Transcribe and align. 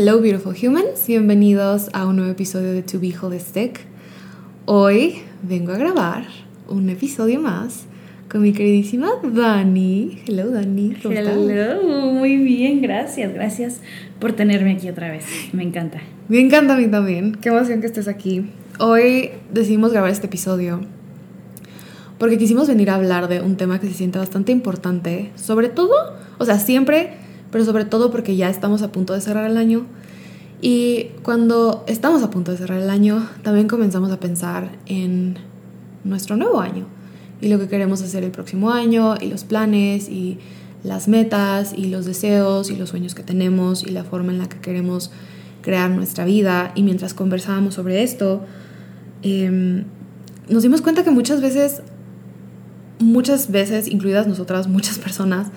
Hello 0.00 0.20
beautiful 0.20 0.54
humans, 0.54 1.08
bienvenidos 1.08 1.90
a 1.92 2.06
un 2.06 2.14
nuevo 2.14 2.30
episodio 2.30 2.72
de 2.72 2.84
To 2.84 3.00
Be 3.00 3.12
Holistic. 3.20 3.80
Hoy 4.64 5.22
vengo 5.42 5.72
a 5.72 5.76
grabar 5.76 6.24
un 6.68 6.88
episodio 6.88 7.40
más 7.40 7.86
con 8.30 8.42
mi 8.42 8.52
queridísima 8.52 9.10
Dani. 9.24 10.22
Hello 10.24 10.52
Dani, 10.52 10.94
¿cómo 11.02 11.16
Hello, 11.16 12.12
muy 12.12 12.36
bien, 12.36 12.80
gracias, 12.80 13.34
gracias 13.34 13.80
por 14.20 14.34
tenerme 14.34 14.74
aquí 14.74 14.88
otra 14.88 15.10
vez. 15.10 15.24
Me 15.52 15.64
encanta. 15.64 15.98
Me 16.28 16.38
encanta 16.38 16.74
a 16.74 16.76
mí 16.76 16.86
también, 16.86 17.32
qué 17.32 17.48
emoción 17.48 17.80
que 17.80 17.88
estés 17.88 18.06
aquí. 18.06 18.48
Hoy 18.78 19.30
decidimos 19.52 19.90
grabar 19.90 20.12
este 20.12 20.28
episodio 20.28 20.80
porque 22.18 22.38
quisimos 22.38 22.68
venir 22.68 22.90
a 22.90 22.94
hablar 22.94 23.26
de 23.26 23.40
un 23.40 23.56
tema 23.56 23.80
que 23.80 23.88
se 23.88 23.94
siente 23.94 24.20
bastante 24.20 24.52
importante, 24.52 25.32
sobre 25.34 25.68
todo, 25.68 25.90
o 26.38 26.44
sea, 26.44 26.60
siempre 26.60 27.18
pero 27.50 27.64
sobre 27.64 27.84
todo 27.84 28.10
porque 28.10 28.36
ya 28.36 28.48
estamos 28.50 28.82
a 28.82 28.92
punto 28.92 29.14
de 29.14 29.20
cerrar 29.20 29.50
el 29.50 29.56
año. 29.56 29.86
Y 30.60 31.10
cuando 31.22 31.84
estamos 31.86 32.22
a 32.22 32.30
punto 32.30 32.50
de 32.50 32.58
cerrar 32.58 32.80
el 32.80 32.90
año, 32.90 33.28
también 33.42 33.68
comenzamos 33.68 34.10
a 34.10 34.18
pensar 34.18 34.70
en 34.86 35.36
nuestro 36.04 36.36
nuevo 36.36 36.60
año 36.60 36.86
y 37.40 37.48
lo 37.48 37.58
que 37.58 37.68
queremos 37.68 38.02
hacer 38.02 38.24
el 38.24 38.32
próximo 38.32 38.70
año 38.70 39.14
y 39.20 39.28
los 39.28 39.44
planes 39.44 40.08
y 40.08 40.38
las 40.82 41.08
metas 41.08 41.72
y 41.76 41.86
los 41.86 42.06
deseos 42.06 42.70
y 42.70 42.76
los 42.76 42.88
sueños 42.88 43.14
que 43.14 43.22
tenemos 43.22 43.84
y 43.84 43.90
la 43.90 44.04
forma 44.04 44.32
en 44.32 44.38
la 44.38 44.48
que 44.48 44.58
queremos 44.58 45.10
crear 45.62 45.90
nuestra 45.90 46.24
vida. 46.24 46.72
Y 46.74 46.82
mientras 46.82 47.14
conversábamos 47.14 47.74
sobre 47.74 48.02
esto, 48.02 48.44
em, 49.22 49.84
nos 50.48 50.62
dimos 50.62 50.82
cuenta 50.82 51.04
que 51.04 51.10
muchas 51.10 51.40
veces, 51.40 51.82
muchas 52.98 53.50
veces, 53.50 53.86
incluidas 53.86 54.26
nosotras, 54.26 54.66
muchas 54.66 54.98
personas, 54.98 55.48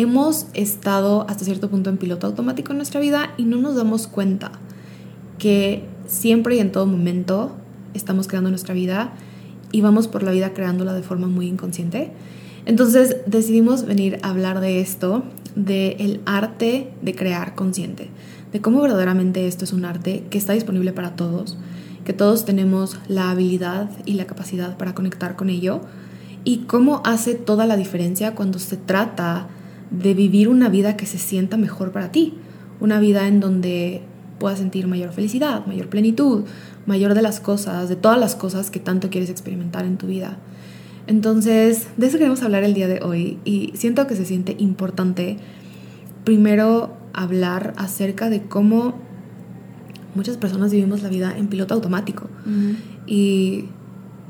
hemos 0.00 0.46
estado 0.54 1.26
hasta 1.28 1.44
cierto 1.44 1.68
punto 1.68 1.90
en 1.90 1.98
piloto 1.98 2.26
automático 2.26 2.72
en 2.72 2.78
nuestra 2.78 3.00
vida 3.00 3.34
y 3.36 3.44
no 3.44 3.58
nos 3.58 3.76
damos 3.76 4.06
cuenta 4.06 4.52
que 5.38 5.84
siempre 6.06 6.56
y 6.56 6.58
en 6.58 6.72
todo 6.72 6.86
momento 6.86 7.52
estamos 7.92 8.26
creando 8.26 8.50
nuestra 8.50 8.74
vida 8.74 9.12
y 9.72 9.82
vamos 9.82 10.08
por 10.08 10.22
la 10.22 10.32
vida 10.32 10.54
creándola 10.54 10.94
de 10.94 11.02
forma 11.02 11.26
muy 11.26 11.46
inconsciente. 11.46 12.12
Entonces 12.64 13.18
decidimos 13.26 13.84
venir 13.84 14.18
a 14.22 14.30
hablar 14.30 14.60
de 14.60 14.80
esto, 14.80 15.22
del 15.54 15.96
el 15.98 16.20
arte 16.24 16.90
de 17.02 17.14
crear 17.14 17.54
consciente, 17.54 18.08
de 18.52 18.60
cómo 18.60 18.80
verdaderamente 18.80 19.46
esto 19.46 19.64
es 19.64 19.72
un 19.72 19.84
arte 19.84 20.24
que 20.30 20.38
está 20.38 20.54
disponible 20.54 20.92
para 20.92 21.14
todos, 21.14 21.58
que 22.04 22.12
todos 22.12 22.44
tenemos 22.44 22.96
la 23.06 23.30
habilidad 23.30 23.90
y 24.06 24.14
la 24.14 24.26
capacidad 24.26 24.76
para 24.78 24.94
conectar 24.94 25.36
con 25.36 25.50
ello 25.50 25.82
y 26.44 26.60
cómo 26.60 27.02
hace 27.04 27.34
toda 27.34 27.66
la 27.66 27.76
diferencia 27.76 28.34
cuando 28.34 28.58
se 28.58 28.76
trata 28.76 29.48
de 29.90 30.14
vivir 30.14 30.48
una 30.48 30.68
vida 30.68 30.96
que 30.96 31.06
se 31.06 31.18
sienta 31.18 31.56
mejor 31.56 31.92
para 31.92 32.12
ti, 32.12 32.34
una 32.80 33.00
vida 33.00 33.26
en 33.26 33.40
donde 33.40 34.02
puedas 34.38 34.58
sentir 34.58 34.86
mayor 34.86 35.12
felicidad, 35.12 35.66
mayor 35.66 35.88
plenitud, 35.88 36.44
mayor 36.86 37.14
de 37.14 37.22
las 37.22 37.40
cosas, 37.40 37.88
de 37.88 37.96
todas 37.96 38.18
las 38.18 38.34
cosas 38.34 38.70
que 38.70 38.80
tanto 38.80 39.10
quieres 39.10 39.30
experimentar 39.30 39.84
en 39.84 39.98
tu 39.98 40.06
vida. 40.06 40.38
Entonces, 41.06 41.88
de 41.96 42.06
eso 42.06 42.18
queremos 42.18 42.42
hablar 42.42 42.62
el 42.64 42.74
día 42.74 42.88
de 42.88 43.00
hoy 43.02 43.38
y 43.44 43.72
siento 43.74 44.06
que 44.06 44.16
se 44.16 44.24
siente 44.24 44.56
importante 44.58 45.36
primero 46.24 46.96
hablar 47.12 47.74
acerca 47.76 48.30
de 48.30 48.42
cómo 48.42 48.94
muchas 50.14 50.36
personas 50.36 50.72
vivimos 50.72 51.02
la 51.02 51.08
vida 51.08 51.36
en 51.36 51.48
piloto 51.48 51.74
automático. 51.74 52.28
Y 53.06 53.66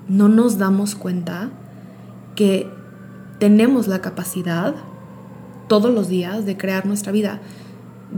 no 0.08 0.28
nos 0.28 0.58
damos 0.58 0.94
cuenta 0.94 1.50
que 2.34 2.66
tenemos 3.38 3.86
la 3.86 4.00
capacidad 4.00 4.74
todos 5.70 5.94
los 5.94 6.08
días 6.08 6.46
de 6.46 6.56
crear 6.56 6.84
nuestra 6.84 7.12
vida. 7.12 7.40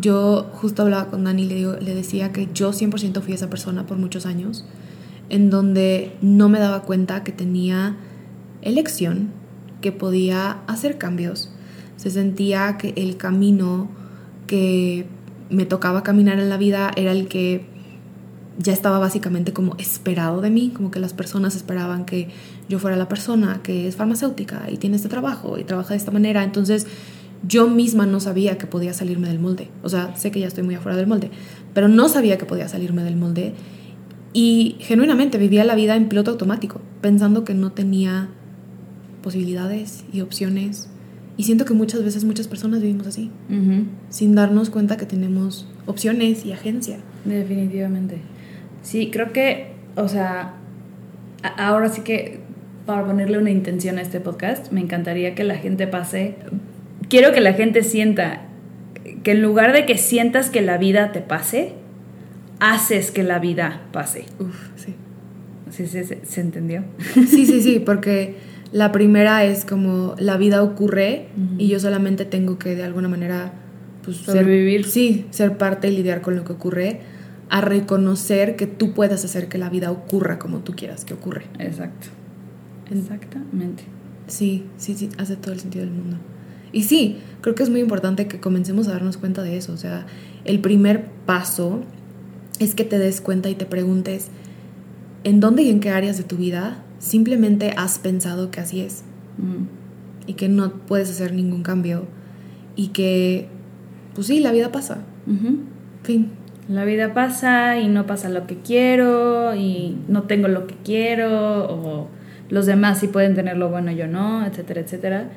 Yo 0.01 0.49
justo 0.55 0.81
hablaba 0.81 1.11
con 1.11 1.25
Dani 1.25 1.43
y 1.43 1.49
le, 1.49 1.81
le 1.83 1.95
decía 1.95 2.33
que 2.33 2.49
yo 2.55 2.71
100% 2.71 3.21
fui 3.21 3.35
esa 3.35 3.51
persona 3.51 3.85
por 3.85 3.99
muchos 3.99 4.25
años, 4.25 4.65
en 5.29 5.51
donde 5.51 6.17
no 6.23 6.49
me 6.49 6.59
daba 6.59 6.81
cuenta 6.81 7.23
que 7.25 7.31
tenía 7.31 7.97
elección, 8.63 9.33
que 9.83 9.93
podía 9.93 10.63
hacer 10.67 10.97
cambios. 10.97 11.51
Se 11.97 12.11
sentía 12.11 12.79
que 12.79 12.95
el 12.97 13.19
camino 13.19 13.91
que 14.47 15.05
me 15.51 15.67
tocaba 15.67 16.03
caminar 16.03 16.39
en 16.39 16.49
la 16.49 16.57
vida 16.57 16.91
era 16.97 17.13
el 17.13 17.29
que 17.29 17.67
ya 18.57 18.73
estaba 18.73 18.99
básicamente 18.99 19.53
como 19.53 19.77
esperado 19.77 20.41
de 20.41 20.49
mí, 20.49 20.71
como 20.75 20.91
que 20.91 21.01
las 21.01 21.13
personas 21.13 21.55
esperaban 21.55 22.07
que 22.07 22.31
yo 22.71 22.79
fuera 22.79 22.97
la 22.97 23.09
persona 23.09 23.61
que 23.63 23.89
es 23.89 23.97
farmacéutica 23.97 24.71
y 24.71 24.79
tiene 24.79 24.97
este 24.97 25.11
trabajo 25.11 25.59
y 25.59 25.65
trabaja 25.65 25.91
de 25.91 25.99
esta 25.99 26.13
manera. 26.13 26.45
Entonces 26.45 26.87
yo 27.47 27.69
misma 27.69 28.07
no 28.07 28.21
sabía 28.21 28.59
que 28.59 28.67
podía 28.67 28.93
salirme 28.93 29.29
del 29.29 29.39
molde. 29.39 29.69
O 29.83 29.89
sea, 29.89 30.15
sé 30.17 30.31
que 30.31 30.41
ya 30.41 30.47
estoy 30.47 30.65
muy 30.65 30.75
afuera 30.75 30.97
del 30.97 31.07
molde, 31.07 31.31
pero 31.75 31.89
no 31.89 32.09
sabía 32.09 32.39
que 32.39 32.45
podía 32.45 32.69
salirme 32.69 33.03
del 33.03 33.17
molde. 33.17 33.55
Y 34.33 34.77
genuinamente 34.81 35.37
vivía 35.37 35.63
la 35.65 35.75
vida 35.75 35.95
en 35.95 36.09
piloto 36.09 36.31
automático, 36.31 36.81
pensando 37.01 37.45
que 37.45 37.55
no 37.55 37.73
tenía 37.73 38.29
posibilidades 39.23 40.05
y 40.13 40.23
opciones. 40.23 40.89
Y 41.37 41.45
siento 41.45 41.65
que 41.65 41.75
muchas 41.75 42.03
veces 42.03 42.25
muchas 42.25 42.49
personas 42.49 42.81
vivimos 42.81 43.07
así, 43.07 43.31
sin 44.09 44.35
darnos 44.35 44.71
cuenta 44.71 44.97
que 44.97 45.07
tenemos 45.07 45.67
opciones 45.87 46.47
y 46.47 46.53
agencia. 46.53 46.99
Definitivamente. 47.25 48.19
Sí, 48.83 49.11
creo 49.11 49.33
que, 49.33 49.73
o 49.97 50.09
sea, 50.09 50.55
ahora 51.57 51.89
sí 51.89 52.03
que 52.03 52.41
para 52.87 53.07
ponerle 53.07 53.39
una 53.39 53.51
intención 53.51 53.99
a 53.99 54.03
este 54.03 54.21
podcast, 54.21 54.73
me 54.73 54.81
encantaría 54.81 55.35
que 55.35 55.45
la 55.45 55.57
gente 55.57 55.87
pase 55.87 56.37
quiero 57.13 57.35
que 57.35 57.43
la 57.43 57.53
gente 57.53 57.83
sienta 57.83 58.41
que 59.23 59.33
en 59.33 59.43
lugar 59.43 59.75
de 59.75 59.85
que 59.85 59.99
sientas 59.99 60.49
que 60.49 60.63
la 60.63 60.79
vida 60.79 61.13
te 61.13 61.21
pase, 61.21 61.75
haces 62.59 63.11
que 63.11 63.23
la 63.23 63.39
vida 63.39 63.83
pase. 63.93 64.25
Uf, 64.41 64.71
sí. 64.77 64.95
¿Sí, 65.69 65.87
se 65.87 66.41
entendió? 66.41 66.85
Sí, 67.15 67.45
sí, 67.45 67.61
sí, 67.61 67.83
porque 67.85 68.37
la 68.73 68.93
primera 68.93 69.45
es 69.45 69.67
como 69.67 70.15
la 70.19 70.39
vida 70.39 70.63
ocurre 70.63 71.27
y 71.59 71.69
yo 71.69 71.79
solamente 71.81 72.25
tengo 72.25 72.59
que 72.59 72.75
de 72.77 72.85
alguna 72.85 73.09
manera 73.09 73.53
pues, 74.03 74.17
sobrevivir. 74.17 74.87
sí, 74.87 75.27
ser 75.29 75.59
parte 75.59 75.91
y 75.91 75.97
lidiar 75.97 76.23
con 76.23 76.35
lo 76.35 76.45
que 76.45 76.55
ocurre, 76.55 77.01
a 77.51 77.61
reconocer 77.61 78.57
que 78.57 78.67
tú 78.67 78.95
puedas 78.95 79.23
hacer 79.23 79.49
que 79.49 79.59
la 79.59 79.69
vida 79.69 79.91
ocurra 79.91 80.39
como 80.39 80.61
tú 80.61 80.75
quieras 80.75 81.05
que 81.05 81.13
ocurre. 81.13 81.45
Exacto. 81.59 82.09
Exactamente. 82.91 83.85
Sí, 84.29 84.65
sí, 84.79 84.95
sí, 84.95 85.11
hace 85.19 85.37
todo 85.37 85.53
el 85.53 85.61
sentido 85.61 85.85
del 85.85 85.93
mundo. 85.93 86.17
Y 86.73 86.85
sí, 86.85 87.19
creo 87.41 87.55
que 87.55 87.63
es 87.63 87.71
muy 87.71 87.81
importante 87.81 88.27
que 88.27 88.41
comencemos 88.41 88.89
a 88.89 88.93
darnos 88.93 89.17
cuenta 89.19 89.43
de 89.43 89.57
eso. 89.57 89.73
O 89.73 89.77
sea, 89.77 90.07
el 90.45 90.61
primer 90.61 91.07
paso 91.27 91.83
es 92.59 92.75
que 92.75 92.85
te 92.85 92.99
des 92.99 93.21
cuenta 93.21 93.51
y 93.51 93.55
te 93.55 93.67
preguntes 93.67 94.29
en 95.25 95.41
dónde 95.41 95.63
y 95.63 95.71
en 95.71 95.81
qué 95.81 95.91
áreas 95.91 96.17
de 96.17 96.25
tu 96.25 96.37
vida 96.37 96.83
simplemente 96.99 97.75
has 97.77 97.99
pensado 97.99 98.51
que 98.51 98.61
así 98.61 98.81
es. 98.81 99.05
Mm. 99.39 100.29
Y 100.29 100.35
que 100.35 100.49
no 100.49 100.73
puedes 100.73 101.11
hacer 101.11 101.35
ningún 101.35 101.63
cambio. 101.63 102.07
Y 102.77 102.89
que, 102.89 103.49
pues 104.15 104.29
sí, 104.29 104.41
la 104.41 104.53
vida 104.53 104.73
pasa. 104.73 105.05
Fin. 106.03 106.31
La 106.69 106.85
vida 106.85 107.13
pasa 107.13 107.79
y 107.79 107.89
no 107.89 108.07
pasa 108.07 108.29
lo 108.29 108.47
que 108.47 108.57
quiero 108.59 109.55
y 109.55 109.99
no 110.09 110.23
tengo 110.23 110.49
lo 110.49 110.67
que 110.67 110.77
quiero 110.85 111.67
o 111.69 112.09
los 112.49 112.67
demás 112.67 112.99
sí 112.99 113.09
pueden 113.09 113.35
tener 113.35 113.57
lo 113.57 113.71
bueno, 113.71 113.93
yo 113.93 114.07
no, 114.07 114.47
etcétera, 114.47 114.81
etcétera. 114.83 115.31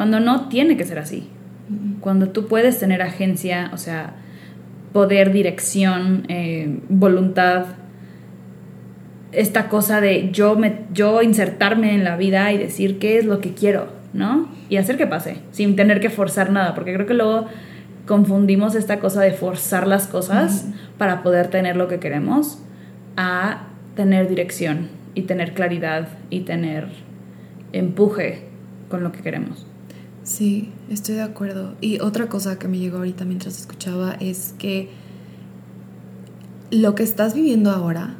Cuando 0.00 0.18
no 0.18 0.48
tiene 0.48 0.78
que 0.78 0.86
ser 0.86 0.98
así. 0.98 1.28
Cuando 2.00 2.30
tú 2.30 2.46
puedes 2.48 2.78
tener 2.78 3.02
agencia, 3.02 3.70
o 3.74 3.76
sea, 3.76 4.14
poder, 4.94 5.30
dirección, 5.30 6.24
eh, 6.28 6.78
voluntad, 6.88 7.66
esta 9.30 9.68
cosa 9.68 10.00
de 10.00 10.30
yo, 10.32 10.56
me, 10.56 10.84
yo 10.94 11.20
insertarme 11.20 11.94
en 11.94 12.02
la 12.02 12.16
vida 12.16 12.50
y 12.50 12.56
decir 12.56 12.98
qué 12.98 13.18
es 13.18 13.26
lo 13.26 13.42
que 13.42 13.52
quiero, 13.52 13.88
¿no? 14.14 14.48
Y 14.70 14.78
hacer 14.78 14.96
que 14.96 15.06
pase, 15.06 15.36
sin 15.50 15.76
tener 15.76 16.00
que 16.00 16.08
forzar 16.08 16.50
nada, 16.50 16.74
porque 16.74 16.94
creo 16.94 17.04
que 17.04 17.12
luego 17.12 17.44
confundimos 18.06 18.76
esta 18.76 19.00
cosa 19.00 19.20
de 19.20 19.32
forzar 19.32 19.86
las 19.86 20.06
cosas 20.06 20.66
para 20.96 21.22
poder 21.22 21.48
tener 21.48 21.76
lo 21.76 21.88
que 21.88 21.98
queremos 21.98 22.62
a 23.18 23.66
tener 23.96 24.30
dirección 24.30 24.88
y 25.14 25.24
tener 25.24 25.52
claridad 25.52 26.08
y 26.30 26.40
tener 26.40 26.88
empuje 27.74 28.44
con 28.88 29.02
lo 29.02 29.12
que 29.12 29.20
queremos. 29.20 29.66
Sí, 30.30 30.68
estoy 30.88 31.16
de 31.16 31.22
acuerdo. 31.22 31.74
Y 31.80 31.98
otra 31.98 32.28
cosa 32.28 32.56
que 32.56 32.68
me 32.68 32.78
llegó 32.78 32.98
ahorita 32.98 33.24
mientras 33.24 33.58
escuchaba 33.58 34.12
es 34.12 34.54
que 34.58 34.88
lo 36.70 36.94
que 36.94 37.02
estás 37.02 37.34
viviendo 37.34 37.72
ahora, 37.72 38.14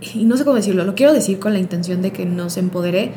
y 0.00 0.24
no 0.24 0.36
sé 0.36 0.44
cómo 0.44 0.56
decirlo, 0.56 0.84
lo 0.84 0.96
quiero 0.96 1.12
decir 1.12 1.38
con 1.38 1.52
la 1.52 1.60
intención 1.60 2.02
de 2.02 2.10
que 2.10 2.26
nos 2.26 2.56
empodere 2.56 3.12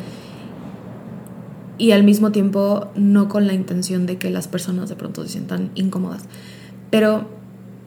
y 1.80 1.94
al 1.94 2.04
mismo 2.04 2.31
tiempo 2.31 2.92
no 2.94 3.27
con 3.27 3.48
la 3.48 3.56
intención 3.56 4.06
de 4.06 4.19
que 4.19 4.30
las 4.30 4.48
personas 4.48 4.88
de 4.89 4.95
pronto 4.95 5.24
se 5.24 5.30
sientan 5.30 5.72
incómodas. 5.74 6.25
Pero 6.92 7.27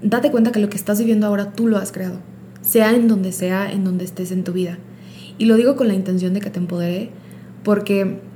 date 0.02 0.32
cuenta 0.32 0.50
que 0.50 0.58
lo 0.58 0.68
que 0.68 0.76
estás 0.76 0.98
viviendo 0.98 1.28
ahora 1.28 1.52
tú 1.52 1.68
lo 1.68 1.78
has 1.78 1.92
creado, 1.92 2.18
sea 2.60 2.90
en 2.90 3.06
donde 3.06 3.30
sea, 3.30 3.70
en 3.70 3.84
donde 3.84 4.04
estés 4.04 4.32
en 4.32 4.42
tu 4.42 4.52
vida. 4.52 4.78
Y 5.38 5.44
lo 5.44 5.54
digo 5.54 5.76
con 5.76 5.86
la 5.86 5.94
intención 5.94 6.34
de 6.34 6.40
que 6.40 6.50
te 6.50 6.58
empodere 6.58 7.10
porque 7.62 8.26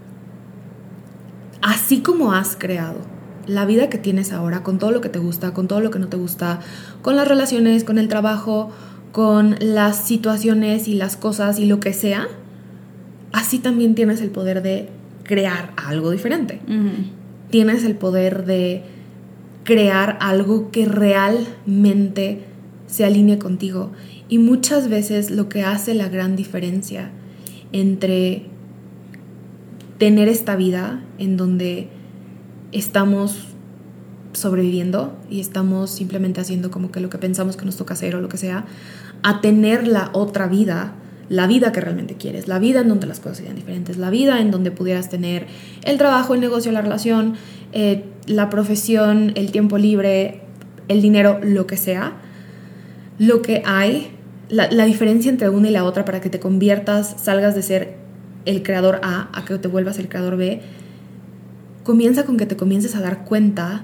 así 1.63 2.01
como 2.01 2.33
has 2.33 2.57
creado 2.57 2.99
la 3.47 3.65
vida 3.65 3.89
que 3.89 3.99
tienes 3.99 4.33
ahora, 4.33 4.63
con 4.63 4.79
todo 4.79 4.91
lo 4.91 5.01
que 5.01 5.09
te 5.09 5.19
gusta, 5.19 5.53
con 5.53 5.67
todo 5.67 5.81
lo 5.81 5.91
que 5.91 5.99
no 5.99 6.09
te 6.09 6.17
gusta, 6.17 6.61
con 7.01 7.17
las 7.17 7.27
relaciones, 7.27 7.85
con 7.85 7.99
el 7.99 8.09
trabajo, 8.09 8.71
con 9.13 9.57
las 9.61 9.97
situaciones 9.97 10.89
y 10.89 10.95
las 10.95 11.17
cosas 11.17 11.59
y 11.59 11.67
lo 11.67 11.81
que 11.81 11.93
sea, 11.93 12.29
así 13.33 13.59
también 13.59 13.95
tienes 13.95 14.21
el 14.21 14.31
poder 14.31 14.63
de 14.63 14.89
crear 15.25 15.73
algo 15.77 16.11
diferente. 16.11 16.61
Tienes 17.51 17.85
el 17.85 17.97
poder 17.97 18.45
de 18.45 18.85
crear 19.65 20.19
algo 20.21 20.71
que 20.71 20.87
realmente 20.87 22.45
se 22.87 23.05
alinee 23.05 23.39
contigo. 23.39 23.93
Y 24.29 24.39
muchas 24.39 24.89
veces 24.89 25.31
lo 25.31 25.49
que 25.49 25.63
hace 25.63 25.95
la 25.95 26.09
gran 26.09 26.37
diferencia 26.37 27.11
entre 27.73 28.47
tener 30.03 30.27
esta 30.27 30.57
vida 30.57 31.01
en 31.19 31.37
donde 31.37 31.87
estamos 32.73 33.37
sobreviviendo 34.33 35.17
y 35.31 35.39
estamos 35.39 35.93
simplemente 35.93 36.41
haciendo 36.41 36.73
como 36.73 36.91
que 36.91 36.99
lo 36.99 37.09
que 37.09 37.19
pensamos 37.19 37.57
que 37.57 37.65
nos 37.65 37.77
toca 37.77 37.95
hacer 37.95 38.17
o 38.17 38.21
lo 38.21 38.29
que 38.29 38.37
sea, 38.37 38.65
a 39.23 39.41
tener 39.41 39.87
la 39.87 40.11
otra 40.13 40.49
vida, 40.49 40.95
la 41.29 41.47
vida 41.47 41.71
que 41.71 41.81
realmente 41.81 42.17
quieres, 42.17 42.49
la 42.49 42.59
vida 42.59 42.81
en 42.81 42.89
donde 42.89 43.07
las 43.07 43.21
cosas 43.21 43.39
sean 43.39 43.55
diferentes, 43.55 43.97
la 43.97 44.11
vida 44.11 44.41
en 44.41 44.51
donde 44.51 44.73
pudieras 44.73 45.09
tener 45.09 45.47
el 45.85 45.99
trabajo, 45.99 46.35
el 46.35 46.41
negocio, 46.41 46.73
la 46.73 46.83
relación, 46.83 47.35
eh, 47.73 48.03
la 48.27 48.51
profesión, 48.51 49.31
el 49.37 49.53
tiempo 49.53 49.79
libre, 49.79 50.41
el 50.89 51.01
dinero, 51.01 51.39
lo 51.45 51.69
que 51.69 51.77
sea, 51.77 52.15
lo 53.21 53.41
que 53.41 53.63
hay, 53.65 54.11
la, 54.49 54.69
la 54.69 54.85
diferencia 54.85 55.31
entre 55.31 55.49
una 55.49 55.69
y 55.69 55.71
la 55.71 55.85
otra 55.85 56.05
para 56.05 56.21
que 56.21 56.29
te 56.29 56.41
conviertas, 56.41 57.15
salgas 57.23 57.55
de 57.55 57.63
ser 57.63 58.02
el 58.45 58.63
creador 58.63 59.01
A 59.03 59.29
a 59.33 59.45
que 59.45 59.57
te 59.59 59.69
vuelvas 59.69 59.99
el 59.99 60.09
creador 60.09 60.37
B, 60.37 60.61
comienza 61.85 62.25
con 62.25 62.37
que 62.37 62.47
te 62.47 62.57
comiences 62.57 62.95
a 62.95 63.01
dar 63.01 63.25
cuenta 63.25 63.83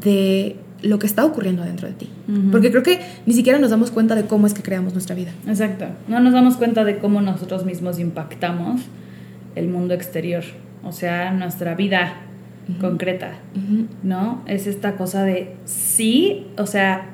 de 0.00 0.56
lo 0.82 0.98
que 0.98 1.06
está 1.06 1.24
ocurriendo 1.24 1.62
adentro 1.62 1.88
de 1.88 1.94
ti. 1.94 2.08
Porque 2.52 2.70
creo 2.70 2.82
que 2.82 3.00
ni 3.26 3.34
siquiera 3.34 3.58
nos 3.58 3.70
damos 3.70 3.90
cuenta 3.90 4.14
de 4.14 4.24
cómo 4.24 4.46
es 4.46 4.54
que 4.54 4.62
creamos 4.62 4.92
nuestra 4.92 5.16
vida. 5.16 5.32
Exacto. 5.46 5.86
No 6.06 6.20
nos 6.20 6.32
damos 6.32 6.56
cuenta 6.56 6.84
de 6.84 6.98
cómo 6.98 7.20
nosotros 7.20 7.64
mismos 7.64 7.98
impactamos 7.98 8.82
el 9.54 9.68
mundo 9.68 9.94
exterior. 9.94 10.44
O 10.84 10.92
sea, 10.92 11.32
nuestra 11.32 11.74
vida 11.74 12.14
concreta. 12.80 13.32
¿No? 14.02 14.42
Es 14.46 14.66
esta 14.66 14.96
cosa 14.96 15.24
de 15.24 15.56
sí, 15.64 16.46
o 16.58 16.66
sea, 16.66 17.10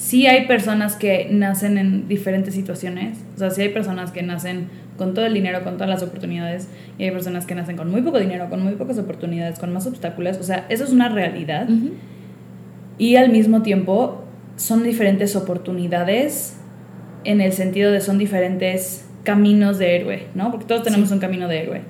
sí 0.00 0.26
hay 0.26 0.46
personas 0.46 0.96
que 0.96 1.28
nacen 1.30 1.76
en 1.76 2.08
diferentes 2.08 2.54
situaciones. 2.54 3.18
O 3.36 3.38
sea, 3.38 3.50
sí 3.50 3.60
hay 3.60 3.68
personas 3.68 4.10
que 4.10 4.22
nacen 4.22 4.68
con 4.96 5.12
todo 5.12 5.26
el 5.26 5.34
dinero, 5.34 5.62
con 5.62 5.74
todas 5.74 5.90
las 5.90 6.02
oportunidades, 6.02 6.68
y 6.98 7.04
hay 7.04 7.10
personas 7.10 7.44
que 7.44 7.54
nacen 7.54 7.76
con 7.76 7.90
muy 7.90 8.00
poco 8.00 8.18
dinero, 8.18 8.48
con 8.48 8.62
muy 8.62 8.74
pocas 8.74 8.98
oportunidades, 8.98 9.58
con 9.58 9.72
más 9.72 9.86
obstáculos. 9.86 10.38
O 10.38 10.42
sea, 10.42 10.66
eso 10.70 10.84
es 10.84 10.90
una 10.90 11.10
realidad. 11.10 11.68
Y 12.96 13.16
al 13.16 13.30
mismo 13.30 13.62
tiempo 13.62 14.24
son 14.56 14.82
diferentes 14.82 15.36
oportunidades 15.36 16.56
en 17.24 17.42
el 17.42 17.52
sentido 17.52 17.92
de 17.92 18.00
son 18.00 18.16
diferentes 18.16 19.06
caminos 19.22 19.78
de 19.78 19.96
héroe, 19.96 20.26
¿no? 20.34 20.50
Porque 20.50 20.64
todos 20.64 20.82
tenemos 20.82 21.10
un 21.10 21.18
camino 21.18 21.46
de 21.46 21.62
héroe. 21.62 21.80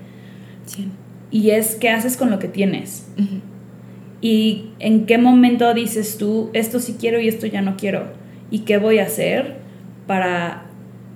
Sí. 0.67 0.91
Y 1.31 1.51
es 1.51 1.77
qué 1.77 1.91
haces 1.91 2.17
con 2.17 2.31
lo 2.31 2.41
que 2.41 2.49
tienes. 2.49 3.09
Y 4.21 4.71
en 4.79 5.07
qué 5.07 5.19
momento 5.19 5.73
dices 5.73 6.19
tú, 6.19 6.51
esto 6.53 6.79
sí 6.79 6.97
quiero 6.99 7.21
y 7.21 7.29
esto 7.29 7.47
ya 7.47 7.63
no 7.63 7.77
quiero. 7.77 8.13
Y 8.51 8.61
qué 8.61 8.79
voy 8.79 8.99
a 8.99 9.05
hacer 9.05 9.57
para 10.07 10.67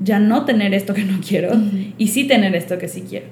ya 0.03 0.19
no 0.19 0.45
tener 0.45 0.75
esto 0.75 0.95
que 0.95 1.05
no 1.05 1.21
quiero 1.27 1.53
y 1.99 2.09
sí 2.09 2.27
tener 2.27 2.55
esto 2.55 2.79
que 2.79 2.89
sí 2.89 3.05
quiero. 3.09 3.27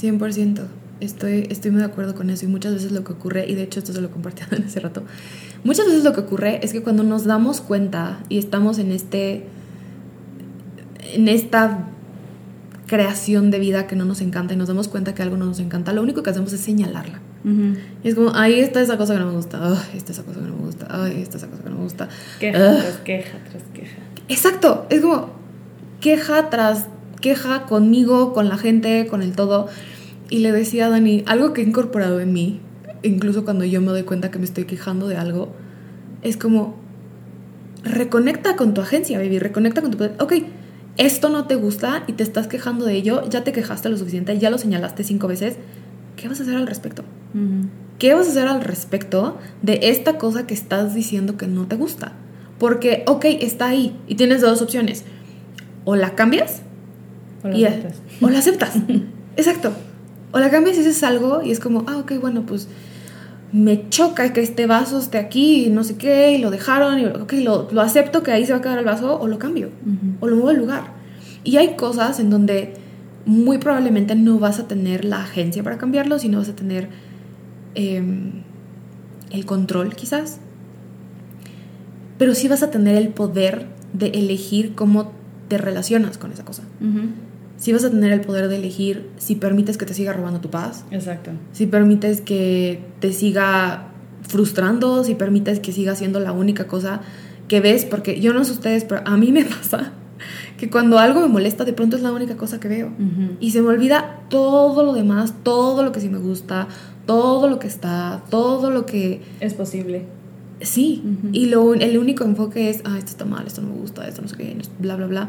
100%. 0.00 0.60
Estoy, 1.00 1.46
estoy 1.50 1.70
muy 1.70 1.80
de 1.80 1.86
acuerdo 1.86 2.14
con 2.14 2.30
eso 2.30 2.46
y 2.46 2.48
muchas 2.48 2.72
veces 2.72 2.92
lo 2.92 3.04
que 3.04 3.12
ocurre, 3.12 3.46
y 3.46 3.54
de 3.54 3.64
hecho 3.64 3.80
esto 3.80 3.92
se 3.92 4.00
lo 4.00 4.10
compartí 4.10 4.42
ese 4.66 4.80
rato, 4.80 5.04
muchas 5.62 5.86
veces 5.86 6.04
lo 6.04 6.14
que 6.14 6.20
ocurre 6.20 6.60
es 6.62 6.72
que 6.72 6.82
cuando 6.82 7.02
nos 7.02 7.24
damos 7.24 7.60
cuenta 7.60 8.20
y 8.30 8.38
estamos 8.38 8.78
en 8.78 8.92
este, 8.92 9.44
en 11.12 11.28
esta 11.28 11.90
creación 12.86 13.50
de 13.50 13.58
vida 13.58 13.86
que 13.86 13.94
no 13.94 14.06
nos 14.06 14.22
encanta 14.22 14.54
y 14.54 14.56
nos 14.56 14.68
damos 14.68 14.88
cuenta 14.88 15.14
que 15.14 15.22
algo 15.22 15.36
no 15.36 15.44
nos 15.44 15.60
encanta, 15.60 15.92
lo 15.92 16.02
único 16.02 16.22
que 16.22 16.30
hacemos 16.30 16.52
es 16.54 16.60
señalarla. 16.60 17.20
Y 18.02 18.08
es 18.08 18.16
como, 18.16 18.34
ahí 18.34 18.58
está 18.58 18.80
esa 18.80 18.98
cosa 18.98 19.14
que 19.14 19.20
no 19.20 19.26
me 19.26 19.36
gusta, 19.36 19.64
ahí 19.64 19.96
está 19.96 20.10
esa 20.10 20.24
cosa 20.24 20.40
que 20.40 20.46
no 20.46 20.56
me 20.56 20.64
gusta, 20.64 20.86
ahí 20.90 21.22
está 21.22 21.36
esa 21.36 21.46
cosa 21.46 21.62
que 21.62 21.70
no 21.70 21.76
me 21.76 21.82
gusta. 21.84 22.08
Queja 22.40 22.58
tras 22.58 22.96
queja 23.04 23.38
tras 23.48 23.62
queja. 23.72 23.98
Exacto, 24.28 24.86
es 24.90 25.00
como 25.00 25.30
queja 26.00 26.50
tras 26.50 26.88
queja 27.20 27.62
conmigo, 27.66 28.32
con 28.32 28.48
la 28.48 28.58
gente, 28.58 29.06
con 29.06 29.22
el 29.22 29.32
todo. 29.32 29.68
Y 30.28 30.40
le 30.40 30.50
decía 30.50 30.86
a 30.86 30.88
Dani, 30.90 31.22
algo 31.26 31.52
que 31.52 31.62
he 31.62 31.64
incorporado 31.64 32.18
en 32.18 32.32
mí, 32.32 32.60
incluso 33.02 33.44
cuando 33.44 33.64
yo 33.64 33.80
me 33.80 33.88
doy 33.88 34.02
cuenta 34.02 34.32
que 34.32 34.40
me 34.40 34.44
estoy 34.44 34.64
quejando 34.64 35.06
de 35.06 35.16
algo, 35.16 35.54
es 36.22 36.36
como, 36.36 36.76
reconecta 37.84 38.56
con 38.56 38.74
tu 38.74 38.80
agencia, 38.80 39.18
baby, 39.18 39.38
reconecta 39.38 39.82
con 39.82 39.92
tu 39.92 39.98
poder. 39.98 40.16
Ok, 40.18 40.32
esto 40.96 41.28
no 41.28 41.46
te 41.46 41.54
gusta 41.54 42.02
y 42.08 42.14
te 42.14 42.24
estás 42.24 42.48
quejando 42.48 42.84
de 42.84 42.94
ello, 42.94 43.28
ya 43.28 43.44
te 43.44 43.52
quejaste 43.52 43.88
lo 43.88 43.96
suficiente, 43.96 44.36
ya 44.38 44.50
lo 44.50 44.58
señalaste 44.58 45.04
cinco 45.04 45.28
veces, 45.28 45.56
¿qué 46.16 46.26
vas 46.26 46.40
a 46.40 46.42
hacer 46.42 46.56
al 46.56 46.66
respecto? 46.66 47.04
¿Qué 47.98 48.14
vas 48.14 48.26
a 48.26 48.30
hacer 48.30 48.48
al 48.48 48.62
respecto 48.62 49.38
de 49.62 49.78
esta 49.82 50.18
cosa 50.18 50.46
que 50.46 50.54
estás 50.54 50.94
diciendo 50.94 51.36
que 51.36 51.46
no 51.46 51.66
te 51.66 51.76
gusta? 51.76 52.12
Porque, 52.58 53.04
ok, 53.06 53.24
está 53.40 53.68
ahí 53.68 53.96
y 54.06 54.14
tienes 54.14 54.40
dos 54.40 54.62
opciones. 54.62 55.04
O 55.84 55.96
la 55.96 56.14
cambias 56.14 56.62
o 57.42 57.48
la 57.48 57.68
aceptas. 57.68 58.02
O 58.20 58.28
la 58.28 58.38
aceptas. 58.38 58.76
Exacto. 59.36 59.72
O 60.32 60.38
la 60.38 60.50
cambias 60.50 60.76
y 60.76 60.80
haces 60.80 61.02
algo 61.02 61.42
y 61.42 61.50
es 61.50 61.60
como, 61.60 61.84
ah, 61.86 61.98
ok, 61.98 62.12
bueno, 62.20 62.44
pues 62.46 62.68
me 63.52 63.88
choca 63.88 64.32
que 64.32 64.40
este 64.40 64.66
vaso 64.66 64.98
esté 64.98 65.18
aquí 65.18 65.66
y 65.66 65.70
no 65.70 65.84
sé 65.84 65.96
qué, 65.96 66.32
y 66.32 66.38
lo 66.38 66.50
dejaron, 66.50 66.98
y 66.98 67.06
ok, 67.06 67.32
lo, 67.34 67.68
lo 67.70 67.80
acepto 67.80 68.22
que 68.22 68.32
ahí 68.32 68.44
se 68.44 68.52
va 68.52 68.58
a 68.58 68.60
quedar 68.60 68.78
el 68.78 68.84
vaso, 68.84 69.18
o 69.18 69.28
lo 69.28 69.38
cambio, 69.38 69.70
o 70.20 70.26
lo 70.26 70.36
muevo 70.36 70.50
al 70.50 70.56
lugar. 70.56 70.84
Y 71.44 71.56
hay 71.56 71.76
cosas 71.76 72.18
en 72.18 72.28
donde 72.28 72.74
muy 73.24 73.58
probablemente 73.58 74.14
no 74.14 74.38
vas 74.38 74.58
a 74.58 74.66
tener 74.66 75.04
la 75.04 75.22
agencia 75.22 75.62
para 75.62 75.78
cambiarlo, 75.78 76.18
sino 76.18 76.38
vas 76.38 76.48
a 76.48 76.56
tener 76.56 76.88
em, 77.76 78.42
el 79.30 79.46
control 79.46 79.94
quizás 79.94 80.40
pero 82.18 82.34
sí 82.34 82.48
vas 82.48 82.62
a 82.62 82.70
tener 82.70 82.96
el 82.96 83.08
poder 83.08 83.66
de 83.92 84.08
elegir 84.08 84.74
cómo 84.74 85.12
te 85.48 85.58
relacionas 85.58 86.18
con 86.18 86.32
esa 86.32 86.44
cosa. 86.44 86.62
Sí 87.56 87.72
vas 87.72 87.84
a 87.84 87.90
tener 87.90 88.12
el 88.12 88.20
poder 88.20 88.48
de 88.48 88.56
elegir 88.56 89.08
si 89.16 89.34
permites 89.34 89.76
que 89.78 89.86
te 89.86 89.94
siga 89.94 90.12
robando 90.12 90.40
tu 90.40 90.50
paz. 90.50 90.84
Exacto. 90.90 91.30
Si 91.52 91.66
permites 91.66 92.20
que 92.20 92.82
te 93.00 93.12
siga 93.12 93.88
frustrando, 94.22 95.04
si 95.04 95.14
permites 95.14 95.60
que 95.60 95.72
siga 95.72 95.94
siendo 95.94 96.20
la 96.20 96.32
única 96.32 96.66
cosa 96.66 97.00
que 97.48 97.60
ves, 97.60 97.84
porque 97.84 98.20
yo 98.20 98.32
no 98.32 98.44
sé 98.44 98.52
ustedes, 98.52 98.84
pero 98.84 99.02
a 99.04 99.16
mí 99.16 99.32
me 99.32 99.44
pasa 99.44 99.92
que 100.58 100.70
cuando 100.70 100.98
algo 100.98 101.20
me 101.20 101.28
molesta, 101.28 101.64
de 101.64 101.72
pronto 101.72 101.96
es 101.96 102.02
la 102.02 102.12
única 102.12 102.36
cosa 102.36 102.58
que 102.60 102.68
veo. 102.68 102.90
Y 103.40 103.50
se 103.50 103.60
me 103.60 103.68
olvida 103.68 104.22
todo 104.28 104.82
lo 104.82 104.94
demás, 104.94 105.34
todo 105.42 105.82
lo 105.82 105.92
que 105.92 106.00
sí 106.00 106.08
me 106.08 106.18
gusta, 106.18 106.68
todo 107.06 107.48
lo 107.48 107.58
que 107.58 107.68
está, 107.68 108.22
todo 108.30 108.70
lo 108.70 108.84
que... 108.84 109.22
Es 109.40 109.54
posible. 109.54 110.04
Sí, 110.60 111.02
y 111.32 111.46
lo, 111.46 111.74
el 111.74 111.98
único 111.98 112.24
enfoque 112.24 112.70
es, 112.70 112.80
ah, 112.84 112.96
esto 112.96 113.10
está 113.10 113.24
mal, 113.24 113.46
esto 113.46 113.60
no 113.60 113.68
me 113.68 113.76
gusta, 113.76 114.08
esto 114.08 114.22
no 114.22 114.28
sé 114.28 114.36
qué, 114.36 114.56
bla, 114.78 114.96
bla, 114.96 115.06
bla. 115.06 115.28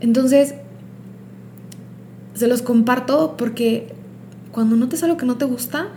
Entonces, 0.00 0.54
se 2.34 2.46
los 2.46 2.62
comparto 2.62 3.36
porque 3.36 3.94
cuando 4.52 4.76
notes 4.76 5.02
algo 5.02 5.18
que 5.18 5.26
no 5.26 5.36
te 5.36 5.44
gusta, 5.44 5.88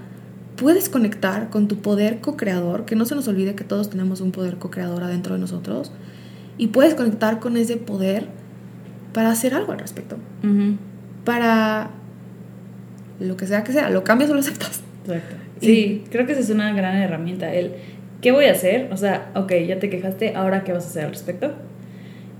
puedes 0.57 0.89
conectar 0.89 1.49
con 1.49 1.69
tu 1.69 1.77
poder 1.77 2.19
co-creador, 2.19 2.83
que 2.83 2.95
no 2.95 3.05
se 3.05 3.15
nos 3.15 3.27
olvide 3.29 3.55
que 3.55 3.63
todos 3.63 3.89
tenemos 3.89 4.19
un 4.19 4.31
poder 4.31 4.57
co-creador 4.57 5.03
adentro 5.03 5.35
de 5.35 5.39
nosotros, 5.39 5.91
y 6.57 6.67
puedes 6.67 6.95
conectar 6.95 7.39
con 7.39 7.55
ese 7.55 7.77
poder 7.77 8.27
para 9.13 9.31
hacer 9.31 9.53
algo 9.53 9.71
al 9.71 9.79
respecto. 9.79 10.17
Para 11.23 11.91
lo 13.21 13.37
que 13.37 13.47
sea 13.47 13.63
que 13.63 13.71
sea, 13.71 13.89
lo 13.89 14.03
cambias 14.03 14.29
o 14.29 14.33
lo 14.33 14.41
aceptas. 14.41 14.81
Exacto. 15.05 15.35
Sí, 15.61 16.03
creo 16.09 16.25
que 16.25 16.33
esa 16.33 16.41
es 16.41 16.49
una 16.49 16.73
gran 16.73 16.95
herramienta. 16.95 17.53
El 17.53 17.73
¿qué 18.21 18.31
voy 18.31 18.45
a 18.45 18.51
hacer? 18.51 18.89
O 18.91 18.97
sea, 18.97 19.31
ok, 19.35 19.53
ya 19.67 19.79
te 19.79 19.89
quejaste, 19.89 20.35
ahora 20.35 20.63
qué 20.63 20.73
vas 20.73 20.85
a 20.85 20.89
hacer 20.89 21.05
al 21.05 21.11
respecto. 21.11 21.53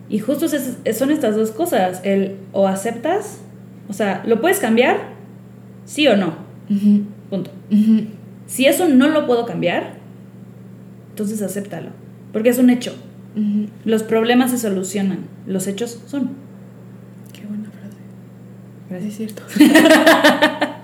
Y 0.09 0.19
justo 0.19 0.47
son 0.47 1.11
estas 1.11 1.35
dos 1.35 1.51
cosas, 1.51 2.01
el 2.03 2.35
o 2.51 2.67
aceptas, 2.67 3.41
o 3.87 3.93
sea, 3.93 4.23
¿lo 4.25 4.41
puedes 4.41 4.59
cambiar? 4.59 4.97
Sí 5.85 6.07
o 6.07 6.17
no. 6.17 6.33
Punto. 7.29 7.51
Si 8.47 8.65
eso 8.65 8.89
no 8.89 9.07
lo 9.09 9.27
puedo 9.27 9.45
cambiar, 9.45 9.93
entonces 11.11 11.41
acéptalo, 11.41 11.89
porque 12.33 12.49
es 12.49 12.57
un 12.57 12.69
hecho. 12.69 12.95
Los 13.85 14.03
problemas 14.03 14.51
se 14.51 14.57
solucionan, 14.57 15.19
los 15.45 15.67
hechos 15.67 16.01
son. 16.07 16.31
Qué 17.31 17.45
buena 17.45 17.69
frase. 17.69 17.97
Gracias, 18.89 19.13
cierto. 19.15 19.43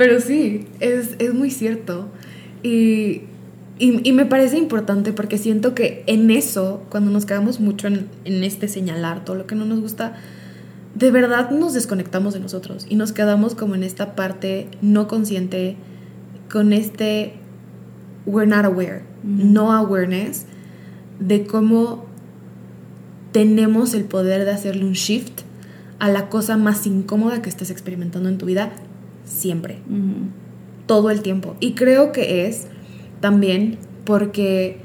Pero 0.00 0.18
sí, 0.18 0.66
es, 0.80 1.14
es 1.18 1.34
muy 1.34 1.50
cierto. 1.50 2.08
Y 2.62 3.24
y, 3.80 4.12
me 4.12 4.26
parece 4.26 4.58
importante 4.58 5.14
porque 5.14 5.38
siento 5.38 5.74
que 5.74 6.04
en 6.06 6.30
eso, 6.30 6.82
cuando 6.90 7.10
nos 7.10 7.24
quedamos 7.24 7.60
mucho 7.60 7.86
en, 7.86 8.08
en, 8.26 8.44
este 8.44 8.68
señalar 8.68 9.24
todo 9.24 9.36
lo 9.36 9.46
que 9.46 9.54
no 9.54 9.64
nos 9.64 9.80
gusta, 9.80 10.16
de 10.94 11.10
verdad 11.10 11.50
nos 11.50 11.72
desconectamos 11.72 12.34
de 12.34 12.40
nosotros 12.40 12.86
y 12.90 12.96
nos 12.96 13.12
quedamos 13.12 13.54
como 13.54 13.74
en 13.74 13.82
esta 13.82 14.14
parte 14.14 14.68
no 14.82 15.08
consciente, 15.08 15.76
con 16.50 16.74
este 16.74 17.32
we're 18.26 18.46
not 18.46 18.66
aware, 18.66 19.02
no 19.22 19.72
awareness 19.72 20.44
de 21.18 21.46
cómo 21.46 22.04
tenemos 23.32 23.94
el 23.94 24.04
poder 24.04 24.44
de 24.44 24.50
hacerle 24.50 24.84
un 24.84 24.92
shift 24.92 25.40
a 25.98 26.10
la 26.10 26.28
cosa 26.28 26.58
más 26.58 26.86
incómoda 26.86 27.40
que 27.40 27.48
estés 27.48 27.70
experimentando 27.70 28.28
en 28.28 28.36
tu 28.36 28.44
vida 28.44 28.72
siempre, 29.30 29.78
todo 30.86 31.10
el 31.10 31.22
tiempo. 31.22 31.56
Y 31.60 31.74
creo 31.74 32.12
que 32.12 32.46
es 32.46 32.66
también 33.20 33.78
porque 34.04 34.78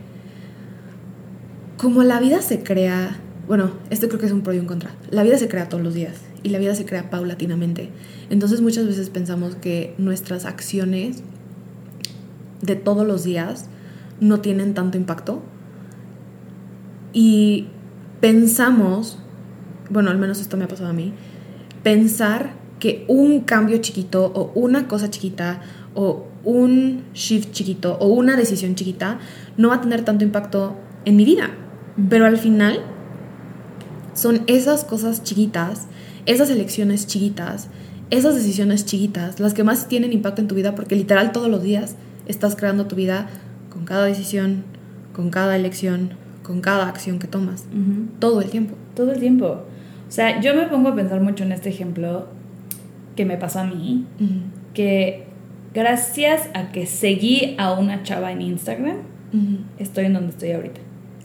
como 1.78 2.04
la 2.04 2.20
vida 2.20 2.42
se 2.42 2.64
crea, 2.64 3.18
bueno, 3.48 3.72
esto 3.90 4.08
creo 4.08 4.20
que 4.20 4.28
es 4.28 4.32
un 4.32 4.42
pro 4.42 4.54
y 4.54 4.60
un 4.60 4.66
contra, 4.66 4.96
la 5.10 5.24
vida 5.24 5.38
se 5.38 5.48
crea 5.48 5.68
todos 5.68 5.84
los 5.84 5.94
días 5.94 6.22
y 6.44 6.50
la 6.50 6.60
vida 6.60 6.76
se 6.76 6.86
crea 6.86 7.10
paulatinamente. 7.10 7.90
Entonces 8.30 8.62
muchas 8.62 8.88
veces 8.88 9.10
pensamos 9.10 9.56
que 9.56 9.94
nuestras 9.98 10.46
acciones 10.46 11.24
de 12.62 12.76
todos 12.76 13.06
los 13.06 13.24
días 13.24 13.66
no 14.20 14.40
tienen 14.40 14.74
tanto 14.74 14.98
impacto 14.98 15.42
y 17.14 17.68
pensamos, 18.22 19.20
bueno, 19.90 20.10
al 20.10 20.18
menos 20.18 20.40
esto 20.40 20.58
me 20.58 20.66
ha 20.66 20.68
pasado 20.68 20.90
a 20.90 20.94
mí, 20.94 21.14
pensar 21.84 22.65
que 22.86 23.04
un 23.08 23.40
cambio 23.40 23.80
chiquito 23.80 24.32
o 24.36 24.52
una 24.54 24.88
cosa 24.88 25.10
chiquita 25.10 25.60
o 25.96 26.28
un 26.44 27.06
shift 27.16 27.52
chiquito 27.52 27.98
o 28.00 28.10
una 28.10 28.36
decisión 28.36 28.76
chiquita 28.76 29.18
no 29.58 29.70
va 29.70 29.78
a 29.78 29.82
tener 29.82 30.06
tanto 30.06 30.24
impacto 30.24 30.76
en 31.04 31.16
mi 31.16 31.26
vida. 31.26 31.50
Pero 32.12 32.28
al 32.28 32.38
final 32.38 32.82
son 34.14 34.44
esas 34.46 34.84
cosas 34.84 35.24
chiquitas, 35.24 35.88
esas 36.28 36.52
elecciones 36.52 37.08
chiquitas, 37.08 37.70
esas 38.12 38.36
decisiones 38.36 38.86
chiquitas 38.86 39.40
las 39.40 39.56
que 39.56 39.64
más 39.64 39.88
tienen 39.88 40.14
impacto 40.14 40.42
en 40.42 40.48
tu 40.48 40.54
vida 40.54 40.76
porque 40.76 40.96
literal 40.96 41.32
todos 41.32 41.50
los 41.50 41.64
días 41.64 41.96
estás 42.28 42.56
creando 42.56 42.86
tu 42.86 42.96
vida 42.96 43.30
con 43.72 43.86
cada 43.86 44.06
decisión, 44.06 44.64
con 45.12 45.32
cada 45.32 45.56
elección, 45.56 46.12
con 46.44 46.62
cada 46.62 46.88
acción 46.88 47.18
que 47.18 47.26
tomas. 47.26 47.66
Todo 48.20 48.42
el 48.44 48.52
tiempo. 48.52 48.76
Todo 48.94 49.12
el 49.12 49.20
tiempo. 49.20 49.64
O 50.08 50.12
sea, 50.12 50.40
yo 50.40 50.54
me 50.54 50.68
pongo 50.68 50.90
a 50.90 50.96
pensar 50.96 51.20
mucho 51.20 51.44
en 51.44 51.52
este 51.52 51.70
ejemplo 51.70 52.35
que 53.16 53.26
me 53.26 53.38
pasó 53.38 53.60
a 53.60 53.64
mí, 53.66 54.06
que 54.74 55.26
gracias 55.74 56.50
a 56.54 56.72
que 56.72 56.86
seguí 56.86 57.56
a 57.58 57.74
una 57.74 58.04
chava 58.04 58.32
en 58.32 58.42
Instagram, 58.42 58.98
estoy 59.78 60.06
en 60.06 60.14
donde 60.14 60.30
estoy 60.30 60.52
ahorita. 60.52 60.82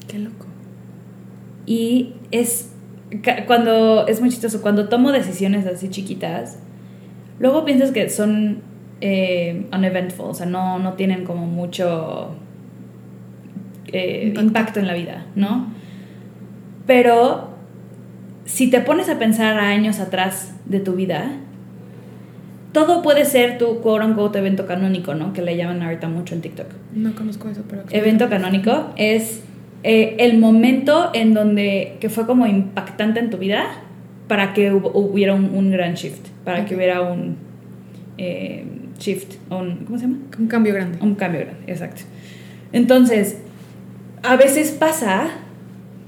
Qué 0.09 0.19
loco. 0.19 0.47
Y 1.67 2.15
es 2.31 2.73
cuando 3.47 4.07
es 4.07 4.21
muy 4.21 4.31
chistoso, 4.31 4.63
cuando 4.63 4.89
tomo 4.89 5.13
decisiones 5.13 5.67
así 5.67 5.89
chiquitas, 5.89 6.59
luego 7.39 7.65
piensas 7.65 7.91
que 7.91 8.09
son 8.09 8.63
eh, 9.01 9.67
uneventful, 9.73 10.27
o 10.27 10.35
sea, 10.35 10.47
no, 10.47 10.79
no 10.79 10.95
tienen 10.95 11.25
como 11.25 11.47
mucho 11.47 12.31
eh, 13.87 14.35
impacto 14.39 14.79
en 14.79 14.87
la 14.87 14.95
vida, 14.95 15.27
¿no? 15.35 15.73
Pero 16.87 17.51
si 18.45 18.71
te 18.71 18.81
pones 18.81 19.09
a 19.09 19.19
pensar 19.19 19.59
a 19.59 19.69
años 19.69 20.01
atrás 20.01 20.55
de 20.67 20.81
tu 20.81 20.95
vida, 20.95 21.33
todo 22.73 23.03
puede 23.03 23.25
ser 23.25 23.59
tu 23.59 23.81
quote 23.81 24.05
unquote 24.05 24.39
evento 24.39 24.67
canónico, 24.67 25.15
¿no? 25.15 25.33
Que 25.33 25.43
le 25.43 25.57
llaman 25.57 25.83
ahorita 25.83 26.09
mucho 26.09 26.35
en 26.35 26.41
TikTok. 26.41 26.67
No 26.95 27.15
conozco 27.15 27.49
eso, 27.49 27.63
pero. 27.69 27.83
Evento 27.91 28.29
canónico 28.29 28.91
es 28.97 29.43
eh, 29.83 30.17
el 30.19 30.39
momento 30.39 31.11
en 31.15 31.35
donde. 31.35 31.97
que 32.01 32.09
fue 32.09 32.27
como 32.27 32.47
impactante 32.47 33.21
en 33.21 33.31
tu 33.31 33.39
vida 33.39 33.65
para 34.29 34.53
que 34.53 34.73
hubiera 34.73 35.35
un, 35.35 35.71
gran 35.73 35.95
shift, 35.95 36.29
para 36.45 36.65
que 36.65 36.77
hubiera 36.77 37.01
un 37.01 37.37
eh, 38.17 38.65
shift, 38.97 39.35
un, 39.51 39.85
¿cómo 39.85 39.99
se 39.99 40.07
llama? 40.07 40.19
Un 40.39 40.47
cambio 40.47 40.73
grande. 40.73 40.99
Un 41.01 41.17
cambio 41.17 41.41
grande, 41.41 41.65
exacto. 41.67 42.03
Entonces, 42.73 43.39
a 44.23 44.37
veces 44.37 44.71
pasa 44.71 45.31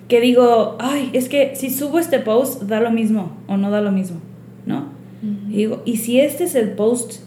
que 0.07 0.21
digo, 0.21 0.77
ay, 0.79 1.11
es 1.15 1.29
que 1.29 1.57
si 1.57 1.71
subo 1.71 1.99
este 1.99 2.21
post 2.21 2.63
da 2.63 2.79
lo 2.79 2.93
mismo 2.93 3.37
o 3.49 3.57
no 3.57 3.73
da 3.73 3.81
lo 3.81 3.91
mismo, 3.91 4.21
¿no? 4.67 4.92
Y 5.53 5.57
digo, 5.57 5.83
¿y 5.85 5.99
si 5.99 6.19
este 6.19 6.45
es 6.45 6.55
el 6.55 6.71
post 6.71 7.21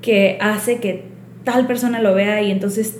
que 0.00 0.38
hace 0.40 0.78
que 0.78 1.06
tal 1.42 1.66
persona 1.66 2.00
lo 2.00 2.14
vea 2.14 2.40
y 2.40 2.52
entonces, 2.52 2.98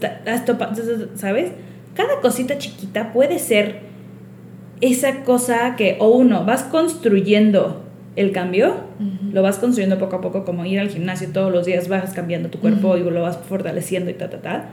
¿sabes? 1.14 1.52
Cada 1.94 2.20
cosita 2.20 2.58
chiquita 2.58 3.12
puede 3.12 3.38
ser 3.38 3.82
esa 4.80 5.22
cosa 5.22 5.76
que, 5.76 5.96
o 6.00 6.08
uno, 6.08 6.44
vas 6.44 6.64
construyendo 6.64 7.84
el 8.16 8.32
cambio, 8.32 8.74
lo 9.32 9.42
vas 9.42 9.58
construyendo 9.58 9.96
poco 9.98 10.16
a 10.16 10.20
poco, 10.20 10.44
como 10.44 10.64
ir 10.64 10.80
al 10.80 10.88
gimnasio 10.88 11.28
todos 11.32 11.52
los 11.52 11.64
días, 11.66 11.88
vas 11.88 12.12
cambiando 12.12 12.48
tu 12.48 12.58
cuerpo 12.58 12.96
y 12.96 13.04
lo 13.04 13.22
vas 13.22 13.38
fortaleciendo 13.38 14.10
y 14.10 14.14
ta, 14.14 14.28
ta, 14.28 14.42
ta. 14.42 14.70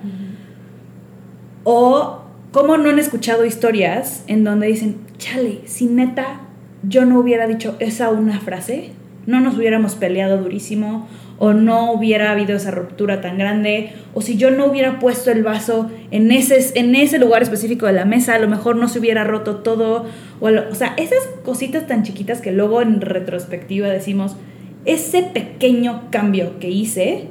O 1.63 2.21
cómo 2.51 2.77
no 2.77 2.89
han 2.89 2.97
escuchado 2.97 3.45
historias 3.45 4.23
en 4.25 4.43
donde 4.43 4.65
dicen, 4.65 4.97
chale, 5.19 5.59
si 5.65 5.85
neta 5.85 6.41
yo 6.81 7.05
no 7.05 7.19
hubiera 7.19 7.45
dicho 7.45 7.75
esa 7.79 8.09
una 8.09 8.39
frase, 8.39 8.91
no 9.25 9.39
nos 9.39 9.57
hubiéramos 9.57 9.95
peleado 9.95 10.37
durísimo 10.37 11.07
o 11.37 11.53
no 11.53 11.91
hubiera 11.91 12.31
habido 12.31 12.55
esa 12.55 12.71
ruptura 12.71 13.21
tan 13.21 13.37
grande 13.37 13.91
o 14.13 14.21
si 14.21 14.37
yo 14.37 14.51
no 14.51 14.65
hubiera 14.65 14.99
puesto 14.99 15.31
el 15.31 15.43
vaso 15.43 15.91
en 16.11 16.31
ese, 16.31 16.79
en 16.79 16.95
ese 16.95 17.19
lugar 17.19 17.43
específico 17.43 17.85
de 17.85 17.93
la 17.93 18.05
mesa, 18.05 18.35
a 18.35 18.39
lo 18.39 18.47
mejor 18.47 18.77
no 18.77 18.87
se 18.87 18.99
hubiera 18.99 19.23
roto 19.23 19.57
todo. 19.57 20.05
O, 20.39 20.47
o 20.47 20.75
sea, 20.75 20.93
esas 20.97 21.19
cositas 21.43 21.87
tan 21.87 22.03
chiquitas 22.03 22.41
que 22.41 22.51
luego 22.51 22.81
en 22.81 23.01
retrospectiva 23.01 23.89
decimos, 23.89 24.37
ese 24.85 25.23
pequeño 25.23 26.03
cambio 26.11 26.59
que 26.59 26.69
hice 26.69 27.27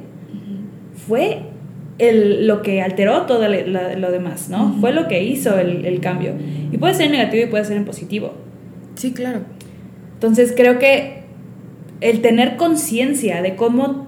fue 1.07 1.39
el, 1.97 2.47
lo 2.47 2.61
que 2.61 2.81
alteró 2.81 3.23
todo 3.23 3.47
lo 3.47 4.11
demás, 4.11 4.49
¿no? 4.49 4.75
Fue 4.81 4.91
lo 4.91 5.07
que 5.07 5.23
hizo 5.23 5.57
el, 5.57 5.85
el 5.85 6.01
cambio. 6.01 6.33
Y 6.71 6.77
puede 6.77 6.93
ser 6.93 7.09
negativo 7.09 7.43
y 7.45 7.47
puede 7.47 7.65
ser 7.65 7.77
en 7.77 7.85
positivo. 7.85 8.33
Sí, 8.95 9.13
claro. 9.13 9.41
Entonces 10.13 10.53
creo 10.55 10.79
que 10.79 11.24
el 12.01 12.21
tener 12.21 12.57
conciencia 12.57 13.41
de 13.41 13.55
cómo 13.55 14.07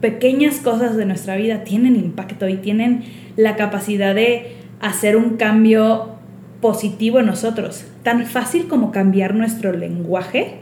pequeñas 0.00 0.56
cosas 0.56 0.96
de 0.96 1.06
nuestra 1.06 1.36
vida 1.36 1.64
tienen 1.64 1.96
impacto 1.96 2.48
y 2.48 2.56
tienen 2.56 3.04
la 3.36 3.56
capacidad 3.56 4.14
de 4.14 4.56
hacer 4.80 5.16
un 5.16 5.36
cambio 5.36 6.16
positivo 6.60 7.20
en 7.20 7.26
nosotros. 7.26 7.84
Tan 8.02 8.26
fácil 8.26 8.66
como 8.68 8.90
cambiar 8.90 9.34
nuestro 9.34 9.72
lenguaje 9.72 10.58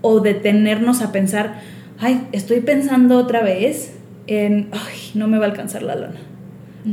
o 0.00 0.20
detenernos 0.20 1.02
a 1.02 1.12
pensar, 1.12 1.60
ay, 1.98 2.26
estoy 2.32 2.60
pensando 2.60 3.18
otra 3.18 3.42
vez 3.42 3.96
en, 4.26 4.68
ay, 4.72 5.10
no 5.14 5.28
me 5.28 5.38
va 5.38 5.46
a 5.46 5.48
alcanzar 5.48 5.82
la 5.82 5.94
lana. 5.94 6.20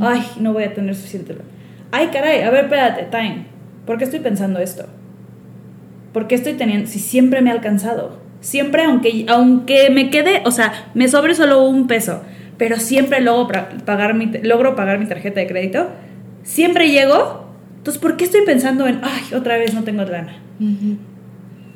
Ay, 0.00 0.22
no 0.40 0.52
voy 0.52 0.64
a 0.64 0.74
tener 0.74 0.94
suficiente 0.94 1.32
lana. 1.32 1.48
Ay, 1.90 2.08
caray, 2.08 2.42
a 2.42 2.50
ver, 2.50 2.64
espérate, 2.64 3.04
time. 3.04 3.46
¿Por 3.86 3.98
qué 3.98 4.04
estoy 4.04 4.20
pensando 4.20 4.58
esto? 4.58 4.86
¿Por 6.12 6.26
qué 6.26 6.34
estoy 6.34 6.54
teniendo, 6.54 6.86
si 6.88 6.98
siempre 6.98 7.40
me 7.40 7.50
ha 7.50 7.54
alcanzado? 7.54 8.25
Siempre, 8.46 8.84
aunque, 8.84 9.26
aunque 9.28 9.90
me 9.90 10.08
quede, 10.08 10.42
o 10.44 10.52
sea, 10.52 10.72
me 10.94 11.08
sobre 11.08 11.34
solo 11.34 11.64
un 11.64 11.88
peso, 11.88 12.22
pero 12.56 12.78
siempre 12.78 13.20
logro 13.20 13.66
pagar 13.84 14.14
mi, 14.14 14.26
logro 14.26 14.76
pagar 14.76 15.00
mi 15.00 15.06
tarjeta 15.06 15.40
de 15.40 15.48
crédito, 15.48 15.88
siempre 16.44 16.88
llego, 16.92 17.48
entonces, 17.78 18.00
¿por 18.00 18.16
qué 18.16 18.24
estoy 18.24 18.42
pensando 18.42 18.86
en, 18.86 19.00
ay, 19.02 19.34
otra 19.34 19.58
vez 19.58 19.74
no 19.74 19.82
tengo 19.82 20.04
lana? 20.04 20.36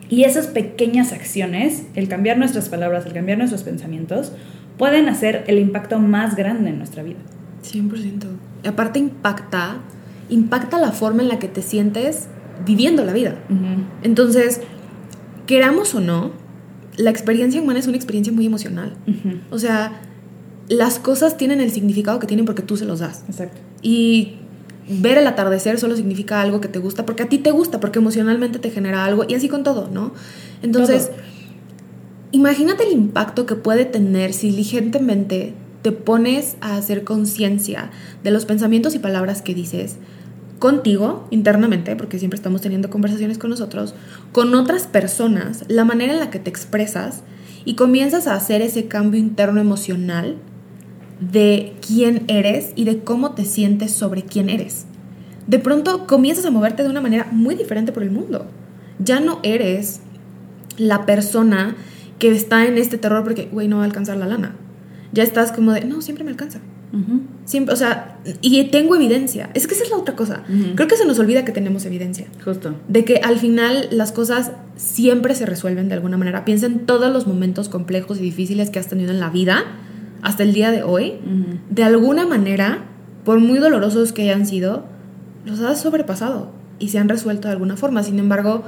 Y 0.09 0.23
esas 0.23 0.47
pequeñas 0.47 1.11
acciones, 1.12 1.89
el 1.97 2.07
cambiar 2.07 2.39
nuestras 2.39 2.69
palabras, 2.69 3.05
el 3.05 3.15
cambiar 3.15 3.39
nuestros 3.39 3.65
pensamientos, 3.65 4.31
pueden 4.79 5.09
hacer 5.09 5.43
el 5.49 5.59
impacto 5.59 5.99
más 5.99 6.37
grande 6.37 6.71
en 6.71 6.79
nuestra 6.79 7.03
vida. 7.03 7.19
100%. 7.65 8.27
Y 8.62 8.69
aparte 8.69 9.00
impacta, 9.00 9.79
impacta 10.29 10.79
la 10.79 10.93
forma 10.93 11.23
en 11.23 11.29
la 11.31 11.41
que 11.41 11.49
te 11.49 11.62
sientes 11.62 12.29
viviendo 12.65 13.05
la 13.05 13.12
vida. 13.12 13.35
Entonces, 14.05 14.61
queramos 15.49 15.97
o 15.97 16.00
no, 16.00 16.49
la 17.00 17.11
experiencia 17.11 17.61
humana 17.62 17.78
es 17.78 17.87
una 17.87 17.97
experiencia 17.97 18.33
muy 18.33 18.47
emocional. 18.47 18.92
O 19.50 19.59
sea, 19.59 20.02
las 20.69 20.99
cosas 20.99 21.37
tienen 21.37 21.61
el 21.61 21.71
significado 21.71 22.19
que 22.19 22.26
tienen 22.26 22.45
porque 22.45 22.62
tú 22.62 22.76
se 22.76 22.85
los 22.85 23.00
das. 23.00 23.25
Exacto. 23.28 23.59
Y 23.83 24.37
ver 24.88 25.19
el 25.19 25.26
atardecer 25.26 25.78
solo 25.78 25.97
significa 25.97 26.42
algo 26.42 26.61
que 26.61 26.69
te 26.69 26.78
gusta 26.78 27.07
porque 27.07 27.23
a 27.23 27.28
ti 27.28 27.38
te 27.38 27.52
gusta, 27.52 27.80
porque 27.80 27.99
emocionalmente 28.00 28.59
te 28.59 28.71
genera 28.71 29.04
algo 29.04 29.25
y 29.26 29.35
así 29.35 29.49
con 29.49 29.64
todo, 29.64 29.88
¿no? 29.90 30.12
Entonces, 30.62 31.11
imagínate 32.33 32.85
el 32.85 32.92
impacto 32.92 33.47
que 33.47 33.54
puede 33.54 33.87
tener 33.87 34.35
si 34.35 34.50
diligentemente 34.50 35.54
te 35.83 35.92
pones 35.92 36.57
a 36.61 36.76
hacer 36.76 37.04
conciencia 37.04 37.90
de 38.23 38.30
los 38.30 38.45
pensamientos 38.45 38.95
y 38.95 38.99
palabras 38.99 39.40
que 39.40 39.54
dices 39.54 39.97
contigo 40.59 41.26
internamente, 41.30 41.97
porque 41.97 42.19
siempre 42.19 42.37
estamos 42.37 42.61
teniendo 42.61 42.90
conversaciones 42.90 43.38
con 43.38 43.49
nosotros, 43.50 43.95
con 44.33 44.55
otras 44.55 44.87
personas, 44.87 45.65
la 45.69 45.85
manera 45.85 46.13
en 46.13 46.21
la 46.21 46.31
que 46.31 46.39
te 46.39 46.51
expresas 46.51 47.23
y 47.65 47.75
comienzas 47.75 48.27
a 48.27 48.35
hacer 48.35 48.63
ese 48.63 48.87
cambio 48.87 49.21
interno 49.21 49.61
emocional 49.61 50.37
de 51.21 51.75
quién 51.87 52.25
eres 52.29 52.73
y 52.77 52.85
de 52.85 53.01
cómo 53.01 53.33
te 53.33 53.45
sientes 53.45 53.93
sobre 53.93 54.23
quién 54.23 54.49
eres. 54.49 54.87
De 55.47 55.59
pronto 55.59 56.07
comienzas 56.07 56.47
a 56.47 56.51
moverte 56.51 56.83
de 56.83 56.91
una 56.91 57.01
manera 57.01 57.27
muy 57.33 57.55
diferente 57.55 57.93
por 57.93 58.03
el 58.03 58.11
mundo. 58.11 58.47
Ya 58.99 59.21
no 59.21 59.41
eres 59.43 60.01
la 60.77 61.05
persona 61.07 61.77
que 62.19 62.31
está 62.31 62.67
en 62.67 62.79
este 62.79 62.99
terror 62.99 63.25
porque, 63.25 63.49
güey, 63.51 63.67
no 63.67 63.77
va 63.77 63.83
a 63.83 63.87
alcanzar 63.87 64.17
la 64.17 64.27
lana. 64.27 64.55
Ya 65.13 65.23
estás 65.23 65.53
como 65.53 65.73
de, 65.73 65.85
no, 65.85 66.03
siempre 66.03 66.25
me 66.25 66.31
alcanza. 66.31 66.61
Siempre, 67.44 67.73
o 67.73 67.76
sea, 67.76 68.18
y 68.40 68.64
tengo 68.64 68.97
evidencia. 68.97 69.50
Es 69.54 69.66
que 69.66 69.75
esa 69.75 69.85
es 69.85 69.90
la 69.90 69.97
otra 69.97 70.16
cosa. 70.16 70.42
Creo 70.75 70.88
que 70.88 70.97
se 70.97 71.04
nos 71.04 71.18
olvida 71.18 71.44
que 71.44 71.52
tenemos 71.52 71.85
evidencia. 71.85 72.26
Justo. 72.44 72.75
De 72.88 73.04
que 73.04 73.18
al 73.18 73.38
final 73.38 73.88
las 73.90 74.12
cosas 74.12 74.52
siempre 74.76 75.35
se 75.35 75.47
resuelven 75.47 75.88
de 75.88 75.94
alguna 75.94 76.16
manera. 76.16 76.44
Piensa 76.44 76.66
en 76.66 76.87
todos 76.87 77.12
los 77.12 77.26
momentos 77.26 77.68
complejos 77.68 78.18
y 78.18 78.23
difíciles 78.23 78.70
que 78.70 78.78
has 78.78 78.88
tenido 78.88 79.11
en 79.11 79.20
la 79.20 79.30
vida 79.30 79.64
hasta 80.23 80.42
el 80.42 80.52
día 80.52 80.70
de 80.70 80.82
hoy. 80.82 81.14
De 81.70 81.85
alguna 81.85 82.26
manera, 82.26 82.85
por 83.25 83.38
muy 83.38 83.59
dolorosos 83.59 84.12
que 84.12 84.23
hayan 84.23 84.47
sido, 84.47 84.85
los 85.44 85.61
has 85.61 85.80
sobrepasado 85.80 86.50
y 86.78 86.88
se 86.88 86.99
han 86.99 87.09
resuelto 87.09 87.49
de 87.49 87.52
alguna 87.52 87.76
forma. 87.76 88.02
Sin 88.02 88.18
embargo, 88.18 88.64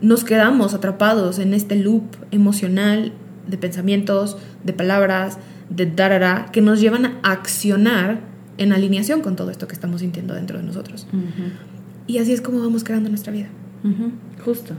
nos 0.00 0.24
quedamos 0.24 0.74
atrapados 0.74 1.38
en 1.38 1.54
este 1.54 1.76
loop 1.76 2.04
emocional 2.30 3.12
de 3.46 3.58
pensamientos, 3.58 4.36
de 4.64 4.72
palabras, 4.72 5.38
de 5.70 5.86
darara, 5.86 6.46
que 6.52 6.60
nos 6.60 6.80
llevan 6.80 7.06
a 7.06 7.32
accionar 7.32 8.20
en 8.58 8.72
alineación 8.72 9.20
con 9.20 9.36
todo 9.36 9.50
esto 9.50 9.68
que 9.68 9.74
estamos 9.74 10.00
sintiendo 10.00 10.34
dentro 10.34 10.58
de 10.58 10.64
nosotros. 10.64 11.06
Y 12.06 12.18
así 12.18 12.32
es 12.32 12.40
como 12.40 12.60
vamos 12.60 12.84
creando 12.84 13.08
nuestra 13.08 13.32
vida. 13.32 13.48
Justo. 14.44 14.74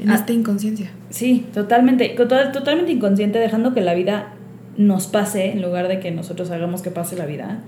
En 0.00 0.10
esta 0.10 0.32
inconsciencia. 0.32 0.90
Sí, 1.10 1.46
totalmente. 1.52 2.08
Totalmente 2.16 2.92
inconsciente, 2.92 3.38
dejando 3.38 3.74
que 3.74 3.80
la 3.80 3.94
vida 3.94 4.34
nos 4.76 5.06
pase 5.06 5.52
en 5.52 5.62
lugar 5.62 5.88
de 5.88 6.00
que 6.00 6.10
nosotros 6.10 6.50
hagamos 6.50 6.82
que 6.82 6.90
pase 6.90 7.16
la 7.16 7.26
vida. 7.26 7.60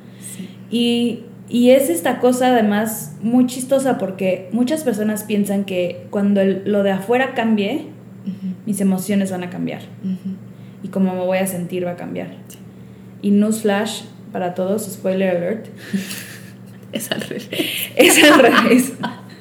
Y, 0.70 1.20
y, 1.48 1.70
es 1.70 1.90
esta 1.90 2.18
cosa 2.18 2.48
además 2.48 3.16
muy 3.22 3.46
chistosa 3.46 3.98
porque 3.98 4.48
muchas 4.52 4.82
personas 4.82 5.24
piensan 5.24 5.64
que 5.64 6.06
cuando 6.10 6.42
lo 6.44 6.82
de 6.82 6.90
afuera 6.90 7.34
cambie, 7.34 7.86
mis 8.66 8.80
emociones 8.80 9.30
van 9.30 9.44
a 9.44 9.50
cambiar 9.50 9.82
y 10.85 10.88
cómo 10.88 11.14
me 11.14 11.25
voy 11.25 11.38
a 11.38 11.47
sentir 11.47 11.85
va 11.85 11.93
a 11.93 11.97
cambiar. 11.97 12.29
Y 13.23 13.31
newsflash 13.31 14.03
para 14.31 14.55
todos, 14.55 14.85
spoiler 14.85 15.37
alert. 15.37 15.67
es 16.93 17.11
al 17.11 17.23
revés. 17.23 17.49
Es 17.97 18.23
al 18.23 18.38
revés. 18.38 18.93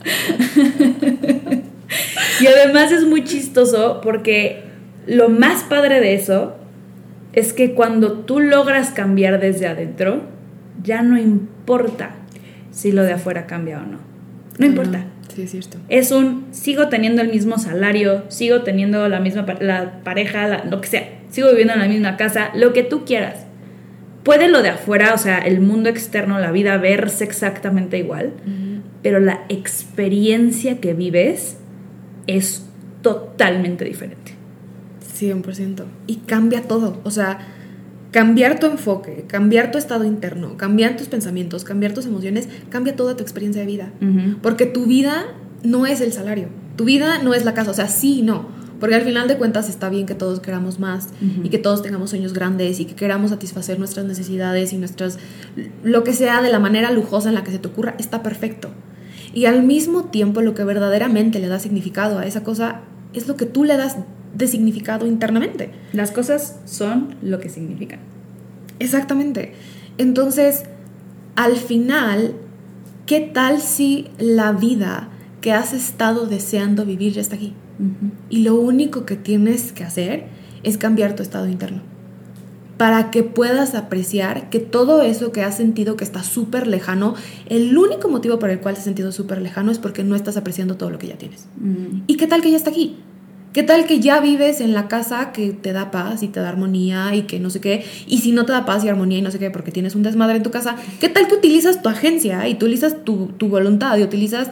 y 2.41 2.47
además 2.47 2.91
es 2.93 3.05
muy 3.05 3.25
chistoso 3.25 3.99
porque 4.01 4.63
lo 5.05 5.27
más 5.29 5.63
padre 5.63 5.99
de 5.99 6.15
eso 6.15 6.55
es 7.33 7.51
que 7.51 7.73
cuando 7.73 8.19
tú 8.19 8.39
logras 8.39 8.91
cambiar 8.91 9.41
desde 9.41 9.67
adentro, 9.67 10.21
ya 10.81 11.01
no 11.01 11.17
importa 11.17 12.11
si 12.71 12.93
lo 12.93 13.03
de 13.03 13.13
afuera 13.13 13.47
cambia 13.47 13.79
o 13.79 13.85
no. 13.85 13.99
No 14.59 14.65
importa. 14.65 15.05
Sí, 15.35 15.41
es 15.41 15.51
cierto. 15.51 15.77
Es 15.89 16.11
un, 16.11 16.45
sigo 16.51 16.87
teniendo 16.89 17.21
el 17.21 17.29
mismo 17.29 17.57
salario, 17.57 18.23
sigo 18.29 18.61
teniendo 18.61 19.09
la 19.09 19.19
misma 19.19 19.45
la 19.59 20.03
pareja, 20.03 20.63
lo 20.65 20.79
que 20.79 20.87
sea, 20.87 21.09
sigo 21.33 21.49
viviendo 21.49 21.73
en 21.73 21.79
la 21.79 21.87
misma 21.87 22.15
casa, 22.15 22.51
lo 22.53 22.73
que 22.73 22.83
tú 22.83 23.05
quieras. 23.05 23.47
Puede 24.23 24.47
lo 24.47 24.61
de 24.61 24.69
afuera, 24.69 25.13
o 25.15 25.17
sea, 25.17 25.39
el 25.39 25.59
mundo 25.59 25.89
externo, 25.89 26.39
la 26.39 26.51
vida, 26.51 26.77
verse 26.77 27.23
exactamente 27.23 27.97
igual, 27.97 28.33
pero 29.01 29.19
la 29.19 29.43
experiencia 29.49 30.79
que 30.79 30.93
vives 30.93 31.57
es 32.27 32.65
totalmente 33.01 33.83
diferente. 33.83 34.33
100%. 35.19 35.85
Y 36.05 36.17
cambia 36.17 36.61
todo. 36.61 37.01
O 37.03 37.09
sea, 37.09 37.39
cambiar 38.11 38.59
tu 38.59 38.67
enfoque, 38.67 39.25
cambiar 39.27 39.71
tu 39.71 39.79
estado 39.79 40.05
interno, 40.05 40.55
cambiar 40.55 40.95
tus 40.95 41.07
pensamientos, 41.07 41.63
cambiar 41.63 41.93
tus 41.93 42.05
emociones, 42.05 42.47
cambia 42.69 42.95
toda 42.95 43.17
tu 43.17 43.23
experiencia 43.23 43.61
de 43.61 43.67
vida. 43.67 43.91
Porque 44.43 44.67
tu 44.67 44.85
vida 44.85 45.25
no 45.63 45.87
es 45.87 45.99
el 45.99 46.13
salario, 46.13 46.47
tu 46.75 46.85
vida 46.85 47.19
no 47.23 47.33
es 47.33 47.43
la 47.43 47.55
casa, 47.55 47.71
o 47.71 47.73
sea, 47.73 47.87
sí 47.87 48.19
y 48.19 48.21
no. 48.21 48.62
Porque 48.79 48.95
al 48.95 49.03
final 49.03 49.27
de 49.27 49.37
cuentas 49.37 49.69
está 49.69 49.89
bien 49.89 50.05
que 50.05 50.15
todos 50.15 50.39
queramos 50.39 50.79
más 50.79 51.09
y 51.43 51.49
que 51.49 51.57
todos 51.57 51.81
tengamos 51.81 52.09
sueños 52.09 52.33
grandes 52.33 52.79
y 52.79 52.85
que 52.85 52.95
queramos 52.95 53.29
satisfacer 53.29 53.79
nuestras 53.79 54.05
necesidades 54.05 54.73
y 54.73 54.77
nuestras... 54.77 55.19
lo 55.83 56.03
que 56.03 56.13
sea 56.13 56.41
de 56.41 56.49
la 56.49 56.59
manera 56.59 56.91
lujosa 56.91 57.29
en 57.29 57.35
la 57.35 57.43
que 57.43 57.51
se 57.51 57.59
te 57.59 57.67
ocurra, 57.67 57.95
está 57.97 58.23
perfecto. 58.23 58.71
Y 59.33 59.45
al 59.45 59.63
mismo 59.63 60.05
tiempo 60.05 60.41
lo 60.41 60.53
que 60.53 60.63
verdaderamente 60.63 61.39
le 61.39 61.47
da 61.47 61.59
significado 61.59 62.19
a 62.19 62.25
esa 62.25 62.43
cosa 62.43 62.81
es 63.13 63.27
lo 63.27 63.35
que 63.35 63.45
tú 63.45 63.63
le 63.63 63.77
das 63.77 63.97
de 64.33 64.47
significado 64.47 65.05
internamente. 65.07 65.71
Las 65.91 66.11
cosas 66.11 66.59
son 66.65 67.15
lo 67.21 67.39
que 67.39 67.49
significan. 67.49 67.99
Exactamente. 68.79 69.53
Entonces, 69.97 70.63
al 71.35 71.55
final, 71.55 72.35
¿qué 73.05 73.21
tal 73.21 73.61
si 73.61 74.09
la 74.17 74.51
vida 74.51 75.09
que 75.41 75.51
has 75.51 75.73
estado 75.73 76.25
deseando 76.25 76.85
vivir 76.85 77.13
ya 77.13 77.21
está 77.21 77.35
aquí? 77.35 77.53
Y 78.29 78.43
lo 78.43 78.55
único 78.55 79.05
que 79.05 79.15
tienes 79.15 79.71
que 79.71 79.83
hacer 79.83 80.25
es 80.63 80.77
cambiar 80.77 81.15
tu 81.15 81.23
estado 81.23 81.47
interno. 81.47 81.81
Para 82.77 83.11
que 83.11 83.23
puedas 83.23 83.75
apreciar 83.75 84.49
que 84.49 84.59
todo 84.59 85.03
eso 85.03 85.31
que 85.31 85.43
has 85.43 85.55
sentido 85.55 85.95
que 85.95 86.03
está 86.03 86.23
súper 86.23 86.67
lejano, 86.67 87.15
el 87.47 87.77
único 87.77 88.09
motivo 88.09 88.39
por 88.39 88.49
el 88.49 88.59
cual 88.59 88.75
te 88.75 88.79
has 88.79 88.85
sentido 88.85 89.11
súper 89.11 89.41
lejano 89.41 89.71
es 89.71 89.79
porque 89.79 90.03
no 90.03 90.15
estás 90.15 90.37
apreciando 90.37 90.75
todo 90.75 90.89
lo 90.89 90.97
que 90.97 91.07
ya 91.07 91.17
tienes. 91.17 91.47
¿Y 92.07 92.17
qué 92.17 92.27
tal 92.27 92.41
que 92.41 92.51
ya 92.51 92.57
está 92.57 92.71
aquí? 92.71 92.97
¿Qué 93.53 93.61
tal 93.61 93.85
que 93.85 93.99
ya 93.99 94.19
vives 94.19 94.61
en 94.61 94.73
la 94.73 94.87
casa 94.87 95.31
que 95.31 95.51
te 95.51 95.73
da 95.73 95.91
paz 95.91 96.23
y 96.23 96.27
te 96.27 96.39
da 96.39 96.49
armonía 96.49 97.13
y 97.13 97.23
que 97.23 97.39
no 97.39 97.51
sé 97.51 97.61
qué? 97.61 97.85
Y 98.07 98.17
si 98.17 98.31
no 98.31 98.47
te 98.47 98.51
da 98.51 98.65
paz 98.65 98.83
y 98.83 98.89
armonía 98.89 99.19
y 99.19 99.21
no 99.21 99.29
sé 99.29 99.37
qué 99.37 99.51
porque 99.51 99.71
tienes 99.71 99.93
un 99.93 100.01
desmadre 100.01 100.37
en 100.37 100.43
tu 100.43 100.49
casa, 100.49 100.75
¿qué 100.99 101.07
tal 101.07 101.27
que 101.27 101.35
utilizas 101.35 101.83
tu 101.83 101.87
agencia 101.87 102.47
y 102.47 102.53
utilizas 102.53 103.05
tu, 103.05 103.29
voluntad 103.41 103.95
y 103.99 104.01
utilizas 104.01 104.49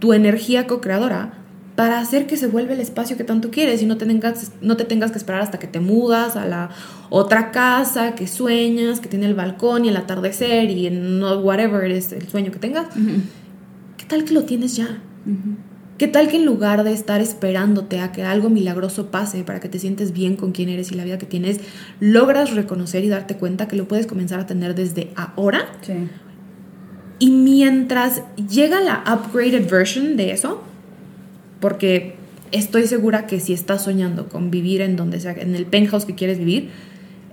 tu 0.00 0.12
energía 0.12 0.66
co-creadora 0.66 1.39
para 1.80 1.98
hacer 1.98 2.26
que 2.26 2.36
se 2.36 2.46
vuelva 2.46 2.74
el 2.74 2.80
espacio 2.80 3.16
que 3.16 3.24
tanto 3.24 3.50
quieres 3.50 3.80
y 3.80 3.86
no 3.86 3.96
te, 3.96 4.04
tengas, 4.04 4.52
no 4.60 4.76
te 4.76 4.84
tengas 4.84 5.12
que 5.12 5.16
esperar 5.16 5.40
hasta 5.40 5.58
que 5.58 5.66
te 5.66 5.80
mudas 5.80 6.36
a 6.36 6.44
la 6.44 6.68
otra 7.08 7.52
casa 7.52 8.14
que 8.14 8.26
sueñas, 8.26 9.00
que 9.00 9.08
tiene 9.08 9.24
el 9.24 9.32
balcón 9.32 9.86
y 9.86 9.88
el 9.88 9.96
atardecer 9.96 10.68
y 10.68 10.90
no 10.90 11.38
whatever 11.38 11.90
es 11.90 12.12
el 12.12 12.28
sueño 12.28 12.52
que 12.52 12.58
tengas? 12.58 12.88
¿Qué 13.96 14.04
tal 14.04 14.24
que 14.24 14.34
lo 14.34 14.44
tienes 14.44 14.76
ya? 14.76 15.00
¿Qué 15.96 16.06
tal 16.06 16.28
que 16.28 16.36
en 16.36 16.44
lugar 16.44 16.84
de 16.84 16.92
estar 16.92 17.22
esperándote 17.22 18.00
a 18.00 18.12
que 18.12 18.24
algo 18.24 18.50
milagroso 18.50 19.10
pase 19.10 19.42
para 19.42 19.60
que 19.60 19.70
te 19.70 19.78
sientes 19.78 20.12
bien 20.12 20.36
con 20.36 20.52
quién 20.52 20.68
eres 20.68 20.92
y 20.92 20.96
la 20.96 21.04
vida 21.04 21.16
que 21.16 21.24
tienes, 21.24 21.60
logras 21.98 22.54
reconocer 22.54 23.04
y 23.04 23.08
darte 23.08 23.36
cuenta 23.36 23.68
que 23.68 23.76
lo 23.76 23.88
puedes 23.88 24.06
comenzar 24.06 24.38
a 24.38 24.44
tener 24.44 24.74
desde 24.74 25.12
ahora? 25.16 25.66
Sí. 25.80 25.94
Y 27.20 27.30
mientras 27.30 28.22
llega 28.36 28.82
la 28.82 29.02
upgraded 29.06 29.66
version 29.70 30.18
de 30.18 30.32
eso, 30.32 30.62
porque 31.60 32.14
estoy 32.52 32.86
segura 32.86 33.26
que 33.26 33.40
si 33.40 33.52
estás 33.52 33.84
soñando 33.84 34.28
con 34.28 34.50
vivir 34.50 34.80
en 34.80 34.96
donde 34.96 35.20
sea, 35.20 35.32
en 35.32 35.54
el 35.54 35.66
penthouse 35.66 36.04
que 36.04 36.14
quieres 36.14 36.38
vivir, 36.38 36.70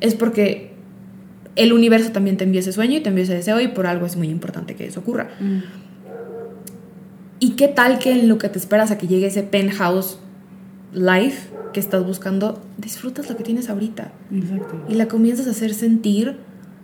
es 0.02 0.16
porque 0.16 0.72
el 1.56 1.74
universo 1.74 2.12
también 2.12 2.38
te 2.38 2.44
envía 2.44 2.60
ese 2.60 2.72
sueño 2.72 2.98
y 2.98 3.02
te 3.02 3.10
envía 3.10 3.24
ese 3.24 3.34
deseo 3.34 3.60
y 3.60 3.68
por 3.68 3.88
algo 3.88 4.06
es 4.06 4.16
muy 4.16 4.30
importante 4.30 4.76
que 4.76 4.86
eso 4.86 5.00
ocurra. 5.00 5.30
Mm. 5.40 5.60
¿Y 7.40 7.52
qué 7.52 7.68
tal 7.68 8.00
que 8.00 8.12
en 8.12 8.28
lo 8.28 8.38
que 8.38 8.50
te 8.50 8.58
esperas 8.58 8.92
a 8.92 8.98
que 8.98 9.08
llegue 9.08 9.28
ese 9.28 9.44
penthouse 9.44 10.20
life 10.94 11.50
que 11.74 11.80
estás 11.80 12.06
buscando, 12.06 12.62
disfrutas 12.78 13.30
lo 13.30 13.38
que 13.38 13.44
tienes 13.44 13.70
ahorita? 13.70 14.12
Exacto. 14.34 14.86
Y 14.90 14.96
la 14.96 15.08
comienzas 15.08 15.48
a 15.48 15.52
hacer 15.52 15.74
sentir 15.74 16.38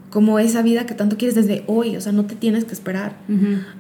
como 0.09 0.37
esa 0.37 0.61
vida 0.61 0.85
que 0.85 0.93
tanto 0.93 1.17
quieres 1.17 1.33
desde 1.33 1.63
hoy, 1.65 1.95
o 1.95 2.01
sea, 2.01 2.11
no 2.11 2.25
te 2.25 2.35
tienes 2.35 2.65
que 2.65 2.73
esperar. 2.73 3.17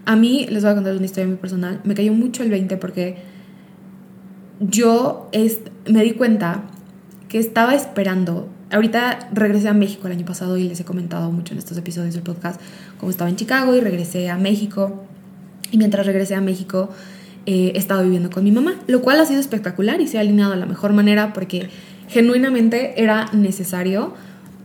A 0.05 0.15
mí, 0.15 0.47
les 0.49 0.63
voy 0.63 0.71
a 0.71 0.75
contar 0.75 0.95
una 0.95 1.05
historia 1.05 1.27
muy 1.27 1.37
personal, 1.37 1.79
me 1.83 1.93
cayó 1.93 2.11
mucho 2.13 2.41
el 2.41 2.49
20 2.49 2.77
porque 2.77 3.17
yo 4.69 5.29
me 5.87 6.03
di 6.03 6.11
cuenta 6.11 6.63
que 7.27 7.39
estaba 7.39 7.75
esperando, 7.75 8.47
ahorita 8.71 9.29
regresé 9.33 9.69
a 9.69 9.73
México 9.73 10.07
el 10.07 10.13
año 10.13 10.25
pasado 10.25 10.57
y 10.57 10.67
les 10.67 10.79
he 10.79 10.85
comentado 10.85 11.31
mucho 11.31 11.53
en 11.53 11.59
estos 11.59 11.77
episodios 11.77 12.13
del 12.13 12.23
podcast, 12.23 12.61
como 12.99 13.09
estaba 13.09 13.29
en 13.29 13.35
Chicago 13.35 13.75
y 13.75 13.79
regresé 13.79 14.29
a 14.29 14.37
México 14.37 15.03
y 15.71 15.77
mientras 15.77 16.05
regresé 16.05 16.35
a 16.35 16.41
México, 16.41 16.89
eh, 17.45 17.71
he 17.75 17.77
estado 17.77 18.03
viviendo 18.03 18.29
con 18.29 18.43
mi 18.43 18.51
mamá, 18.51 18.75
lo 18.87 19.01
cual 19.01 19.19
ha 19.19 19.25
sido 19.25 19.39
espectacular 19.39 19.99
y 20.01 20.07
se 20.07 20.17
ha 20.17 20.21
alineado 20.21 20.51
de 20.51 20.57
la 20.57 20.65
mejor 20.65 20.93
manera 20.93 21.33
porque 21.33 21.69
genuinamente 22.07 23.01
era 23.01 23.29
necesario 23.33 24.13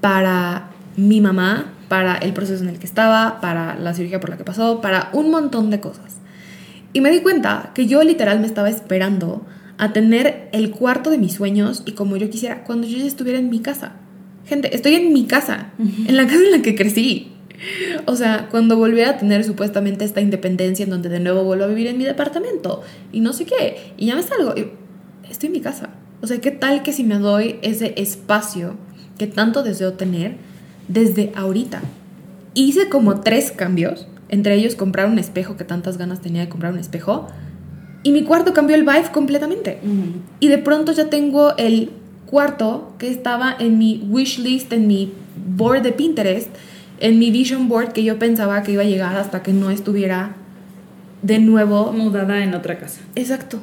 para 0.00 0.70
mi 0.96 1.20
mamá 1.20 1.72
para 1.88 2.16
el 2.16 2.32
proceso 2.34 2.62
en 2.62 2.68
el 2.68 2.78
que 2.78 2.86
estaba, 2.86 3.40
para 3.40 3.74
la 3.76 3.94
cirugía 3.94 4.20
por 4.20 4.30
la 4.30 4.36
que 4.36 4.44
pasó, 4.44 4.80
para 4.80 5.08
un 5.12 5.30
montón 5.30 5.70
de 5.70 5.80
cosas. 5.80 6.16
Y 6.92 7.00
me 7.00 7.10
di 7.10 7.20
cuenta 7.20 7.70
que 7.74 7.86
yo 7.86 8.02
literal 8.02 8.40
me 8.40 8.46
estaba 8.46 8.68
esperando 8.68 9.44
a 9.78 9.92
tener 9.92 10.48
el 10.52 10.70
cuarto 10.70 11.10
de 11.10 11.18
mis 11.18 11.34
sueños 11.34 11.82
y 11.86 11.92
como 11.92 12.16
yo 12.16 12.28
quisiera 12.28 12.64
cuando 12.64 12.86
yo 12.86 12.98
ya 12.98 13.06
estuviera 13.06 13.38
en 13.38 13.48
mi 13.48 13.60
casa. 13.60 13.92
Gente, 14.44 14.74
estoy 14.74 14.96
en 14.96 15.12
mi 15.12 15.26
casa, 15.26 15.72
en 15.78 16.16
la 16.16 16.26
casa 16.26 16.38
en 16.44 16.52
la 16.52 16.62
que 16.62 16.74
crecí. 16.74 17.32
O 18.06 18.16
sea, 18.16 18.48
cuando 18.50 18.76
volviera 18.76 19.10
a 19.10 19.16
tener 19.18 19.44
supuestamente 19.44 20.04
esta 20.04 20.20
independencia 20.20 20.84
en 20.84 20.90
donde 20.90 21.08
de 21.08 21.20
nuevo 21.20 21.44
vuelvo 21.44 21.64
a 21.64 21.68
vivir 21.68 21.86
en 21.86 21.98
mi 21.98 22.04
departamento 22.04 22.82
y 23.12 23.20
no 23.20 23.32
sé 23.32 23.44
qué, 23.44 23.92
y 23.96 24.06
ya 24.06 24.16
me 24.16 24.22
salgo, 24.22 24.54
estoy 25.28 25.46
en 25.48 25.52
mi 25.52 25.60
casa. 25.60 25.90
O 26.20 26.26
sea, 26.26 26.40
¿qué 26.40 26.50
tal 26.50 26.82
que 26.82 26.92
si 26.92 27.04
me 27.04 27.18
doy 27.18 27.56
ese 27.62 27.94
espacio 27.96 28.76
que 29.18 29.26
tanto 29.26 29.62
deseo 29.62 29.92
tener 29.94 30.36
desde 30.88 31.32
ahorita? 31.34 31.82
Hice 32.54 32.88
como 32.88 33.20
tres 33.20 33.52
cambios, 33.52 34.08
entre 34.28 34.54
ellos 34.54 34.74
comprar 34.74 35.08
un 35.08 35.18
espejo, 35.18 35.56
que 35.56 35.64
tantas 35.64 35.98
ganas 35.98 36.20
tenía 36.20 36.42
de 36.42 36.48
comprar 36.48 36.72
un 36.72 36.78
espejo, 36.78 37.28
y 38.02 38.12
mi 38.12 38.24
cuarto 38.24 38.54
cambió 38.54 38.76
el 38.76 38.82
vibe 38.82 39.10
completamente. 39.12 39.80
Y 40.40 40.48
de 40.48 40.58
pronto 40.58 40.92
ya 40.92 41.10
tengo 41.10 41.56
el 41.56 41.90
cuarto 42.26 42.94
que 42.98 43.10
estaba 43.10 43.54
en 43.58 43.78
mi 43.78 44.06
wish 44.08 44.38
list, 44.38 44.72
en 44.72 44.86
mi 44.86 45.12
board 45.56 45.82
de 45.82 45.92
Pinterest, 45.92 46.48
en 47.00 47.18
mi 47.18 47.30
vision 47.30 47.68
board 47.68 47.92
que 47.92 48.04
yo 48.04 48.18
pensaba 48.18 48.62
que 48.62 48.72
iba 48.72 48.82
a 48.82 48.86
llegar 48.86 49.16
hasta 49.16 49.42
que 49.42 49.52
no 49.52 49.70
estuviera 49.70 50.36
de 51.22 51.38
nuevo 51.38 51.92
mudada 51.92 52.42
en 52.44 52.54
otra 52.54 52.78
casa. 52.78 53.00
Exacto. 53.14 53.60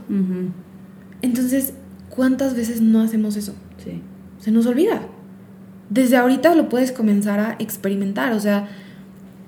Entonces, 1.22 1.74
¿cuántas 2.10 2.56
veces 2.56 2.82
no 2.82 3.02
hacemos 3.02 3.36
eso? 3.38 3.54
Sí. 3.84 4.02
Se 4.40 4.52
nos 4.52 4.66
olvida. 4.66 5.02
Desde 5.90 6.18
ahorita 6.18 6.56
lo 6.56 6.68
puedes 6.70 6.92
comenzar 6.92 7.40
a 7.40 7.56
experimentar, 7.60 8.34
o 8.34 8.40
sea, 8.40 8.68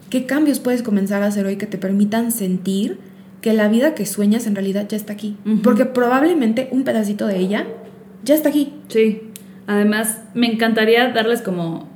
¿qué 0.10 0.26
cambios 0.26 0.60
puedes 0.60 0.84
comenzar 0.84 1.23
a 1.23 1.28
hacer 1.28 1.45
hoy 1.45 1.58
que 1.58 1.65
te 1.65 1.78
permitan 1.78 2.32
sentir 2.32 3.00
que 3.47 3.53
la 3.53 3.69
vida 3.69 3.95
que 3.95 4.05
sueñas 4.05 4.45
en 4.45 4.55
realidad 4.55 4.88
ya 4.89 4.97
está 4.97 5.13
aquí? 5.13 5.38
Porque 5.63 5.86
probablemente 5.86 6.67
un 6.71 6.83
pedacito 6.83 7.27
de 7.27 7.38
ella 7.38 7.65
ya 8.25 8.36
está 8.36 8.49
aquí. 8.49 8.73
Sí. 8.89 9.21
Además, 9.67 10.21
me 10.33 10.51
encantaría 10.51 11.13
darles 11.13 11.41
como 11.41 11.89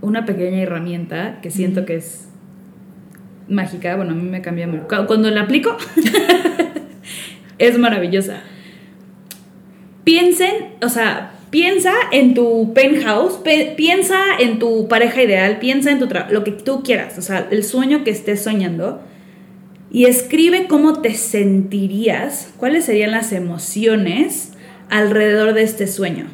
una 0.00 0.24
pequeña 0.24 0.62
herramienta 0.62 1.42
que 1.42 1.50
siento 1.50 1.84
que 1.84 1.96
es 1.96 2.28
mágica. 3.46 3.94
Bueno, 3.96 4.12
a 4.12 4.14
mí 4.14 4.22
me 4.22 4.40
cambia 4.40 4.66
mucho. 4.66 4.86
Cuando 5.06 5.30
la 5.30 5.42
aplico, 5.42 5.76
es 7.58 7.78
maravillosa. 7.78 8.40
Piensen, 10.04 10.76
o 10.80 10.88
sea, 10.88 11.34
piensa 11.50 11.92
en 12.10 12.32
tu 12.32 12.72
penthouse, 12.72 13.38
piensa 13.76 14.16
en 14.40 14.58
tu 14.58 14.88
pareja 14.88 15.22
ideal, 15.22 15.58
piensa 15.58 15.90
en 15.90 15.98
tu 15.98 16.08
lo 16.30 16.42
que 16.42 16.52
tú 16.52 16.82
quieras, 16.82 17.18
o 17.18 17.22
sea, 17.22 17.48
el 17.50 17.64
sueño 17.64 18.02
que 18.02 18.12
estés 18.12 18.42
soñando 18.42 19.02
y 19.96 20.04
escribe 20.04 20.66
cómo 20.66 21.00
te 21.00 21.14
sentirías, 21.14 22.52
cuáles 22.58 22.84
serían 22.84 23.12
las 23.12 23.32
emociones 23.32 24.52
alrededor 24.90 25.54
de 25.54 25.62
este 25.62 25.86
sueño. 25.86 26.26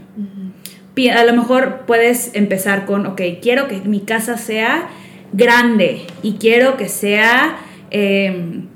A 1.14 1.22
lo 1.22 1.33
mejor 1.33 1.85
puedes 1.87 2.35
empezar 2.35 2.87
con, 2.87 3.07
ok, 3.07 3.20
quiero 3.40 3.68
que 3.68 3.77
mi 3.83 4.01
casa 4.01 4.37
sea 4.37 4.88
grande 5.33 6.01
y 6.25 6.38
quiero 6.40 6.77
que 6.77 6.88
sea, 6.88 7.57
em, 7.92 8.66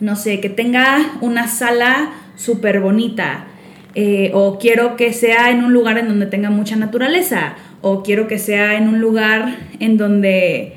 no 0.00 0.16
sé, 0.16 0.40
que 0.40 0.48
tenga 0.48 1.18
una 1.20 1.46
sala 1.46 2.14
súper 2.34 2.80
bonita. 2.80 3.48
Eh, 3.94 4.30
o 4.32 4.58
quiero 4.58 4.96
que 4.96 5.12
sea 5.12 5.50
en 5.50 5.62
un 5.62 5.74
lugar 5.74 5.98
en 5.98 6.08
donde 6.08 6.24
tenga 6.24 6.48
mucha 6.48 6.76
naturaleza, 6.76 7.56
o 7.82 8.02
quiero 8.02 8.26
que 8.26 8.38
sea 8.38 8.78
en 8.78 8.88
un 8.88 9.02
lugar 9.02 9.58
en 9.80 9.98
donde, 9.98 10.72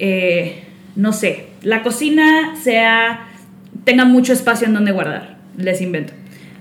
eh, 0.00 0.64
no 0.98 1.14
sé, 1.14 1.46
la 1.62 1.82
cocina 1.82 2.54
sea, 2.62 3.28
tenga 3.84 4.04
mucho 4.04 4.34
espacio 4.34 4.66
en 4.66 4.74
donde 4.74 4.92
guardar, 4.92 5.38
les 5.56 5.80
invento 5.80 6.12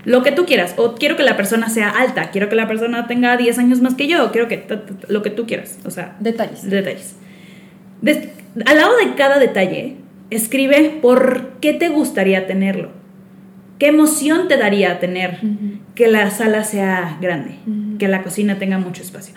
lo 0.08 0.24
que 0.24 0.32
tú 0.32 0.46
quieras. 0.46 0.74
O 0.78 0.96
quiero 0.96 1.18
que 1.18 1.24
la 1.24 1.36
persona 1.36 1.68
sea 1.68 1.90
alta, 1.90 2.32
quiero 2.32 2.48
que 2.48 2.56
la 2.56 2.66
persona 2.66 3.08
tenga 3.08 3.36
10 3.36 3.60
años 3.60 3.82
más 3.82 3.96
que 3.96 4.08
yo, 4.08 4.32
quiero 4.32 4.48
que 4.48 4.66
lo 5.10 5.22
que 5.22 5.30
tú 5.30 5.46
quieras. 5.46 5.78
O 5.84 5.92
sea, 5.92 6.16
detalles. 6.22 6.68
Detalles. 6.68 7.16
al 8.66 8.78
lado 8.78 8.96
de 8.98 9.16
cada 9.16 9.38
detalle, 9.38 9.98
escribe 10.30 10.98
por 11.02 11.58
qué 11.60 11.74
te 11.74 11.90
gustaría 11.90 12.48
tenerlo. 12.48 12.92
¿Qué 13.80 13.88
emoción 13.88 14.48
te 14.48 14.56
daría 14.56 15.00
tener 15.00 15.40
que 15.94 16.08
la 16.08 16.32
sala 16.32 16.64
sea 16.64 17.18
grande, 17.22 17.56
que 18.00 18.08
la 18.08 18.24
cocina 18.24 18.58
tenga 18.58 18.80
mucho 18.80 19.02
espacio? 19.04 19.36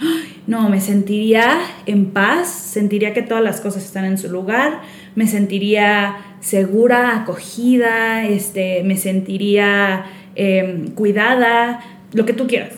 No, 0.50 0.68
me 0.68 0.80
sentiría 0.80 1.60
en 1.86 2.10
paz, 2.10 2.48
sentiría 2.48 3.14
que 3.14 3.22
todas 3.22 3.42
las 3.42 3.60
cosas 3.60 3.84
están 3.84 4.04
en 4.04 4.18
su 4.18 4.28
lugar, 4.28 4.82
me 5.14 5.26
sentiría 5.26 6.16
segura, 6.40 7.16
acogida, 7.16 8.26
este, 8.26 8.82
me 8.82 8.96
sentiría 8.96 10.06
Em, 10.36 10.92
cuidada, 10.92 11.80
lo 12.12 12.24
que 12.24 12.32
tú 12.32 12.46
quieras. 12.46 12.74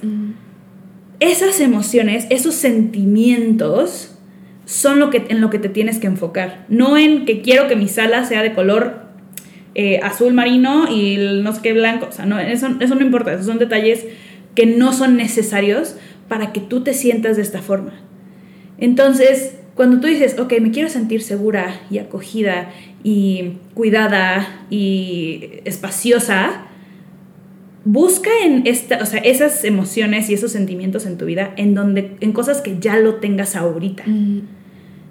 Esas 1.20 1.60
emociones, 1.60 2.26
esos 2.30 2.54
sentimientos 2.54 4.18
son 4.64 4.98
lo 4.98 5.10
que, 5.10 5.26
en 5.28 5.40
lo 5.40 5.50
que 5.50 5.58
te 5.58 5.68
tienes 5.68 5.98
que 5.98 6.06
enfocar. 6.06 6.64
No 6.68 6.96
en 6.96 7.24
que 7.24 7.42
quiero 7.42 7.68
que 7.68 7.76
mi 7.76 7.88
sala 7.88 8.24
sea 8.24 8.42
de 8.42 8.54
color 8.54 9.02
eh, 9.74 10.00
azul 10.02 10.32
marino 10.32 10.90
y 10.90 11.18
no 11.42 11.52
sé 11.52 11.60
qué 11.62 11.72
blanco. 11.72 12.06
O 12.08 12.12
sea, 12.12 12.26
no, 12.26 12.40
eso, 12.40 12.68
eso 12.80 12.94
no 12.94 13.02
importa. 13.02 13.34
Esos 13.34 13.46
son 13.46 13.58
detalles 13.58 14.06
que 14.54 14.66
no 14.66 14.92
son 14.92 15.16
necesarios 15.16 15.96
para 16.32 16.50
que 16.50 16.60
tú 16.60 16.82
te 16.82 16.94
sientas 16.94 17.36
de 17.36 17.42
esta 17.42 17.60
forma. 17.60 17.92
Entonces, 18.78 19.54
cuando 19.74 20.00
tú 20.00 20.06
dices, 20.06 20.38
ok, 20.38 20.54
me 20.62 20.70
quiero 20.70 20.88
sentir 20.88 21.20
segura 21.20 21.82
y 21.90 21.98
acogida 21.98 22.70
y 23.04 23.58
cuidada 23.74 24.64
y 24.70 25.60
espaciosa, 25.66 26.68
busca 27.84 28.30
en 28.46 28.66
esta, 28.66 29.02
o 29.02 29.04
sea, 29.04 29.20
esas 29.20 29.62
emociones 29.64 30.30
y 30.30 30.32
esos 30.32 30.52
sentimientos 30.52 31.04
en 31.04 31.18
tu 31.18 31.26
vida 31.26 31.52
en 31.58 31.74
donde 31.74 32.16
en 32.20 32.32
cosas 32.32 32.62
que 32.62 32.78
ya 32.78 32.96
lo 32.96 33.16
tengas 33.16 33.54
ahorita. 33.54 34.04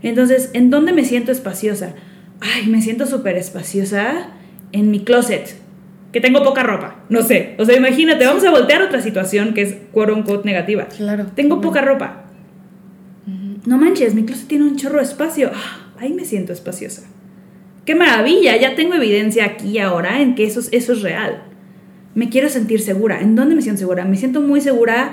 Entonces, 0.02 0.50
¿en 0.54 0.72
dónde 0.72 0.92
me 0.92 1.06
siento 1.06 1.32
espaciosa? 1.32 1.94
Ay, 2.40 2.66
me 2.66 2.82
siento 2.82 3.06
súper 3.06 3.38
espaciosa 3.38 4.32
en 4.72 4.90
mi 4.90 5.02
closet, 5.02 5.56
que 6.12 6.22
tengo 6.22 6.44
poca 6.44 6.64
ropa. 6.64 7.04
No 7.10 7.22
sé, 7.22 7.56
o 7.58 7.66
sea, 7.66 7.76
imagínate, 7.76 8.26
vamos 8.26 8.44
a 8.44 8.52
voltear 8.52 8.82
otra 8.82 9.02
situación 9.02 9.54
que 9.54 9.62
es 9.62 9.76
quote 9.92 10.12
unquote 10.12 10.46
negativa. 10.46 10.86
Claro. 10.86 11.28
Tengo 11.36 11.62
poca 11.62 11.82
ropa. 11.82 12.26
No 13.66 13.78
manches, 13.78 14.16
mi 14.16 14.26
closet 14.26 14.48
tiene 14.48 14.66
un 14.66 14.76
chorro 14.76 14.98
de 14.98 15.04
espacio. 15.04 15.52
Ah, 15.54 15.92
ahí 16.00 16.14
me 16.14 16.26
siento 16.26 16.52
espaciosa. 16.52 17.04
Qué 17.86 17.94
maravilla, 17.94 18.58
ya 18.58 18.76
tengo 18.76 18.96
evidencia 18.96 19.46
aquí 19.46 19.78
ahora 19.78 20.22
en 20.22 20.34
que 20.34 20.46
eso, 20.46 20.62
eso 20.72 20.94
es 20.94 21.02
real 21.02 21.44
me 22.16 22.30
quiero 22.30 22.50
sentir 22.50 22.82
segura. 22.82 23.22
¿En 23.22 23.36
dónde 23.36 23.56
me 23.56 23.62
siento 23.62 23.80
segura? 23.80 24.06
Me 24.06 24.18
siento 24.18 24.42
muy 24.42 24.62
segura 24.62 25.12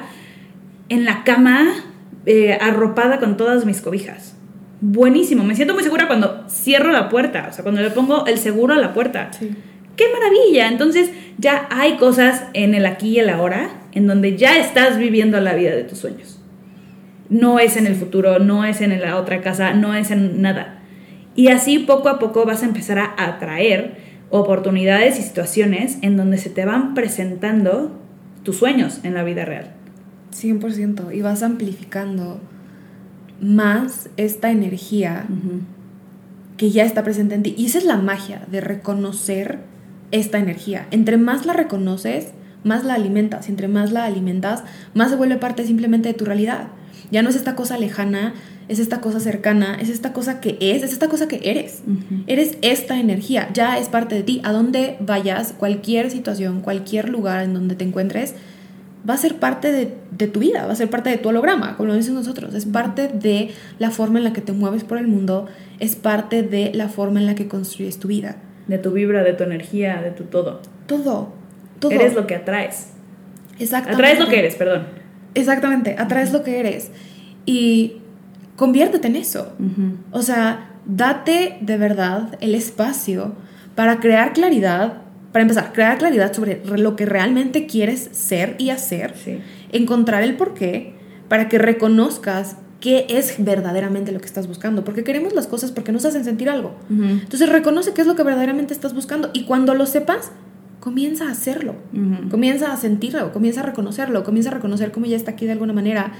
en 0.88 1.04
la 1.04 1.24
cama, 1.24 1.84
eh, 2.26 2.58
arropada 2.60 3.18
con 3.18 3.36
todas 3.36 3.64
mis 3.64 3.80
cobijas. 3.80 4.34
Buenísimo, 4.80 5.44
me 5.44 5.56
siento 5.56 5.74
muy 5.74 5.82
segura 5.82 6.06
cuando 6.06 6.44
cierro 6.48 6.92
la 6.92 7.08
puerta, 7.08 7.48
o 7.50 7.52
sea, 7.52 7.64
cuando 7.64 7.82
le 7.82 7.90
pongo 7.90 8.26
el 8.26 8.38
seguro 8.38 8.74
a 8.74 8.78
la 8.78 8.94
puerta. 8.94 9.30
Sí. 9.32 9.50
¡Qué 9.98 10.04
maravilla! 10.12 10.68
Entonces 10.68 11.10
ya 11.38 11.66
hay 11.70 11.96
cosas 11.96 12.44
en 12.54 12.74
el 12.74 12.86
aquí 12.86 13.16
y 13.16 13.18
el 13.18 13.28
ahora 13.28 13.68
en 13.92 14.06
donde 14.06 14.36
ya 14.36 14.56
estás 14.56 14.96
viviendo 14.96 15.40
la 15.40 15.54
vida 15.54 15.74
de 15.74 15.82
tus 15.82 15.98
sueños. 15.98 16.40
No 17.28 17.58
es 17.58 17.76
en 17.76 17.86
el 17.86 17.96
futuro, 17.96 18.38
no 18.38 18.64
es 18.64 18.80
en 18.80 18.98
la 19.00 19.18
otra 19.18 19.42
casa, 19.42 19.74
no 19.74 19.94
es 19.94 20.12
en 20.12 20.40
nada. 20.40 20.78
Y 21.34 21.48
así 21.48 21.80
poco 21.80 22.08
a 22.08 22.20
poco 22.20 22.44
vas 22.46 22.62
a 22.62 22.66
empezar 22.66 22.98
a 22.98 23.14
atraer 23.16 23.96
oportunidades 24.30 25.18
y 25.18 25.22
situaciones 25.22 25.98
en 26.02 26.16
donde 26.16 26.38
se 26.38 26.50
te 26.50 26.64
van 26.64 26.94
presentando 26.94 27.98
tus 28.44 28.56
sueños 28.56 29.00
en 29.02 29.14
la 29.14 29.24
vida 29.24 29.44
real. 29.44 29.72
100%. 30.32 31.12
Y 31.12 31.22
vas 31.22 31.42
amplificando 31.42 32.40
más 33.40 34.10
esta 34.16 34.52
energía 34.52 35.26
que 36.56 36.70
ya 36.70 36.84
está 36.84 37.02
presente 37.02 37.34
en 37.34 37.42
ti. 37.42 37.54
Y 37.58 37.66
esa 37.66 37.78
es 37.78 37.84
la 37.84 37.96
magia 37.96 38.46
de 38.48 38.60
reconocer 38.60 39.58
esta 40.10 40.38
energía. 40.38 40.86
Entre 40.90 41.16
más 41.16 41.46
la 41.46 41.52
reconoces, 41.52 42.28
más 42.64 42.84
la 42.84 42.94
alimentas. 42.94 43.48
Y 43.48 43.50
entre 43.50 43.68
más 43.68 43.92
la 43.92 44.04
alimentas, 44.04 44.64
más 44.94 45.10
se 45.10 45.16
vuelve 45.16 45.36
parte 45.36 45.66
simplemente 45.66 46.08
de 46.08 46.14
tu 46.14 46.24
realidad. 46.24 46.68
Ya 47.10 47.22
no 47.22 47.30
es 47.30 47.36
esta 47.36 47.56
cosa 47.56 47.78
lejana 47.78 48.34
es 48.68 48.78
esta 48.78 49.00
cosa 49.00 49.18
cercana, 49.18 49.78
es 49.80 49.88
esta 49.88 50.12
cosa 50.12 50.40
que 50.40 50.58
es, 50.60 50.82
es 50.82 50.92
esta 50.92 51.08
cosa 51.08 51.26
que 51.26 51.40
eres. 51.42 51.82
Eres 52.26 52.58
esta 52.60 53.00
energía, 53.00 53.48
ya 53.54 53.78
es 53.78 53.88
parte 53.88 54.14
de 54.14 54.22
ti. 54.22 54.40
A 54.44 54.52
donde 54.52 54.98
vayas, 55.00 55.54
cualquier 55.54 56.10
situación, 56.10 56.60
cualquier 56.60 57.08
lugar 57.08 57.42
en 57.42 57.54
donde 57.54 57.74
te 57.74 57.84
encuentres, 57.84 58.34
va 59.08 59.14
a 59.14 59.16
ser 59.16 59.36
parte 59.36 59.72
de, 59.72 60.26
tu 60.26 60.40
vida, 60.40 60.66
va 60.66 60.72
a 60.72 60.76
ser 60.76 60.90
parte 60.90 61.08
de 61.08 61.16
tu 61.16 61.30
holograma, 61.30 61.76
como 61.76 61.88
lo 61.88 61.94
dicen 61.94 62.14
nosotros. 62.14 62.54
Es 62.54 62.66
parte 62.66 63.08
de 63.08 63.52
la 63.78 63.90
forma 63.90 64.18
en 64.18 64.24
la 64.24 64.34
que 64.34 64.42
te 64.42 64.52
mueves 64.52 64.84
por 64.84 64.98
el 64.98 65.08
mundo, 65.08 65.46
es 65.78 65.96
parte 65.96 66.42
de 66.42 66.72
la 66.74 66.88
forma 66.88 67.20
en 67.20 67.26
la 67.26 67.34
que 67.34 67.48
construyes 67.48 67.98
tu 67.98 68.08
vida. 68.08 68.36
De 68.68 68.78
tu 68.78 68.92
vibra, 68.92 69.24
de 69.24 69.32
tu 69.32 69.42
energía, 69.42 70.00
de 70.00 70.12
tu 70.12 70.24
todo. 70.24 70.60
Todo, 70.86 71.32
todo. 71.80 71.90
Eres 71.90 72.14
lo 72.14 72.26
que 72.26 72.36
atraes. 72.36 72.92
Exactamente. 73.58 74.02
Atraes 74.02 74.20
lo 74.20 74.28
que 74.28 74.38
eres, 74.38 74.54
perdón. 74.54 74.86
Exactamente, 75.34 75.96
atraes 75.98 76.32
lo 76.32 76.42
que 76.42 76.60
eres. 76.60 76.90
Y 77.44 77.96
conviértete 78.56 79.08
en 79.08 79.16
eso. 79.16 79.52
O 80.12 80.22
sea, 80.22 80.70
date 80.84 81.58
de 81.60 81.76
verdad 81.76 82.36
el 82.40 82.54
espacio 82.54 83.34
para 83.74 84.00
crear 84.00 84.32
claridad, 84.32 85.02
para 85.32 85.42
empezar, 85.42 85.72
crear 85.72 85.98
claridad 85.98 86.32
sobre 86.32 86.62
lo 86.64 86.96
que 86.96 87.06
realmente 87.06 87.66
quieres 87.66 88.08
ser 88.12 88.56
y 88.58 88.70
hacer, 88.70 89.14
encontrar 89.72 90.22
el 90.22 90.36
porqué, 90.36 90.94
para 91.28 91.48
que 91.48 91.58
reconozcas 91.58 92.56
qué 92.80 93.06
es 93.08 93.34
verdaderamente 93.38 94.12
lo 94.12 94.20
que 94.20 94.26
estás 94.26 94.46
buscando, 94.46 94.84
porque 94.84 95.04
queremos 95.04 95.34
las 95.34 95.46
cosas 95.46 95.72
porque 95.72 95.92
nos 95.92 96.04
hacen 96.04 96.24
sentir 96.24 96.48
algo. 96.48 96.76
Entonces 96.90 97.48
reconoce 97.48 97.92
qué 97.92 98.02
es 98.02 98.06
lo 98.06 98.14
que 98.14 98.22
verdaderamente 98.22 98.72
estás 98.72 98.94
buscando 98.94 99.30
y 99.32 99.44
cuando 99.44 99.74
lo 99.74 99.86
sepas, 99.86 100.30
comienza 100.80 101.28
a 101.28 101.32
hacerlo, 101.32 101.74
comienza 102.30 102.72
a 102.72 102.76
sentirlo, 102.76 103.32
comienza 103.32 103.60
a 103.60 103.64
reconocerlo, 103.64 104.22
comienza 104.22 104.50
a 104.50 104.54
reconocer 104.54 104.92
cómo 104.92 105.06
ya 105.06 105.16
está 105.16 105.32
aquí 105.32 105.46
de 105.46 105.52
alguna 105.52 105.72
manera. 105.72 106.12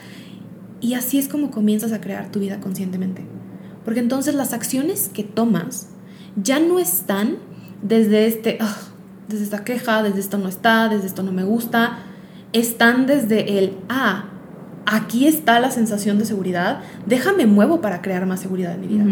Y 0.80 0.94
así 0.94 1.18
es 1.18 1.28
como 1.28 1.50
comienzas 1.50 1.92
a 1.92 2.00
crear 2.00 2.30
tu 2.30 2.38
vida 2.38 2.60
conscientemente. 2.60 3.24
Porque 3.84 4.00
entonces 4.00 4.34
las 4.34 4.52
acciones 4.52 5.10
que 5.12 5.24
tomas 5.24 5.88
ya 6.36 6.60
no 6.60 6.78
están 6.78 7.36
desde 7.82 8.26
este, 8.26 8.58
ah, 8.60 8.76
desde 9.28 9.44
esta 9.44 9.64
queja, 9.64 10.02
desde 10.02 10.20
esto 10.20 10.38
no 10.38 10.48
está, 10.48 10.88
desde 10.88 11.06
esto 11.06 11.22
no 11.22 11.32
me 11.32 11.44
gusta, 11.44 11.98
están 12.52 13.06
desde 13.06 13.58
el, 13.58 13.76
ah, 13.88 14.26
aquí 14.88 15.26
está 15.26 15.60
la 15.60 15.70
sensación 15.70 16.18
de 16.18 16.24
seguridad, 16.24 16.80
déjame 17.06 17.46
muevo 17.46 17.80
para 17.80 18.00
crear 18.02 18.26
más 18.26 18.40
seguridad 18.40 18.74
en 18.74 18.80
mi 18.80 18.86
vida. 18.86 19.04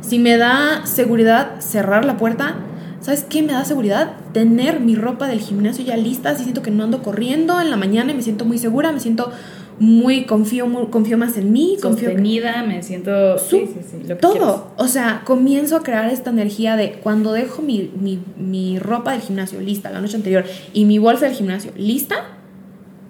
Si 0.00 0.18
me 0.18 0.36
da 0.36 0.84
seguridad 0.84 1.60
cerrar 1.60 2.04
la 2.04 2.16
puerta, 2.16 2.56
¿sabes 3.00 3.24
qué 3.28 3.42
me 3.42 3.52
da 3.52 3.64
seguridad? 3.64 4.12
Tener 4.32 4.80
mi 4.80 4.94
ropa 4.94 5.26
del 5.26 5.40
gimnasio 5.40 5.84
ya 5.84 5.96
lista, 5.96 6.36
si 6.36 6.42
siento 6.42 6.62
que 6.62 6.70
no 6.70 6.84
ando 6.84 7.02
corriendo 7.02 7.60
en 7.60 7.70
la 7.70 7.76
mañana 7.76 8.12
y 8.12 8.14
me 8.14 8.22
siento 8.22 8.44
muy 8.44 8.58
segura, 8.58 8.92
me 8.92 9.00
siento 9.00 9.32
muy, 9.78 10.26
confío, 10.26 10.70
confío 10.90 11.16
más 11.16 11.36
en 11.38 11.50
mí. 11.50 11.78
Contenida, 11.80 12.62
me 12.62 12.82
siento... 12.82 13.38
sí, 13.38 13.68
sí, 13.72 13.80
sí, 13.90 14.14
todo. 14.20 14.72
O 14.76 14.86
sea, 14.86 15.22
comienzo 15.24 15.76
a 15.76 15.82
crear 15.82 16.10
esta 16.10 16.30
energía 16.30 16.76
de 16.76 16.92
cuando 17.02 17.32
dejo 17.32 17.62
mi, 17.62 17.90
mi, 17.98 18.20
mi 18.36 18.78
ropa 18.78 19.12
del 19.12 19.22
gimnasio 19.22 19.60
lista 19.60 19.90
la 19.90 20.00
noche 20.00 20.16
anterior 20.16 20.44
y 20.74 20.84
mi 20.84 20.98
bolsa 20.98 21.26
del 21.26 21.34
gimnasio 21.34 21.72
lista, 21.74 22.16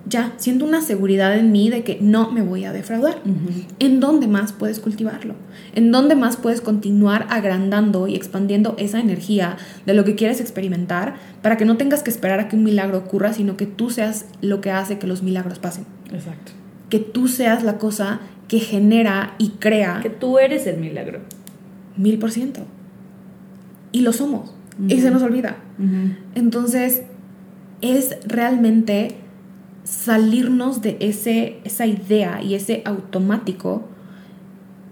ya 0.06 0.32
siento 0.36 0.64
una 0.64 0.80
seguridad 0.80 1.36
en 1.36 1.52
mí 1.52 1.70
de 1.70 1.84
que 1.84 1.98
no 2.00 2.30
me 2.30 2.42
voy 2.42 2.64
a 2.64 2.72
defraudar. 2.72 3.20
¿En 3.78 4.00
dónde 4.00 4.26
más 4.26 4.52
puedes 4.52 4.80
cultivarlo? 4.80 5.34
¿En 5.74 5.92
dónde 5.92 6.16
más 6.16 6.36
puedes 6.36 6.60
continuar 6.60 7.26
agrandando 7.30 8.08
y 8.08 8.16
expandiendo 8.16 8.74
esa 8.78 9.00
energía 9.00 9.56
de 9.86 9.94
lo 9.94 10.04
que 10.04 10.14
quieres 10.14 10.40
experimentar 10.40 11.14
para 11.40 11.56
que 11.56 11.64
no 11.64 11.76
tengas 11.76 12.02
que 12.02 12.10
esperar 12.10 12.40
a 12.40 12.48
que 12.48 12.56
un 12.56 12.64
milagro 12.64 12.98
ocurra, 12.98 13.32
sino 13.32 13.56
que 13.56 13.66
tú 13.66 13.90
seas 13.90 14.26
lo 14.40 14.60
que 14.60 14.70
hace 14.70 14.98
que 14.98 15.06
los 15.06 15.22
milagros 15.22 15.58
pasen? 15.58 15.84
Exacto. 16.12 16.52
Que 16.88 16.98
tú 16.98 17.28
seas 17.28 17.62
la 17.62 17.78
cosa 17.78 18.20
que 18.48 18.58
genera 18.58 19.34
y 19.38 19.50
crea. 19.50 20.00
Que 20.02 20.10
tú 20.10 20.38
eres 20.38 20.66
el 20.66 20.78
milagro. 20.78 21.20
Mil 21.96 22.18
por 22.18 22.32
ciento. 22.32 22.62
Y 23.92 24.00
lo 24.00 24.12
somos. 24.12 24.54
Y 24.88 25.00
se 25.00 25.10
nos 25.10 25.22
olvida. 25.22 25.56
Entonces, 26.34 27.02
es 27.82 28.16
realmente 28.26 29.16
salirnos 29.84 30.82
de 30.82 30.96
ese, 31.00 31.58
esa 31.64 31.86
idea 31.86 32.42
y 32.42 32.54
ese 32.54 32.82
automático, 32.84 33.88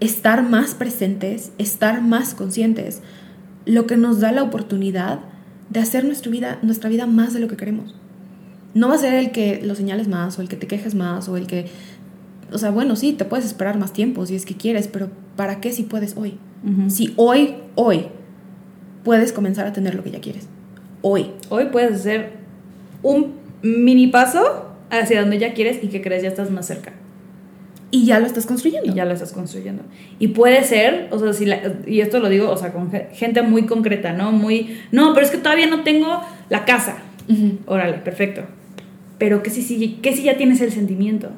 estar 0.00 0.48
más 0.48 0.74
presentes, 0.74 1.53
estar 1.59 2.03
más 2.03 2.35
conscientes, 2.35 3.03
lo 3.66 3.87
que 3.87 3.96
nos 3.96 4.20
da 4.20 4.33
la 4.33 4.42
oportunidad 4.42 5.20
de 5.68 5.81
hacer 5.81 6.05
nuestra 6.05 6.31
vida, 6.31 6.59
nuestra 6.62 6.90
vida 6.90 7.07
más 7.07 7.35
de 7.35 7.40
lo 7.40 7.48
que 7.48 7.57
queremos. 7.57 7.94
No 8.74 8.88
va 8.88 8.94
a 8.94 8.98
ser 8.98 9.14
el 9.14 9.31
que 9.31 9.61
lo 9.62 9.74
señales 9.74 10.09
más 10.09 10.38
o 10.38 10.42
el 10.42 10.48
que 10.48 10.57
te 10.57 10.66
quejes 10.66 10.94
más 10.94 11.29
o 11.29 11.37
el 11.37 11.46
que... 11.46 11.66
O 12.53 12.59
sea, 12.59 12.70
bueno, 12.70 12.96
sí, 12.96 13.12
te 13.12 13.24
puedes 13.24 13.46
esperar 13.46 13.79
más 13.79 13.92
tiempo 13.92 14.26
si 14.26 14.35
es 14.35 14.44
que 14.44 14.57
quieres, 14.57 14.88
pero 14.88 15.11
¿para 15.37 15.61
qué 15.61 15.72
si 15.72 15.85
puedes 15.85 16.16
hoy? 16.16 16.38
Si 16.88 17.14
hoy, 17.16 17.55
hoy, 17.74 18.07
puedes 19.03 19.33
comenzar 19.33 19.66
a 19.66 19.72
tener 19.72 19.94
lo 19.94 20.05
que 20.05 20.11
ya 20.11 20.20
quieres. 20.20 20.46
Hoy. 21.00 21.31
Hoy 21.48 21.66
puedes 21.72 21.92
hacer 21.92 22.33
un 23.03 23.35
mini 23.62 24.09
paso 24.09 24.69
hacia 24.90 25.20
donde 25.20 25.38
ya 25.38 25.55
quieres 25.55 25.83
y 25.83 25.88
que 25.88 26.03
crees 26.03 26.22
ya 26.22 26.29
estás 26.29 26.50
más 26.50 26.66
cerca. 26.66 26.92
Y 27.92 28.05
ya 28.05 28.20
lo 28.20 28.26
estás 28.26 28.46
construyendo. 28.46 28.88
Y 28.88 28.94
ya 28.94 29.05
lo 29.05 29.12
estás 29.12 29.33
construyendo. 29.33 29.83
Y 30.18 30.29
puede 30.29 30.62
ser, 30.62 31.09
o 31.11 31.18
sea, 31.18 31.33
si 31.33 31.46
y 31.87 32.00
esto 32.00 32.20
lo 32.20 32.29
digo, 32.29 32.48
o 32.48 32.57
sea, 32.57 32.72
con 32.72 32.92
gente 33.12 33.42
muy 33.42 33.66
concreta, 33.66 34.12
¿no? 34.12 34.31
Muy, 34.31 34.79
no, 34.92 35.12
pero 35.12 35.26
es 35.26 35.33
que 35.33 35.38
todavía 35.38 35.66
no 35.66 35.83
tengo 35.83 36.20
la 36.48 36.64
casa. 36.64 36.98
Órale, 37.66 37.98
perfecto. 37.98 38.42
Pero 39.18 39.42
que 39.42 39.50
si, 39.50 39.62
si, 39.62 39.94
que 39.94 40.14
si 40.14 40.22
ya 40.22 40.37
tienes 40.37 40.61
el 40.61 40.70
sentimiento, 40.70 41.31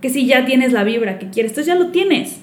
que 0.00 0.10
si 0.10 0.26
ya 0.26 0.44
tienes 0.44 0.72
la 0.72 0.84
vibra 0.84 1.18
que 1.18 1.30
quieres, 1.30 1.52
entonces 1.52 1.72
ya 1.72 1.78
lo 1.78 1.90
tienes. 1.90 2.38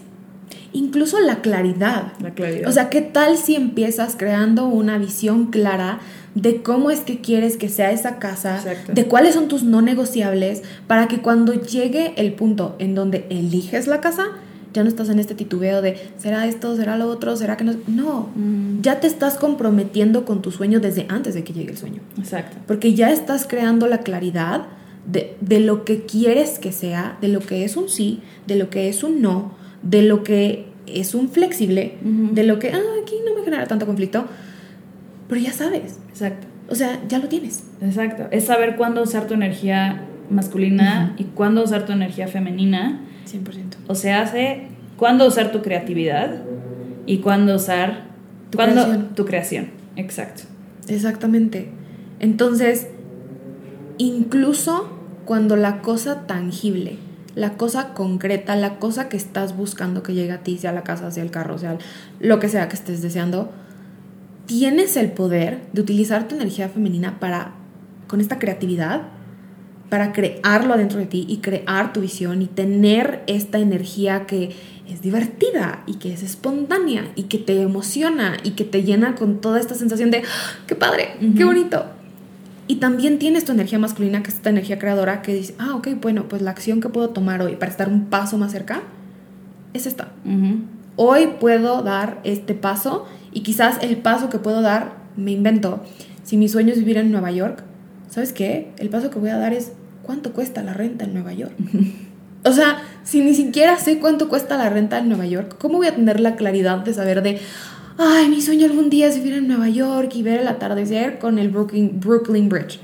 Incluso 0.72 1.20
la 1.20 1.42
claridad. 1.42 2.14
La 2.22 2.32
claridad. 2.32 2.70
O 2.70 2.72
sea, 2.72 2.90
¿qué 2.90 3.02
tal 3.02 3.38
si 3.38 3.56
empiezas 3.56 4.16
creando 4.18 4.68
una 4.68 4.98
visión 4.98 5.48
clara 5.48 6.00
de 6.36 6.62
cómo 6.62 6.92
es 6.92 7.00
que 7.00 7.22
quieres 7.22 7.58
que 7.58 7.70
sea 7.70 7.92
esa 7.92 8.20
casa, 8.20 8.64
de 8.92 9.06
cuáles 9.06 9.34
son 9.34 9.48
tus 9.48 9.64
no 9.64 9.82
negociables, 9.82 10.62
para 10.86 11.08
que 11.08 11.22
cuando 11.22 11.54
llegue 11.54 12.14
el 12.18 12.34
punto 12.34 12.76
en 12.78 12.94
donde 12.94 13.26
eliges 13.30 13.88
la 13.88 14.02
casa, 14.02 14.28
ya 14.74 14.84
no 14.84 14.90
estás 14.90 15.08
en 15.08 15.20
este 15.20 15.36
titubeo 15.36 15.82
de, 15.82 15.98
¿será 16.18 16.46
esto? 16.46 16.76
¿Será 16.76 16.98
lo 16.98 17.08
otro? 17.08 17.38
¿Será 17.38 17.56
que 17.56 17.64
no? 17.64 17.76
No, 17.88 18.30
mm. 18.36 18.82
ya 18.82 19.00
te 19.00 19.08
estás 19.08 19.36
comprometiendo 19.36 20.26
con 20.26 20.42
tu 20.42 20.52
sueño 20.52 20.82
desde 20.82 21.06
antes 21.08 21.34
de 21.34 21.46
que 21.46 21.54
llegue 21.54 21.72
el 21.72 21.78
sueño. 21.78 22.02
Exacto. 22.18 22.58
Porque 22.68 22.94
ya 22.94 23.10
estás 23.12 23.48
creando 23.48 23.88
la 23.88 24.00
claridad 24.00 24.68
de, 25.06 25.60
lo 25.62 25.86
que 25.86 26.06
quieres 26.06 26.60
que 26.60 26.74
sea, 26.74 27.18
de 27.22 27.30
lo 27.30 27.40
que 27.40 27.64
es 27.64 27.78
un 27.78 27.88
sí, 27.88 28.22
de 28.48 28.56
lo 28.56 28.70
que 28.70 28.90
es 28.90 29.04
un 29.04 29.22
no, 29.22 29.54
de 29.82 30.02
lo 30.02 30.24
que 30.24 30.66
es 30.88 31.16
un 31.16 31.30
flexible, 31.30 31.98
de 32.02 32.44
lo 32.44 32.60
que, 32.60 32.70
ah, 32.72 32.82
aquí 33.02 33.16
no 33.26 33.34
me 33.34 33.44
genera 33.44 33.66
tanto 33.68 33.86
conflicto, 33.86 34.26
pero 35.28 35.42
ya 35.42 35.54
sabes. 35.54 36.00
Exacto. 36.10 36.48
O 36.70 36.76
sea, 36.76 37.00
ya 37.08 37.20
lo 37.20 37.28
tienes. 37.28 37.64
Exacto. 37.82 38.28
Es 38.32 38.46
saber 38.46 38.76
cuándo 38.76 39.04
usar 39.04 39.28
tu 39.28 39.34
energía 39.34 40.04
masculina 40.30 41.14
y 41.18 41.26
cuándo 41.26 41.64
usar 41.64 41.86
tu 41.86 41.92
energía 41.92 42.28
femenina. 42.28 43.02
100%. 43.32 43.76
O 43.88 43.96
sea, 43.96 44.22
hace 44.22 44.68
cuándo 44.98 45.28
usar 45.28 45.52
tu 45.52 45.62
creatividad 45.62 46.44
y 47.06 47.20
cuándo 47.20 47.56
usar 47.56 48.06
tu 48.50 48.58
creación. 48.58 49.10
Tu 49.16 49.26
creación. 49.26 49.70
Exacto. 49.96 50.44
Exactamente. 50.88 51.70
Entonces, 52.20 52.88
incluso 53.98 54.90
cuando 55.26 55.56
la 55.56 55.82
cosa 55.82 56.26
tangible, 56.28 56.98
la 57.36 57.54
cosa 57.54 57.94
concreta, 57.94 58.56
la 58.56 58.80
cosa 58.80 59.10
que 59.10 59.18
estás 59.18 59.58
buscando 59.58 60.04
que 60.04 60.14
llegue 60.14 60.32
a 60.32 60.44
ti, 60.44 60.58
sea 60.58 60.72
la 60.72 60.84
casa, 60.84 61.12
sea 61.12 61.24
el 61.24 61.32
carro, 61.32 61.58
sea 61.58 61.78
lo 62.20 62.40
que 62.40 62.48
sea 62.50 62.70
que 62.70 62.76
estés 62.76 63.02
deseando, 63.02 63.52
tienes 64.46 64.98
el 64.98 65.12
poder 65.12 65.62
de 65.74 65.82
utilizar 65.82 66.28
tu 66.28 66.36
energía 66.36 66.70
femenina 66.70 67.20
para, 67.20 67.54
con 68.08 68.22
esta 68.22 68.40
creatividad, 68.40 69.04
para 69.90 70.14
crearlo 70.14 70.74
adentro 70.74 71.00
de 71.00 71.06
ti 71.06 71.26
y 71.28 71.38
crear 71.38 71.94
tu 71.94 72.02
visión 72.02 72.42
y 72.42 72.48
tener 72.48 73.24
esta 73.28 73.60
energía 73.60 74.26
que 74.26 74.56
es 74.90 75.02
divertida 75.02 75.84
y 75.88 75.96
que 75.96 76.14
es 76.14 76.24
espontánea 76.24 77.12
y 77.16 77.24
que 77.24 77.38
te 77.38 77.62
emociona 77.62 78.38
y 78.44 78.52
que 78.52 78.66
te 78.66 78.84
llena 78.84 79.16
con 79.16 79.42
toda 79.42 79.60
esta 79.60 79.76
sensación 79.76 80.12
de 80.12 80.20
¡Ah, 80.20 80.60
qué 80.68 80.76
padre, 80.76 81.16
qué 81.38 81.44
bonito. 81.44 81.86
Y 82.68 82.76
también 82.78 83.20
tienes 83.20 83.46
tu 83.46 83.52
energía 83.52 83.78
masculina, 83.78 84.24
que 84.24 84.30
es 84.30 84.36
esta 84.36 84.50
energía 84.50 84.80
creadora, 84.80 85.22
que 85.22 85.36
dice, 85.36 85.54
ah, 85.60 85.76
ok, 85.76 85.90
bueno, 86.02 86.28
pues 86.28 86.42
la 86.42 86.52
acción 86.52 86.82
que 86.82 86.90
puedo 86.90 87.10
tomar 87.10 87.42
hoy 87.42 87.56
para 87.56 87.72
estar 87.72 87.88
un 87.88 88.06
paso 88.06 88.38
más 88.40 88.52
cerca 88.52 88.82
es 89.74 89.86
esta. 89.86 90.12
Hoy 90.98 91.28
puedo 91.40 91.82
dar 91.82 92.20
este 92.24 92.54
paso 92.54 93.06
y 93.34 93.42
quizás 93.42 93.78
el 93.82 93.98
paso 93.98 94.30
que 94.30 94.40
puedo 94.40 94.62
dar, 94.62 94.94
me 95.18 95.32
invento, 95.32 95.84
si 96.24 96.38
mi 96.38 96.48
sueño 96.48 96.72
es 96.72 96.80
vivir 96.80 96.98
en 96.98 97.12
Nueva 97.12 97.32
York, 97.32 97.64
¿sabes 98.10 98.32
qué? 98.32 98.72
El 98.78 98.90
paso 98.90 99.10
que 99.10 99.20
voy 99.20 99.30
a 99.30 99.38
dar 99.38 99.54
es 99.54 99.74
cuánto 100.04 100.32
cuesta 100.32 100.64
la 100.64 100.74
renta 100.74 101.04
en 101.04 101.14
Nueva 101.14 101.34
York. 101.34 101.54
o 102.46 102.52
sea, 102.52 102.82
si 103.04 103.22
ni 103.22 103.34
siquiera 103.34 103.78
sé 103.78 104.00
cuánto 104.00 104.30
cuesta 104.30 104.58
la 104.58 104.70
renta 104.70 105.00
en 105.00 105.10
Nueva 105.10 105.26
York, 105.26 105.58
¿cómo 105.60 105.80
voy 105.80 105.88
a 105.88 105.96
tener 105.96 106.22
la 106.22 106.36
claridad 106.36 106.78
de 106.78 106.94
saber 106.94 107.22
de, 107.22 107.40
ay, 107.98 108.30
mi 108.30 108.42
sueño 108.42 108.66
algún 108.66 108.90
día 108.90 109.08
es 109.08 109.18
vivir 109.18 109.34
en 109.34 109.50
Nueva 109.50 109.68
York 109.68 110.12
y 110.16 110.24
ver 110.24 110.40
el 110.40 110.48
atardecer 110.48 111.20
con 111.20 111.40
el 111.40 111.50
Brooklyn, 111.50 112.00
Brooklyn 112.00 112.48
Bridge? 112.48 112.80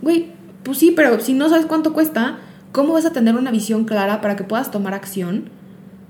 Güey, 0.00 0.28
pues 0.62 0.78
sí, 0.78 0.92
pero 0.94 1.18
si 1.18 1.34
no 1.34 1.48
sabes 1.48 1.66
cuánto 1.66 1.92
cuesta, 1.92 2.38
¿cómo 2.70 2.92
vas 2.92 3.04
a 3.04 3.12
tener 3.12 3.34
una 3.34 3.50
visión 3.50 3.84
clara 3.84 4.20
para 4.20 4.36
que 4.36 4.44
puedas 4.44 4.70
tomar 4.70 4.94
acción 4.94 5.50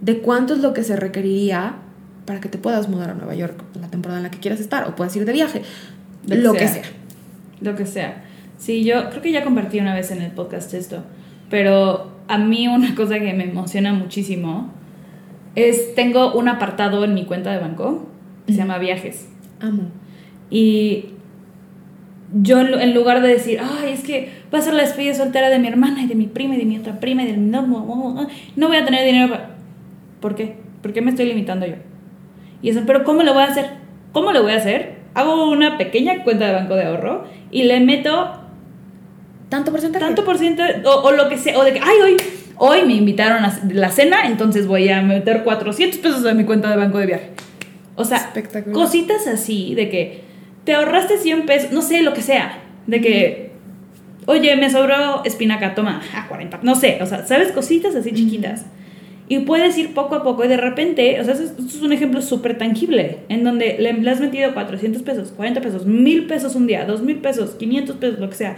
de 0.01 0.21
cuánto 0.21 0.55
es 0.55 0.61
lo 0.61 0.73
que 0.73 0.83
se 0.83 0.97
requeriría 0.97 1.77
para 2.27 2.41
que 2.41 2.49
te 2.49 2.59
puedas 2.59 2.89
mudar 2.89 3.11
a 3.11 3.15
Nueva 3.15 3.35
York 3.35 3.63
la 3.81 3.89
temporada 3.89 4.21
en 4.21 4.25
la 4.25 4.31
que 4.31 4.39
quieras 4.39 4.61
estar 4.61 4.89
o 4.89 4.95
puedas 4.95 5.15
ir 5.17 5.25
de 5.25 5.33
viaje, 5.33 5.63
lo, 6.27 6.53
que, 6.53 6.69
sea. 6.69 6.83
Lo 7.61 7.75
que 7.75 7.87
sea. 7.87 8.25
Sí, 8.59 8.85
yo 8.85 9.09
creo 9.11 9.23
que 9.23 9.33
ya 9.33 9.43
compartí 9.43 9.81
una 9.81 9.95
vez 9.95 10.11
en 10.11 10.23
el 10.23 10.31
podcast 10.33 10.73
esto, 10.75 11.03
pero 11.49 12.13
a 12.29 12.39
mí 12.39 12.69
una 12.69 12.95
cosa 12.97 13.19
que 13.19 13.33
me 13.33 13.45
emociona 13.45 13.93
muchísimo 13.93 14.73
es, 15.55 15.95
tengo 15.95 16.33
un 16.35 16.49
apartado 16.49 17.05
en 17.05 17.15
mi 17.15 17.25
cuenta 17.25 17.53
de 17.53 17.59
banco 17.59 18.07
que 18.47 18.53
se 18.53 18.59
llama 18.59 18.79
viajes. 18.79 19.29
Amo. 19.61 19.89
Y 20.51 21.07
yo 22.33 22.61
en 22.61 22.95
lugar 22.95 23.23
de 23.23 23.29
decir, 23.29 23.59
ay, 23.61 23.93
es 23.93 24.05
que 24.05 24.31
va 24.55 24.59
a 24.59 24.63
ser 24.63 24.75
la 24.75 24.83
despedida 24.83 25.15
soltera 25.15 25.51
de 25.51 25.59
mi 25.59 25.69
hermana 25.69 26.03
y 26.03 26.07
de 26.07 26.15
mi 26.15 26.27
prima 26.27 26.55
y 26.55 26.59
de 26.59 26.65
mi 26.65 26.79
otra 26.79 27.01
prima 27.01 27.25
y 27.25 27.27
del 27.27 27.51
no, 27.51 27.67
no, 27.67 28.29
no 28.57 28.69
voy 28.69 28.77
a 28.77 28.85
tener 28.85 29.05
dinero 29.05 29.31
para 29.31 29.50
¿Por 30.21 30.35
qué? 30.35 30.57
¿Por 30.83 30.93
qué 30.93 31.03
me 31.03 31.11
estoy 31.11 31.27
limitando 31.27 31.67
yo? 31.67 31.75
Y 32.63 32.71
eso, 32.71 32.83
pero 32.87 33.05
¿cómo 33.05 33.23
lo 33.23 33.33
voy 33.33 33.43
a 33.43 33.47
hacer? 33.47 33.71
¿Cómo 34.13 34.33
lo 34.33 34.43
voy 34.43 34.53
a 34.53 34.57
hacer? 34.57 35.01
Hago 35.15 35.51
una 35.51 35.79
pequeña 35.79 36.23
cuenta 36.25 36.47
de 36.47 36.53
banco 36.53 36.77
de 36.77 36.85
ahorro 36.85 37.25
y 37.51 37.65
le 37.65 37.81
meto 37.81 38.41
tanto 39.49 39.71
porcentaje. 39.73 40.05
Tanto 40.05 40.25
por 40.25 40.39
ciento, 40.39 40.63
o, 40.85 41.09
o, 41.09 41.13
lo 41.13 41.29
que 41.29 41.37
sea, 41.37 41.59
o 41.59 41.65
de 41.65 41.73
que, 41.73 41.81
ay, 41.81 41.97
hoy, 42.03 42.17
hoy 42.57 42.87
me 42.87 42.95
invitaron 42.95 43.45
a 43.45 43.61
la 43.73 43.91
cena, 43.91 44.27
entonces 44.27 44.67
voy 44.67 44.89
a 44.89 45.03
meter 45.03 45.43
400 45.43 45.99
pesos 45.99 46.25
en 46.25 46.37
mi 46.37 46.45
cuenta 46.45 46.71
de 46.71 46.77
banco 46.77 46.99
de 46.99 47.07
viaje. 47.07 47.31
O 47.97 48.05
sea, 48.05 48.33
cositas 48.73 49.27
así, 49.27 49.75
de 49.75 49.91
que 49.91 50.25
te 50.65 50.75
ahorraste 50.75 51.19
100 51.19 51.47
pesos, 51.47 51.73
no 51.73 51.83
sé, 51.83 52.03
lo 52.03 52.15
que 52.15 52.23
sea, 52.23 52.63
de 52.87 53.01
que, 53.01 53.51
oye, 54.27 54.55
me 54.57 54.71
sobró 54.71 55.25
espinaca, 55.25 55.75
toma, 55.75 56.01
a 56.15 56.29
40, 56.29 56.61
no 56.63 56.77
sé, 56.77 56.99
o 57.03 57.07
sea, 57.07 57.27
¿sabes? 57.27 57.53
Cositas 57.53 57.95
así 57.95 58.13
chiquitas. 58.13 58.67
Y 59.31 59.39
puedes 59.41 59.79
ir 59.79 59.95
poco 59.95 60.17
a 60.17 60.23
poco 60.23 60.45
y 60.45 60.49
de 60.49 60.59
repente, 60.59 61.19
o 61.19 61.25
sea, 61.25 61.33
esto 61.33 61.63
es 61.65 61.81
un 61.81 61.93
ejemplo 61.93 62.21
súper 62.21 62.59
tangible, 62.59 63.21
en 63.31 63.45
donde 63.45 63.77
le, 63.79 64.11
has 64.11 64.21
metido 64.21 64.53
400 64.53 65.03
pesos, 65.03 65.33
40 65.35 65.63
pesos, 65.63 65.87
1000 65.87 66.27
pesos 66.27 66.55
un 66.55 66.67
día, 66.67 66.85
2000 66.85 67.17
pesos, 67.19 67.51
500 67.51 67.97
pesos, 67.97 68.19
lo 68.19 68.29
que 68.29 68.35
sea 68.35 68.57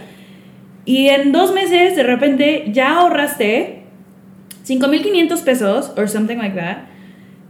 y 0.85 1.07
en 1.07 1.31
dos 1.31 1.53
meses, 1.53 1.95
de 1.95 2.03
repente, 2.03 2.65
ya 2.67 2.99
ahorraste 2.99 3.83
5.500 4.67 5.43
pesos, 5.43 5.93
or 5.95 6.09
something 6.09 6.37
like 6.37 6.55
that. 6.55 6.77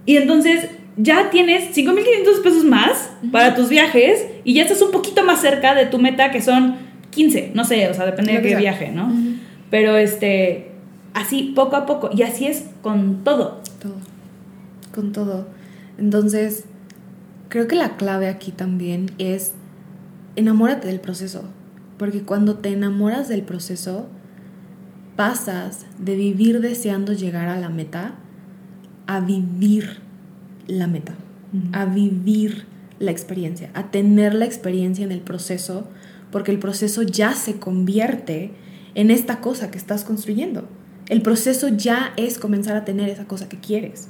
Y 0.05 0.17
entonces 0.17 0.69
ya 0.97 1.29
tienes 1.31 1.75
5.500 1.75 2.43
pesos 2.43 2.63
más 2.63 3.12
para 3.31 3.55
tus 3.55 3.69
viajes 3.69 4.27
y 4.43 4.53
ya 4.53 4.63
estás 4.63 4.81
un 4.81 4.91
poquito 4.91 5.23
más 5.23 5.41
cerca 5.41 5.73
de 5.73 5.88
tu 5.88 5.97
meta 5.97 6.29
que 6.29 6.41
son 6.41 6.75
15, 7.09 7.51
no 7.55 7.63
sé, 7.63 7.88
o 7.89 7.93
sea, 7.93 8.05
depende 8.05 8.33
de 8.33 8.41
qué 8.41 8.55
viaje, 8.55 8.91
¿no? 8.91 9.12
Pero 9.71 9.97
este, 9.97 10.72
así 11.13 11.54
poco 11.56 11.76
a 11.76 11.86
poco, 11.86 12.10
y 12.13 12.23
así 12.23 12.45
es 12.45 12.65
con 12.82 13.23
todo. 13.23 13.62
Todo, 13.82 13.95
con 14.93 15.12
todo. 15.12 15.47
Entonces, 15.97 16.65
creo 17.49 17.67
que 17.67 17.76
la 17.76 17.97
clave 17.97 18.28
aquí 18.28 18.52
también 18.52 19.12
es 19.17 19.54
enamórate 20.36 20.88
del 20.88 20.99
proceso. 20.99 21.43
Porque 21.97 22.23
cuando 22.23 22.56
te 22.56 22.69
enamoras 22.69 23.30
del 23.30 23.43
proceso, 23.43 24.08
pasas 25.15 25.86
de 25.99 26.15
vivir 26.15 26.60
deseando 26.60 27.13
llegar 27.13 27.47
a 27.47 27.60
la 27.60 27.69
meta 27.69 28.15
a 29.08 29.19
vivir 29.19 29.99
la 30.67 30.88
meta, 30.88 31.13
a 31.71 31.86
vivir 31.86 32.65
la 32.99 33.12
experiencia, 33.12 33.69
a 33.73 33.91
tener 33.91 34.34
la 34.34 34.45
experiencia 34.45 35.04
en 35.04 35.12
el 35.12 35.21
proceso, 35.21 35.88
porque 36.32 36.52
el 36.52 36.60
proceso 36.60 37.04
ya 37.04 37.34
se 37.34 37.60
convierte 37.60 38.52
en 38.95 39.12
esta 39.12 39.41
cosa 39.41 39.71
que 39.71 39.78
estás 39.78 40.04
construyendo. 40.04 40.67
El 41.08 41.22
proceso 41.22 41.68
ya 41.70 42.13
es 42.18 42.39
comenzar 42.39 42.76
a 42.76 42.86
tener 42.86 43.10
esa 43.10 43.26
cosa 43.26 43.50
que 43.50 43.60
quieres. 43.60 44.08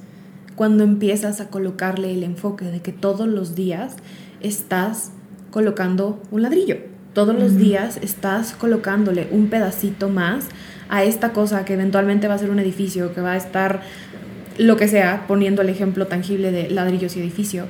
Cuando 0.55 0.83
empiezas 0.83 1.41
a 1.41 1.49
colocarle 1.49 2.13
el 2.13 2.23
enfoque 2.23 2.65
de 2.65 2.81
que 2.81 2.91
todos 2.91 3.27
los 3.27 3.55
días 3.55 3.95
estás 4.41 5.11
colocando 5.51 6.21
un 6.31 6.43
ladrillo 6.43 6.93
todos 7.13 7.37
los 7.37 7.57
días 7.57 7.99
estás 8.01 8.53
colocándole 8.53 9.27
un 9.31 9.47
pedacito 9.47 10.09
más 10.09 10.45
a 10.89 11.03
esta 11.03 11.31
cosa 11.31 11.63
que 11.63 11.73
eventualmente 11.73 12.27
va 12.27 12.33
a 12.33 12.39
ser 12.39 12.49
un 12.49 12.59
edificio, 12.59 13.13
que 13.13 13.21
va 13.21 13.33
a 13.33 13.37
estar 13.37 13.81
lo 14.57 14.77
que 14.77 14.87
sea, 14.87 15.25
poniendo 15.27 15.61
el 15.61 15.69
ejemplo 15.69 16.07
tangible 16.07 16.51
de 16.51 16.69
ladrillos 16.69 17.15
y 17.15 17.19
edificio. 17.19 17.65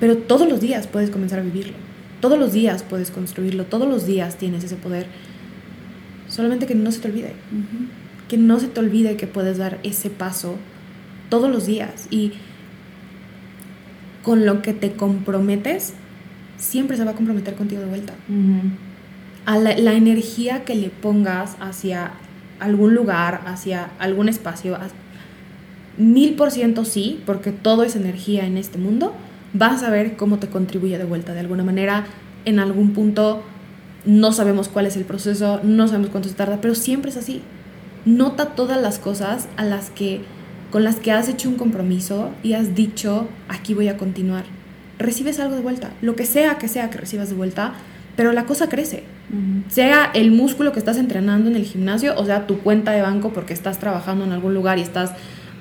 Pero 0.00 0.18
todos 0.18 0.48
los 0.48 0.60
días 0.60 0.88
puedes 0.88 1.10
comenzar 1.10 1.38
a 1.38 1.42
vivirlo. 1.42 1.74
Todos 2.20 2.38
los 2.38 2.52
días 2.52 2.82
puedes 2.82 3.10
construirlo. 3.10 3.64
Todos 3.64 3.88
los 3.88 4.04
días 4.04 4.36
tienes 4.36 4.64
ese 4.64 4.76
poder. 4.76 5.06
Solamente 6.28 6.66
que 6.66 6.74
no 6.74 6.90
se 6.90 7.00
te 7.00 7.08
olvide. 7.08 7.34
Que 8.32 8.38
no 8.38 8.58
se 8.58 8.68
te 8.68 8.80
olvide 8.80 9.18
que 9.18 9.26
puedes 9.26 9.58
dar 9.58 9.78
ese 9.82 10.08
paso 10.08 10.56
todos 11.28 11.50
los 11.50 11.66
días. 11.66 12.06
Y 12.08 12.32
con 14.22 14.46
lo 14.46 14.62
que 14.62 14.72
te 14.72 14.92
comprometes, 14.92 15.92
siempre 16.56 16.96
se 16.96 17.04
va 17.04 17.10
a 17.10 17.14
comprometer 17.14 17.56
contigo 17.56 17.82
de 17.82 17.88
vuelta. 17.88 18.14
A 19.44 19.58
la, 19.58 19.92
energía 19.92 20.64
que 20.64 20.74
le 20.74 20.88
pongas 20.88 21.58
hacia 21.60 22.12
algún 22.58 22.94
lugar, 22.94 23.42
hacia 23.44 23.90
algún 23.98 24.30
espacio, 24.30 24.78
mil 25.98 26.34
por 26.34 26.52
ciento 26.52 26.86
sí, 26.86 27.20
porque 27.26 27.52
todo 27.52 27.82
es 27.82 27.96
energía 27.96 28.46
en 28.46 28.56
este 28.56 28.78
mundo, 28.78 29.12
vas 29.52 29.82
a 29.82 29.90
ver 29.90 30.16
cómo 30.16 30.38
te 30.38 30.46
contribuye 30.46 30.96
de 30.96 31.04
vuelta. 31.04 31.34
De 31.34 31.40
alguna 31.40 31.64
manera, 31.64 32.06
en 32.46 32.60
algún 32.60 32.94
punto, 32.94 33.42
no 34.06 34.32
sabemos 34.32 34.70
cuál 34.70 34.86
es 34.86 34.96
el 34.96 35.04
proceso, 35.04 35.60
no 35.62 35.86
sabemos 35.86 36.08
cuánto 36.08 36.30
se 36.30 36.34
tarda, 36.34 36.62
pero 36.62 36.74
siempre 36.74 37.10
es 37.10 37.18
así. 37.18 37.42
Nota 38.04 38.54
todas 38.54 38.80
las 38.80 38.98
cosas 38.98 39.48
a 39.56 39.64
las 39.64 39.90
que, 39.90 40.20
con 40.70 40.84
las 40.84 40.96
que 40.96 41.12
has 41.12 41.28
hecho 41.28 41.48
un 41.48 41.56
compromiso 41.56 42.30
y 42.42 42.54
has 42.54 42.74
dicho, 42.74 43.28
aquí 43.48 43.74
voy 43.74 43.88
a 43.88 43.96
continuar 43.96 44.44
recibes 45.02 45.38
algo 45.40 45.56
de 45.56 45.62
vuelta, 45.62 45.90
lo 46.00 46.16
que 46.16 46.24
sea 46.24 46.56
que 46.58 46.68
sea 46.68 46.88
que 46.88 46.98
recibas 46.98 47.28
de 47.28 47.34
vuelta, 47.34 47.74
pero 48.16 48.32
la 48.32 48.44
cosa 48.46 48.68
crece. 48.68 49.04
Sea 49.68 50.10
el 50.12 50.30
músculo 50.30 50.72
que 50.72 50.78
estás 50.78 50.98
entrenando 50.98 51.48
en 51.48 51.56
el 51.56 51.64
gimnasio, 51.64 52.14
o 52.18 52.26
sea 52.26 52.46
tu 52.46 52.58
cuenta 52.58 52.92
de 52.92 53.00
banco 53.00 53.32
porque 53.32 53.54
estás 53.54 53.78
trabajando 53.78 54.24
en 54.24 54.32
algún 54.32 54.52
lugar 54.52 54.78
y 54.78 54.82
estás 54.82 55.12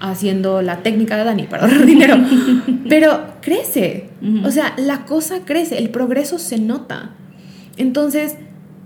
haciendo 0.02 0.62
la 0.62 0.84
técnica 0.84 1.16
de 1.16 1.24
Dani 1.24 1.44
para 1.44 1.64
ahorrar 1.64 1.86
dinero. 1.86 2.18
pero 2.90 3.36
crece. 3.42 4.10
O 4.44 4.52
sea, 4.52 4.74
la 4.78 5.06
cosa 5.06 5.46
crece, 5.46 5.78
el 5.78 5.90
progreso 5.90 6.38
se 6.38 6.60
nota. 6.60 7.12
Entonces, 7.78 8.36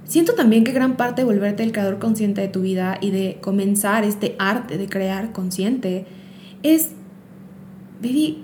siento 0.06 0.34
también 0.34 0.64
que 0.64 0.72
gran 0.72 0.96
parte 0.96 1.22
de 1.22 1.26
volverte 1.26 1.64
el 1.64 1.72
creador 1.72 2.00
consciente 2.00 2.42
de 2.42 2.48
tu 2.48 2.62
vida 2.62 2.98
y 3.02 3.12
de 3.12 3.38
comenzar 3.42 4.04
este 4.04 4.36
arte 4.40 4.78
de 4.78 4.88
crear 4.88 5.32
consciente 5.32 6.06
es, 6.64 6.92
baby, 8.02 8.44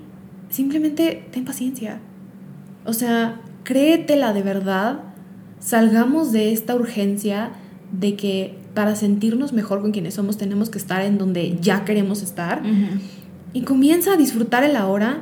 simplemente 0.50 1.28
ten 1.32 1.46
paciencia. 1.46 2.00
O 2.86 2.94
sea, 2.94 3.42
créetela 3.64 4.34
de 4.34 4.42
verdad. 4.44 5.00
Salgamos 5.60 6.32
de 6.32 6.52
esta 6.52 6.76
urgencia 6.76 7.52
de 7.92 8.16
que 8.16 8.58
para 8.74 8.96
sentirnos 8.96 9.54
mejor 9.54 9.82
con 9.82 9.92
quienes 9.92 10.16
somos 10.16 10.38
tenemos 10.38 10.70
que 10.70 10.78
estar 10.78 11.02
en 11.02 11.18
donde 11.18 11.58
ya 11.62 11.86
queremos 11.86 12.22
estar. 12.22 12.62
Y 13.54 13.62
comienza 13.62 14.14
a 14.14 14.18
disfrutar 14.18 14.64
el 14.64 14.76
ahora 14.76 15.22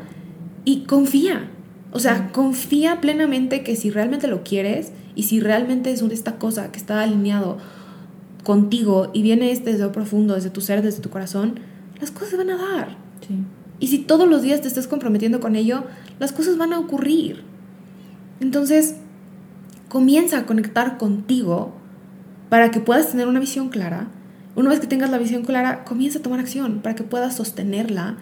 y 0.65 0.81
confía. 0.81 1.49
O 1.91 1.99
sea, 1.99 2.31
confía 2.31 3.01
plenamente 3.01 3.63
que 3.63 3.75
si 3.75 3.89
realmente 3.89 4.27
lo 4.27 4.43
quieres 4.43 4.91
y 5.19 5.23
si 5.23 5.41
realmente 5.41 5.91
es 5.91 6.01
esta 6.01 6.37
cosa 6.37 6.71
que 6.71 6.79
está 6.79 7.01
alineado 7.01 7.57
contigo 8.45 9.11
y 9.13 9.21
viene 9.21 9.51
este 9.51 9.73
deseo 9.73 9.91
profundo 9.91 10.35
desde 10.35 10.49
tu 10.49 10.61
ser, 10.61 10.81
desde 10.81 11.01
tu 11.01 11.09
corazón, 11.09 11.59
las 11.99 12.09
cosas 12.09 12.29
se 12.29 12.37
van 12.37 12.51
a 12.51 12.55
dar. 12.55 12.95
Sí. 13.27 13.35
Y 13.81 13.87
si 13.87 13.97
todos 13.97 14.29
los 14.29 14.43
días 14.43 14.61
te 14.61 14.69
estás 14.69 14.87
comprometiendo 14.87 15.41
con 15.41 15.57
ello, 15.57 15.83
las 16.19 16.31
cosas 16.31 16.57
van 16.57 16.71
a 16.71 16.79
ocurrir. 16.79 17.43
Entonces, 18.39 18.95
comienza 19.89 20.37
a 20.37 20.45
conectar 20.45 20.97
contigo 20.97 21.73
para 22.47 22.71
que 22.71 22.79
puedas 22.79 23.11
tener 23.11 23.27
una 23.27 23.41
visión 23.41 23.67
clara. 23.67 24.07
Una 24.55 24.69
vez 24.69 24.79
que 24.79 24.87
tengas 24.87 25.09
la 25.09 25.17
visión 25.17 25.43
clara, 25.43 25.83
comienza 25.83 26.19
a 26.19 26.21
tomar 26.21 26.39
acción 26.39 26.79
para 26.79 26.95
que 26.95 27.03
puedas 27.03 27.35
sostenerla 27.35 28.15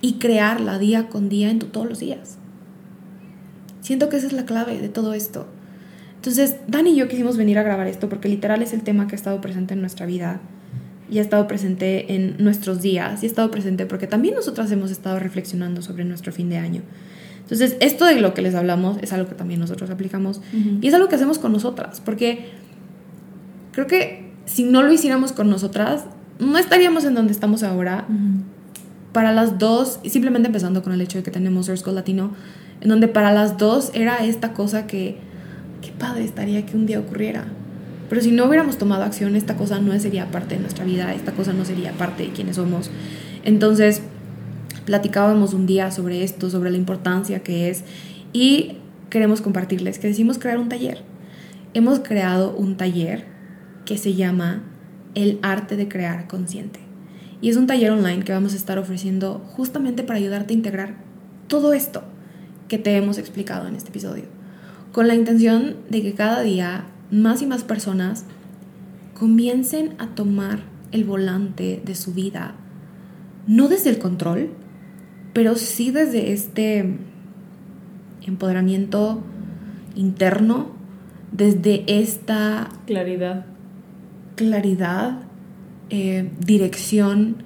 y 0.00 0.20
crearla 0.20 0.78
día 0.78 1.08
con 1.08 1.28
día 1.28 1.50
en 1.50 1.58
tu, 1.58 1.66
todos 1.66 1.88
los 1.88 1.98
días. 1.98 2.38
Siento 3.80 4.08
que 4.08 4.18
esa 4.18 4.28
es 4.28 4.32
la 4.32 4.44
clave 4.44 4.78
de 4.78 4.88
todo 4.88 5.12
esto. 5.12 5.48
Entonces, 6.26 6.56
Dani 6.66 6.90
y 6.90 6.96
yo 6.96 7.06
quisimos 7.06 7.36
venir 7.36 7.56
a 7.56 7.62
grabar 7.62 7.86
esto 7.86 8.08
porque 8.08 8.28
literal 8.28 8.60
es 8.60 8.72
el 8.72 8.82
tema 8.82 9.06
que 9.06 9.14
ha 9.14 9.16
estado 9.18 9.40
presente 9.40 9.74
en 9.74 9.80
nuestra 9.80 10.06
vida 10.06 10.40
y 11.08 11.18
ha 11.18 11.22
estado 11.22 11.46
presente 11.46 12.16
en 12.16 12.34
nuestros 12.42 12.82
días 12.82 13.22
y 13.22 13.26
ha 13.26 13.28
estado 13.28 13.48
presente 13.52 13.86
porque 13.86 14.08
también 14.08 14.34
nosotras 14.34 14.72
hemos 14.72 14.90
estado 14.90 15.20
reflexionando 15.20 15.82
sobre 15.82 16.04
nuestro 16.04 16.32
fin 16.32 16.48
de 16.48 16.56
año. 16.56 16.82
Entonces, 17.42 17.76
esto 17.78 18.06
de 18.06 18.20
lo 18.20 18.34
que 18.34 18.42
les 18.42 18.56
hablamos 18.56 18.98
es 19.02 19.12
algo 19.12 19.28
que 19.28 19.36
también 19.36 19.60
nosotros 19.60 19.88
aplicamos 19.88 20.40
y 20.80 20.88
es 20.88 20.94
algo 20.94 21.08
que 21.08 21.14
hacemos 21.14 21.38
con 21.38 21.52
nosotras, 21.52 22.02
porque 22.04 22.46
creo 23.70 23.86
que 23.86 24.32
si 24.46 24.64
no 24.64 24.82
lo 24.82 24.92
hiciéramos 24.92 25.30
con 25.30 25.48
nosotras, 25.48 26.06
no 26.40 26.58
estaríamos 26.58 27.04
en 27.04 27.14
donde 27.14 27.32
estamos 27.32 27.62
ahora. 27.62 28.04
Para 29.12 29.30
las 29.30 29.60
dos, 29.60 30.00
simplemente 30.04 30.48
empezando 30.48 30.82
con 30.82 30.92
el 30.92 31.00
hecho 31.00 31.18
de 31.18 31.22
que 31.22 31.30
tenemos 31.30 31.68
Earth 31.68 31.86
Latino, 31.86 32.32
en 32.80 32.88
donde 32.88 33.06
para 33.06 33.32
las 33.32 33.58
dos 33.58 33.92
era 33.94 34.24
esta 34.24 34.52
cosa 34.52 34.88
que, 34.88 35.24
qué 35.86 35.92
padre 35.92 36.24
estaría 36.24 36.66
que 36.66 36.76
un 36.76 36.86
día 36.86 36.98
ocurriera. 36.98 37.44
Pero 38.08 38.20
si 38.20 38.32
no 38.32 38.46
hubiéramos 38.46 38.76
tomado 38.76 39.04
acción, 39.04 39.36
esta 39.36 39.56
cosa 39.56 39.78
no 39.78 39.98
sería 40.00 40.30
parte 40.30 40.56
de 40.56 40.60
nuestra 40.60 40.84
vida, 40.84 41.14
esta 41.14 41.32
cosa 41.32 41.52
no 41.52 41.64
sería 41.64 41.92
parte 41.92 42.24
de 42.24 42.30
quienes 42.30 42.56
somos. 42.56 42.90
Entonces, 43.44 44.02
platicábamos 44.84 45.54
un 45.54 45.66
día 45.66 45.90
sobre 45.92 46.24
esto, 46.24 46.50
sobre 46.50 46.70
la 46.70 46.76
importancia 46.76 47.42
que 47.42 47.70
es 47.70 47.84
y 48.32 48.78
queremos 49.10 49.40
compartirles 49.40 49.98
que 49.98 50.08
decimos 50.08 50.38
crear 50.38 50.58
un 50.58 50.68
taller. 50.68 51.02
Hemos 51.72 52.00
creado 52.00 52.54
un 52.56 52.76
taller 52.76 53.24
que 53.84 53.96
se 53.96 54.14
llama 54.14 54.62
El 55.14 55.38
arte 55.42 55.76
de 55.76 55.88
crear 55.88 56.26
consciente. 56.26 56.80
Y 57.40 57.50
es 57.50 57.56
un 57.56 57.66
taller 57.66 57.92
online 57.92 58.24
que 58.24 58.32
vamos 58.32 58.54
a 58.54 58.56
estar 58.56 58.78
ofreciendo 58.78 59.38
justamente 59.46 60.02
para 60.02 60.18
ayudarte 60.18 60.52
a 60.52 60.56
integrar 60.56 60.94
todo 61.46 61.72
esto 61.72 62.02
que 62.66 62.78
te 62.78 62.96
hemos 62.96 63.18
explicado 63.18 63.68
en 63.68 63.76
este 63.76 63.90
episodio, 63.90 64.24
con 64.96 65.08
la 65.08 65.14
intención 65.14 65.76
de 65.90 66.00
que 66.00 66.14
cada 66.14 66.40
día 66.40 66.86
más 67.10 67.42
y 67.42 67.46
más 67.46 67.64
personas 67.64 68.24
comiencen 69.12 69.92
a 69.98 70.14
tomar 70.14 70.60
el 70.90 71.04
volante 71.04 71.82
de 71.84 71.94
su 71.94 72.14
vida, 72.14 72.54
no 73.46 73.68
desde 73.68 73.90
el 73.90 73.98
control, 73.98 74.48
pero 75.34 75.54
sí 75.56 75.90
desde 75.90 76.32
este 76.32 76.96
empoderamiento 78.26 79.22
interno, 79.96 80.68
desde 81.30 81.84
esta 81.88 82.70
claridad, 82.86 83.44
claridad, 84.34 85.24
eh, 85.90 86.30
dirección 86.40 87.36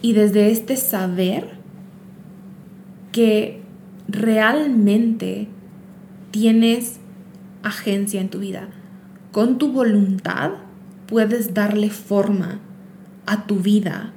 y 0.00 0.14
desde 0.14 0.50
este 0.50 0.78
saber 0.78 1.58
que 3.12 3.60
realmente 4.08 5.48
tienes 6.30 6.98
agencia 7.62 8.20
en 8.20 8.28
tu 8.28 8.38
vida. 8.38 8.68
Con 9.32 9.58
tu 9.58 9.72
voluntad 9.72 10.52
puedes 11.06 11.54
darle 11.54 11.90
forma 11.90 12.60
a 13.26 13.46
tu 13.46 13.56
vida, 13.56 14.12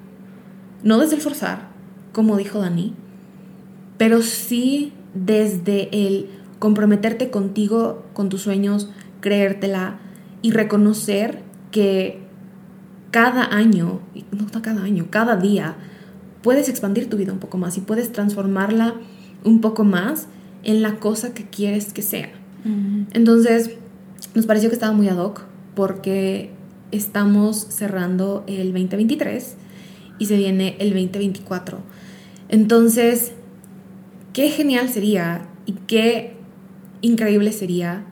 no 0.84 1.00
desde 1.00 1.16
el 1.16 1.22
forzar, 1.22 1.70
como 2.14 2.38
dijo 2.38 2.60
Dani, 2.60 2.94
pero 3.98 4.22
sí 4.22 4.94
desde 5.14 5.90
el 5.92 6.30
comprometerte 6.60 7.32
contigo, 7.32 8.06
con 8.14 8.30
tus 8.30 8.42
sueños, 8.42 8.90
creértela 9.22 9.98
y 10.42 10.52
reconocer 10.52 11.42
que 11.72 12.22
cada 13.12 13.44
año, 13.44 14.00
no 14.32 14.62
cada 14.62 14.84
año, 14.84 15.08
cada 15.10 15.36
día, 15.36 15.76
puedes 16.42 16.70
expandir 16.70 17.10
tu 17.10 17.18
vida 17.18 17.34
un 17.34 17.40
poco 17.40 17.58
más 17.58 17.78
y 17.78 17.82
puedes 17.82 18.12
transformarla 18.12 18.96
un 19.44 19.62
poco 19.62 19.84
más 19.84 20.28
en 20.64 20.82
la 20.82 20.96
cosa 20.96 21.34
que 21.34 21.46
quieres 21.46 21.94
que 21.94 22.02
sea. 22.02 22.32
Entonces, 23.14 23.72
nos 24.36 24.46
pareció 24.46 24.70
que 24.70 24.76
estaba 24.76 24.92
muy 24.92 25.08
ad 25.08 25.18
hoc 25.18 25.46
porque 25.76 26.52
estamos 26.92 27.68
cerrando 27.70 28.44
el 28.48 28.74
2023 28.74 29.56
y 30.20 30.26
se 30.26 30.38
viene 30.38 30.76
el 30.80 30.90
2024. 30.90 31.80
Entonces, 32.50 33.34
qué 34.34 34.50
genial 34.50 34.90
sería 34.90 35.48
y 35.66 35.74
qué 35.88 36.36
increíble 37.02 37.52
sería 37.54 38.04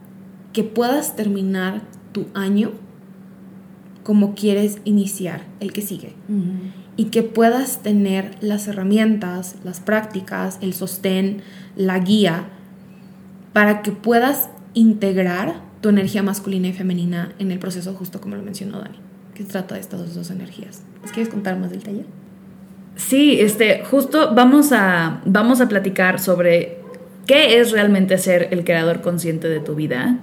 que 0.54 0.64
puedas 0.64 1.16
terminar 1.16 1.82
tu 2.14 2.28
año 2.34 2.72
como 4.04 4.36
quieres 4.36 4.78
iniciar 4.86 5.46
el 5.60 5.74
que 5.74 5.82
sigue. 5.82 6.14
Y 6.96 7.06
que 7.06 7.24
puedas 7.24 7.84
tener 7.84 8.38
las 8.40 8.68
herramientas, 8.68 9.56
las 9.64 9.82
prácticas, 9.82 10.58
el 10.62 10.74
sostén, 10.74 11.42
la 11.78 12.00
guía, 12.00 12.50
para 13.54 13.82
que 13.82 13.92
puedas 13.92 14.50
integrar 14.74 15.62
tu 15.82 15.90
energía 15.90 16.24
masculina 16.24 16.68
y 16.68 16.74
femenina 16.74 17.34
en 17.40 17.52
el 17.52 17.60
proceso, 17.60 17.94
justo 17.94 18.20
como 18.20 18.36
lo 18.36 18.44
mencionó 18.44 18.80
Dani. 18.80 18.98
¿Qué 19.34 19.44
se 19.44 19.50
trata 19.50 19.76
de 19.76 19.82
estas 19.82 20.14
dos 20.16 20.32
energías? 20.32 20.84
¿Les 21.04 21.12
quieres 21.12 21.32
contar 21.32 21.58
más 21.58 21.70
del 21.70 21.84
taller? 21.84 22.06
Sí, 22.96 23.40
este, 23.40 23.84
justo 23.84 24.34
vamos 24.34 24.72
a, 24.72 25.22
vamos 25.26 25.62
a 25.62 25.70
platicar 25.70 26.20
sobre 26.20 26.80
qué 27.28 27.60
es 27.60 27.72
realmente 27.72 28.18
ser 28.18 28.48
el 28.52 28.64
creador 28.64 29.02
consciente 29.02 29.48
de 29.48 29.60
tu 29.60 29.76
vida, 29.76 30.20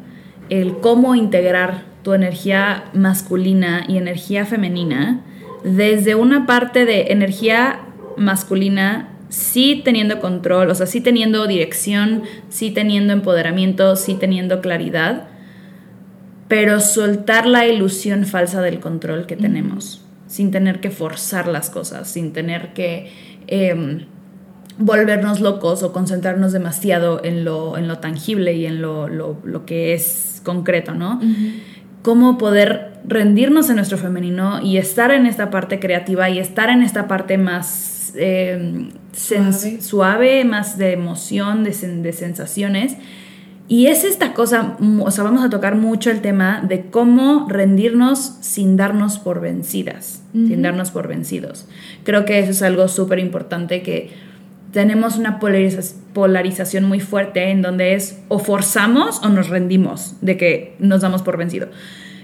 el 0.51 0.79
cómo 0.79 1.15
integrar 1.15 1.85
tu 2.03 2.13
energía 2.13 2.85
masculina 2.93 3.85
y 3.89 3.97
energía 3.97 4.45
femenina 4.45 5.23
desde 5.63 6.15
una 6.15 6.47
parte 6.47 6.85
de 6.85 7.13
energía 7.13 7.81
masculina 8.17 9.14
sí 9.35 9.83
teniendo 9.85 10.21
control, 10.21 10.71
o 10.71 10.75
sea, 10.77 10.87
sí 10.87 11.01
teniendo 11.01 11.47
dirección, 11.49 12.23
sí 12.51 12.71
teniendo 12.71 13.13
empoderamiento, 13.13 13.97
sí 13.97 14.15
teniendo 14.15 14.61
claridad, 14.61 15.25
pero 16.47 16.79
soltar 16.79 17.47
la 17.47 17.67
ilusión 17.67 18.27
falsa 18.27 18.63
del 18.63 18.79
control 18.79 19.27
que 19.27 19.35
tenemos, 19.35 20.05
sin 20.29 20.53
tener 20.53 20.79
que 20.79 20.91
forzar 20.91 21.49
las 21.49 21.69
cosas, 21.69 22.09
sin 22.09 22.33
tener 22.33 22.75
que 22.75 23.11
em, 23.49 24.07
volvernos 24.79 25.41
locos 25.41 25.83
o 25.83 25.93
concentrarnos 25.93 26.53
demasiado 26.53 27.21
en 27.25 27.45
lo, 27.45 27.77
en 27.77 27.89
lo 27.89 27.99
tangible 27.99 28.53
y 28.53 28.67
en 28.67 28.81
lo, 28.81 29.09
lo, 29.09 29.67
que 29.67 29.95
es 29.95 30.41
concreto, 30.45 30.95
¿no? 30.95 31.21
Cómo 32.03 32.39
poder 32.39 33.01
rendirnos 33.05 33.69
en 33.69 33.77
nuestro 33.77 33.99
femenino 33.99 34.61
y 34.63 34.77
estar 34.77 35.11
en 35.11 35.27
esta 35.27 35.51
parte 35.51 35.81
creativa 35.81 36.31
y 36.31 36.39
estar 36.39 36.71
en 36.71 36.83
esta 36.83 37.09
parte 37.09 37.37
más 37.37 37.94
em, 38.17 38.91
suave. 39.13 40.45
más 40.45 40.79
de 40.79 40.93
emoción, 40.93 41.65
de, 41.65 41.71
de 41.71 42.13
sensaciones 42.13 42.97
y 43.67 43.87
es 43.87 44.05
esta 44.05 44.35
cosa, 44.35 44.77
o 45.01 45.11
sea, 45.11 45.25
vamos 45.25 45.43
a 45.43 45.49
tocar 45.49 45.75
mucho 45.75 46.11
el 46.11 46.21
tema 46.21 46.63
de 46.63 46.91
cómo 46.91 47.47
rendirnos 47.49 48.37
sin 48.41 48.77
darnos 48.77 49.19
por 49.19 49.41
vencidas, 49.41 50.23
sin 50.33 50.61
darnos 50.61 50.91
por 50.91 51.09
vencidos. 51.09 51.67
Creo 52.03 52.27
que 52.27 52.41
eso 52.41 52.51
es 52.51 52.63
algo 52.63 52.89
súper 52.89 53.21
importante 53.21 53.83
que 53.83 54.11
tenemos 54.73 55.17
una 55.17 55.39
polarización 55.39 56.85
muy 56.85 57.01
fuerte 57.01 57.51
en 57.51 57.63
donde 57.63 57.95
es 57.95 58.21
o 58.29 58.39
forzamos 58.39 59.23
o 59.23 59.31
nos 59.31 59.49
rendimos 59.49 60.17
de 60.21 60.37
que 60.37 60.77
nos 60.79 61.01
damos 61.01 61.23
por 61.23 61.39
vencido. 61.39 61.69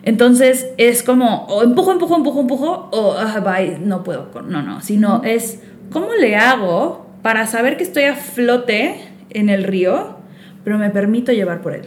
Entonces 0.02 0.68
es 0.76 1.02
como 1.02 1.46
o 1.46 1.62
empujo, 1.62 1.92
empujo, 1.92 2.16
empujo, 2.16 2.40
empujo 2.40 2.88
o 2.92 3.14
ah, 3.18 3.40
bye, 3.40 3.78
no 3.78 4.02
puedo, 4.02 4.28
no, 4.46 4.62
no, 4.62 4.82
sino 4.82 5.22
es 5.24 5.60
cómo 5.90 6.14
le 6.14 6.36
hago 6.36 7.06
para 7.22 7.46
saber 7.46 7.76
que 7.76 7.82
estoy 7.82 8.04
a 8.04 8.14
flote 8.14 8.96
en 9.30 9.48
el 9.48 9.64
río 9.64 10.20
pero 10.64 10.78
me 10.78 10.90
permito 10.90 11.32
llevar 11.32 11.60
por 11.60 11.74
él. 11.74 11.82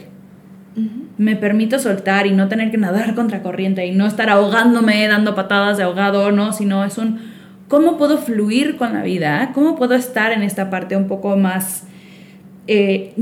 Me 1.18 1.36
permito 1.36 1.78
soltar 1.78 2.26
y 2.26 2.32
no 2.32 2.48
tener 2.48 2.72
que 2.72 2.78
nadar 2.78 3.14
contra 3.16 3.42
corriente 3.44 3.86
y 3.86 3.92
no 3.92 4.08
estar 4.08 4.30
ahogándome, 4.30 5.08
dando 5.08 5.36
patadas 5.36 5.78
de 5.78 5.84
ahogado, 5.84 6.32
no, 6.32 6.54
sino 6.54 6.84
es 6.84 6.98
un 6.98 7.20
cómo 7.68 7.98
puedo 7.98 8.18
fluir 8.18 8.78
con 8.78 8.94
la 8.94 9.04
vida, 9.04 9.52
cómo 9.54 9.76
puedo 9.76 9.96
estar 9.96 10.32
en 10.32 10.44
esta 10.44 10.70
parte 10.70 10.96
un 10.96 11.08
poco 11.08 11.38
más... 11.38 11.86
Eh, 12.68 13.14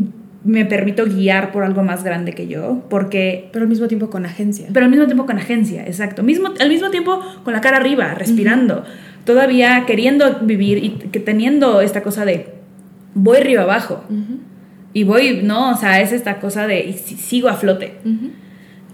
me 0.44 0.66
permito 0.66 1.06
guiar 1.06 1.52
por 1.52 1.64
algo 1.64 1.84
más 1.84 2.04
grande 2.04 2.34
que 2.34 2.48
yo, 2.48 2.84
porque... 2.90 3.50
Pero 3.52 3.62
al 3.62 3.70
mismo 3.70 3.88
tiempo 3.88 4.10
con 4.10 4.26
agencia. 4.26 4.68
Pero 4.74 4.86
al 4.86 4.90
mismo 4.90 5.06
tiempo 5.06 5.28
con 5.28 5.38
agencia, 5.38 5.86
exacto. 5.86 6.24
Mismo, 6.24 6.50
al 6.60 6.68
mismo 6.68 6.90
tiempo 6.90 7.22
con 7.44 7.54
la 7.54 7.62
cara 7.62 7.78
arriba, 7.78 8.16
respirando, 8.16 8.84
todavía 9.26 9.86
queriendo 9.86 10.39
vivir 10.41 10.84
y 10.84 10.89
que 10.89 11.19
teniendo 11.19 11.82
esta 11.82 12.01
cosa 12.01 12.26
de 12.26 12.53
voy 13.13 13.39
río 13.39 13.61
abajo. 13.61 14.03
Y 14.93 15.03
voy, 15.03 15.41
¿no? 15.43 15.72
O 15.72 15.78
sea, 15.78 16.01
es 16.01 16.11
esta 16.11 16.39
cosa 16.39 16.67
de 16.67 16.93
sigo 16.93 17.49
a 17.49 17.55
flote. 17.55 17.95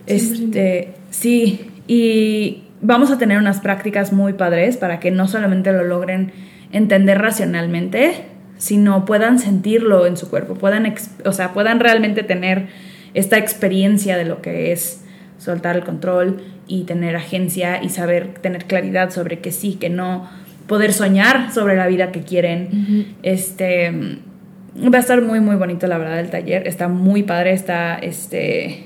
Este, 0.06 0.94
sí, 1.10 1.70
y 1.88 2.64
vamos 2.82 3.12
a 3.12 3.18
tener 3.18 3.38
unas 3.38 3.60
prácticas 3.60 4.14
muy 4.14 4.34
padres 4.34 4.78
para 4.78 5.00
que 5.00 5.12
no 5.12 5.28
solamente 5.28 5.72
lo 5.72 5.84
logren 5.84 6.32
entender 6.72 7.20
racionalmente, 7.20 8.26
sino 8.58 9.06
puedan 9.06 9.40
sentirlo 9.40 10.06
en 10.06 10.18
su 10.18 10.30
cuerpo, 10.30 10.56
puedan, 10.56 10.94
o 11.26 11.32
sea, 11.32 11.54
puedan 11.54 11.80
realmente 11.80 12.24
tener 12.24 12.68
esta 13.14 13.38
experiencia 13.38 14.18
de 14.18 14.26
lo 14.26 14.42
que 14.42 14.72
es 14.72 15.04
soltar 15.38 15.76
el 15.76 15.84
control 15.84 16.42
y 16.68 16.84
tener 16.84 17.16
agencia 17.16 17.84
y 17.84 17.90
saber 17.90 18.36
tener 18.42 18.66
claridad 18.66 19.12
sobre 19.12 19.40
que 19.40 19.52
sí, 19.52 19.76
que 19.76 19.90
no, 19.90 20.28
poder 20.68 20.94
soñar 20.94 21.52
sobre 21.54 21.76
la 21.76 21.88
vida 21.88 22.12
que 22.12 22.22
quieren. 22.22 23.16
Este 23.24 24.20
Va 24.78 24.98
a 24.98 25.02
estar 25.02 25.22
muy, 25.22 25.40
muy 25.40 25.56
bonito, 25.56 25.88
la 25.88 25.98
verdad, 25.98 26.20
el 26.20 26.30
taller. 26.30 26.68
Está 26.68 26.88
muy 26.88 27.24
padre, 27.24 27.54
está, 27.54 27.96
este... 27.96 28.84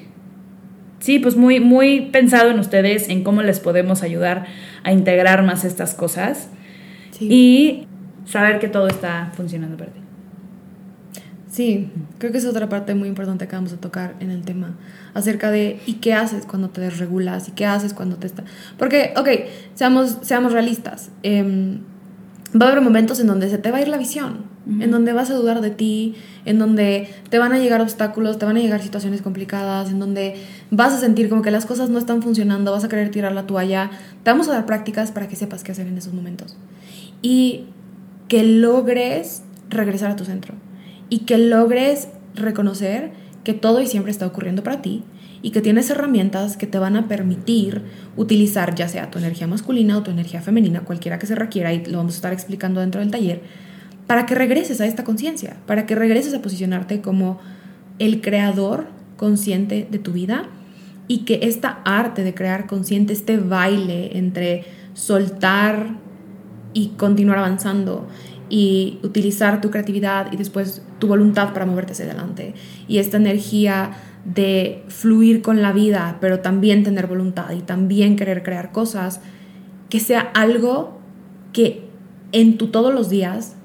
Sí, 1.00 1.20
pues 1.20 1.36
muy, 1.36 1.60
muy 1.60 2.02
pensado 2.12 2.52
en 2.52 2.60
ustedes, 2.60 3.10
en 3.10 3.24
cómo 3.24 3.42
les 3.42 3.60
podemos 3.60 4.04
ayudar 4.04 4.46
a 4.84 4.94
integrar 4.94 5.44
más 5.44 5.66
estas 5.66 5.94
cosas. 5.94 6.50
Y 7.20 7.88
saber 8.26 8.60
que 8.60 8.68
todo 8.68 8.88
está 8.88 9.32
funcionando 9.36 9.78
para 9.78 9.92
ti. 9.92 10.00
Sí, 11.52 11.92
creo 12.18 12.32
que 12.32 12.38
es 12.38 12.46
otra 12.46 12.70
parte 12.70 12.96
muy 12.96 13.10
importante 13.10 13.46
que 13.48 13.56
vamos 13.56 13.74
a 13.74 13.78
tocar 13.78 14.16
en 14.22 14.32
el 14.32 14.44
tema 14.44 14.78
acerca 15.14 15.52
de 15.52 15.82
¿y 15.86 15.96
qué 15.96 16.14
haces 16.14 16.46
cuando 16.46 16.70
te 16.70 16.80
desregulas? 16.80 17.50
¿Y 17.50 17.52
qué 17.52 17.66
haces 17.66 17.94
cuando 17.94 18.16
te 18.16 18.28
está...? 18.28 18.46
Porque, 18.78 19.14
ok, 19.18 19.28
seamos, 19.76 20.18
seamos 20.22 20.54
realistas. 20.54 21.10
Em, 21.24 21.82
va 22.60 22.68
a 22.68 22.72
haber 22.72 22.82
momentos 22.82 23.20
en 23.20 23.28
donde 23.28 23.50
se 23.50 23.58
te 23.58 23.70
va 23.70 23.80
a 23.80 23.82
ir 23.82 23.90
la 23.90 23.98
visión 23.98 24.50
en 24.68 24.92
donde 24.92 25.12
vas 25.12 25.32
a 25.32 25.34
dudar 25.34 25.62
de 25.62 25.72
ti, 25.72 26.16
en 26.46 26.60
donde 26.60 27.10
te 27.30 27.40
van 27.40 27.52
a 27.52 27.58
llegar 27.58 27.82
obstáculos, 27.82 28.38
te 28.38 28.46
van 28.46 28.58
a 28.58 28.60
llegar 28.60 28.82
situaciones 28.82 29.22
complicadas, 29.22 29.90
en 29.90 30.00
donde 30.00 30.36
vas 30.70 30.94
a 30.94 31.00
sentir 31.00 31.30
como 31.30 31.42
que 31.42 31.52
las 31.52 31.66
cosas 31.66 31.90
no 31.90 31.98
están 31.98 32.22
funcionando, 32.22 32.72
vas 32.72 32.84
a 32.84 32.90
querer 32.90 33.10
tirar 33.10 33.32
la 33.32 33.48
toalla. 33.48 33.90
Te 34.24 34.30
vamos 34.30 34.48
a 34.50 34.54
dar 34.54 34.66
prácticas 34.66 35.12
para 35.12 35.28
que 35.28 35.36
sepas 35.36 35.64
qué 35.64 35.72
hacer 35.72 35.88
en 35.88 35.98
esos 35.98 36.14
momentos. 36.14 36.58
Y 37.24 37.66
que 38.28 38.44
logres 38.44 39.42
regresar 39.70 40.12
a 40.12 40.16
tu 40.16 40.26
centro. 40.26 40.54
Y 41.12 41.20
que 41.20 41.38
logres 41.38 42.08
reconocer 42.34 43.12
que 43.44 43.54
todo 43.54 43.82
y 43.82 43.86
siempre 43.86 44.12
está 44.12 44.26
ocurriendo 44.26 44.64
para 44.64 44.82
ti 44.82 45.04
y 45.42 45.52
que 45.52 45.62
tienes 45.62 45.90
herramientas 45.90 46.58
que 46.58 46.68
te 46.68 46.80
van 46.80 46.96
a 46.96 47.08
permitir 47.08 47.82
utilizar 48.16 48.76
ya 48.76 48.88
sea 48.88 49.10
tu 49.10 49.20
energía 49.20 49.48
masculina 49.48 49.98
o 49.98 50.04
tu 50.04 50.12
energía 50.12 50.42
femenina, 50.42 50.82
cualquiera 50.82 51.20
que 51.20 51.28
se 51.28 51.36
requiera, 51.36 51.74
y 51.74 51.86
lo 51.86 51.98
vamos 51.98 52.14
a 52.14 52.18
estar 52.18 52.34
explicando 52.34 52.80
dentro 52.80 53.02
del 53.02 53.12
taller, 53.12 53.42
para 54.08 54.26
que 54.26 54.36
regreses 54.36 54.82
a 54.82 54.86
esta 54.86 55.04
conciencia, 55.04 55.58
para 55.66 55.86
que 55.86 55.96
regreses 55.96 56.34
a 56.34 56.42
posicionarte 56.42 57.02
como 57.02 57.40
el 57.98 58.22
creador 58.22 58.88
consciente 59.18 59.88
de 59.90 60.00
tu 60.00 60.12
vida 60.12 60.50
y 61.08 61.20
que 61.20 61.40
esta 61.44 61.82
arte 61.86 62.24
de 62.24 62.34
crear 62.34 62.68
consciente, 62.68 63.14
este 63.14 63.38
baile 63.38 64.18
entre 64.18 64.66
soltar 64.94 65.98
y 66.74 66.90
continuar 66.90 67.40
avanzando 67.40 68.08
y 68.50 69.00
utilizar 69.04 69.62
tu 69.62 69.72
creatividad 69.72 70.32
y 70.32 70.38
después 70.38 70.82
tu 71.02 71.08
voluntad 71.08 71.52
para 71.52 71.66
moverte 71.66 71.94
hacia 71.94 72.06
adelante. 72.06 72.54
Y 72.88 73.00
esta 73.00 73.18
energía 73.18 73.92
de 74.24 74.84
fluir 74.88 75.42
con 75.42 75.62
la 75.64 75.74
vida, 75.74 76.20
pero 76.22 76.40
también 76.40 76.84
tener 76.84 77.08
voluntad 77.08 77.52
y 77.52 77.62
también 77.62 78.16
querer 78.16 78.44
crear 78.44 78.72
cosas, 78.72 79.20
que 79.90 80.00
sea 80.00 80.22
algo 80.22 81.02
que 81.54 81.88
en 82.32 82.58
tu 82.58 82.68
todos 82.68 82.94
los 82.94 83.10
días 83.10 83.56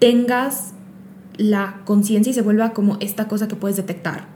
tengas 0.00 0.74
la 1.36 1.80
conciencia 1.84 2.32
y 2.32 2.34
se 2.34 2.42
vuelva 2.42 2.72
como 2.72 2.98
esta 3.00 3.28
cosa 3.28 3.46
que 3.46 3.54
puedes 3.54 3.76
detectar. 3.76 4.26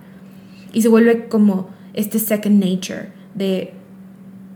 Y 0.72 0.82
se 0.82 0.88
vuelve 0.88 1.26
como 1.26 1.68
este 1.94 2.20
second 2.20 2.64
nature 2.64 3.10
de, 3.34 3.74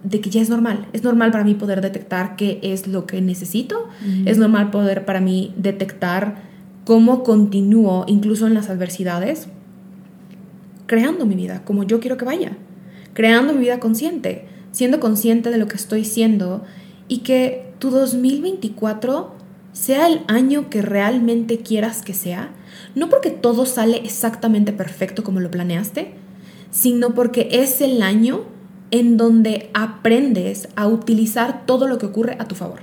de 0.05 0.20
que 0.20 0.30
ya 0.30 0.40
es 0.40 0.49
normal. 0.49 0.86
Es 0.93 1.03
normal 1.03 1.32
para 1.32 1.43
mí 1.43 1.55
poder 1.55 1.80
detectar 1.80 2.36
qué 2.36 2.61
es 2.62 2.86
lo 2.86 3.05
que 3.05 3.20
necesito. 3.20 3.88
Es 4.26 4.38
normal 4.38 4.70
poder 4.70 5.05
para 5.05 5.20
mí 5.20 5.53
detectar 5.57 6.51
cómo 6.84 7.22
continúo 7.22 8.04
incluso 8.06 8.46
en 8.46 8.54
las 8.54 8.70
adversidades, 8.70 9.48
creando 10.86 11.26
mi 11.26 11.34
vida 11.34 11.64
como 11.64 11.84
yo 11.84 12.00
quiero 12.00 12.16
que 12.16 12.24
vaya. 12.24 12.56
Creando 13.14 13.52
mi 13.52 13.60
vida 13.60 13.78
consciente, 13.78 14.46
siendo 14.70 14.98
consciente 14.98 15.50
de 15.50 15.58
lo 15.58 15.68
que 15.68 15.76
estoy 15.76 16.04
siendo 16.04 16.64
y 17.08 17.18
que 17.18 17.72
tu 17.78 17.90
2024 17.90 19.34
sea 19.72 20.06
el 20.06 20.22
año 20.28 20.70
que 20.70 20.82
realmente 20.82 21.58
quieras 21.58 22.02
que 22.02 22.14
sea, 22.14 22.50
no 22.94 23.08
porque 23.08 23.30
todo 23.30 23.66
sale 23.66 23.98
exactamente 23.98 24.72
perfecto 24.72 25.24
como 25.24 25.40
lo 25.40 25.50
planeaste, 25.50 26.14
sino 26.70 27.14
porque 27.14 27.48
es 27.52 27.80
el 27.80 28.02
año 28.02 28.44
en 28.90 29.16
donde 29.16 29.70
aprendes 29.74 30.68
a 30.76 30.86
utilizar 30.86 31.64
todo 31.66 31.86
lo 31.86 31.98
que 31.98 32.06
ocurre 32.06 32.36
a 32.38 32.46
tu 32.46 32.54
favor. 32.54 32.80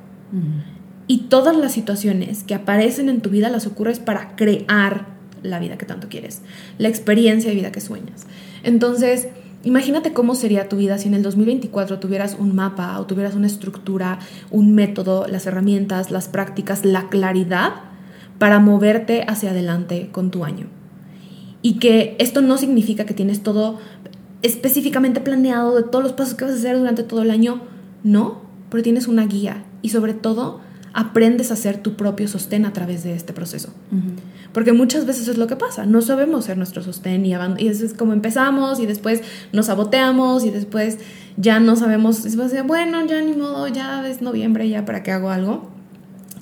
Y 1.12 1.24
todas 1.24 1.58
las 1.58 1.72
situaciones 1.72 2.44
que 2.44 2.54
aparecen 2.54 3.10
en 3.10 3.22
tu 3.22 3.32
vida 3.32 3.50
las 3.50 3.66
ocurres 3.66 3.98
para 4.00 4.36
crear 4.36 5.08
la 5.42 5.58
vida 5.58 5.76
que 5.76 5.88
tanto 5.88 6.08
quieres, 6.08 6.44
la 6.78 6.88
experiencia 6.88 7.50
de 7.50 7.56
vida 7.56 7.72
que 7.72 7.82
sueñas. 7.82 8.28
Entonces, 8.64 9.28
Imagínate 9.66 10.14
cómo 10.14 10.36
sería 10.36 10.70
tu 10.70 10.78
vida 10.78 10.98
si 10.98 11.10
en 11.10 11.14
el 11.14 11.22
2024 11.22 12.00
tuvieras 12.00 12.38
un 12.40 12.56
mapa 12.56 12.98
o 12.98 13.06
tuvieras 13.06 13.36
una 13.36 13.48
estructura, 13.48 14.20
un 14.52 14.74
método, 14.74 15.28
las 15.28 15.48
herramientas, 15.48 16.12
las 16.12 16.30
prácticas, 16.30 16.86
la 16.86 17.10
claridad 17.10 17.74
para 18.38 18.60
moverte 18.60 19.26
hacia 19.28 19.52
adelante 19.52 20.12
con 20.14 20.32
tu 20.32 20.46
año. 20.46 20.68
Y 21.62 21.74
que 21.80 22.16
esto 22.20 22.42
no 22.42 22.58
significa 22.58 23.06
que 23.06 23.14
tienes 23.14 23.44
todo 23.44 23.80
específicamente 24.44 25.20
planeado 25.20 25.76
de 25.76 25.84
todos 25.84 26.06
los 26.06 26.14
pasos 26.14 26.36
que 26.36 26.46
vas 26.46 26.54
a 26.54 26.58
hacer 26.58 26.78
durante 26.78 27.04
todo 27.04 27.22
el 27.22 27.30
año. 27.30 27.60
No, 28.02 28.44
pero 28.70 28.82
tienes 28.82 29.10
una 29.10 29.26
guía 29.26 29.66
y 29.82 29.90
sobre 29.90 30.14
todo 30.14 30.62
aprendes 31.00 31.50
a 31.50 31.56
ser 31.56 31.78
tu 31.78 31.96
propio 31.96 32.28
sostén 32.28 32.66
a 32.66 32.74
través 32.74 33.06
de 33.06 33.16
este 33.16 33.32
proceso. 33.32 33.70
Porque 34.52 34.74
muchas 34.74 35.06
veces 35.06 35.30
es 35.30 35.38
lo 35.38 35.48
que 35.48 35.56
pasa, 35.56 35.86
no 35.86 36.02
sabemos 36.02 36.44
ser 36.44 36.58
nuestro 36.58 36.84
sostén 36.84 37.26
y, 37.26 37.34
y 37.58 37.68
es 37.70 37.94
como 37.94 38.12
empezamos 38.12 38.82
y 38.82 38.86
después 38.86 39.22
nos 39.54 39.68
saboteamos 39.68 40.44
y 40.44 40.50
después 40.50 40.98
ya 41.38 41.62
no 41.62 41.78
sabemos, 41.78 42.26
bueno, 42.66 43.06
ya 43.06 43.22
ni 43.22 43.32
modo, 43.32 43.70
ya 43.70 44.06
es 44.10 44.22
noviembre, 44.22 44.68
ya 44.68 44.84
para 44.84 45.02
qué 45.02 45.14
hago 45.14 45.30
algo. 45.30 45.70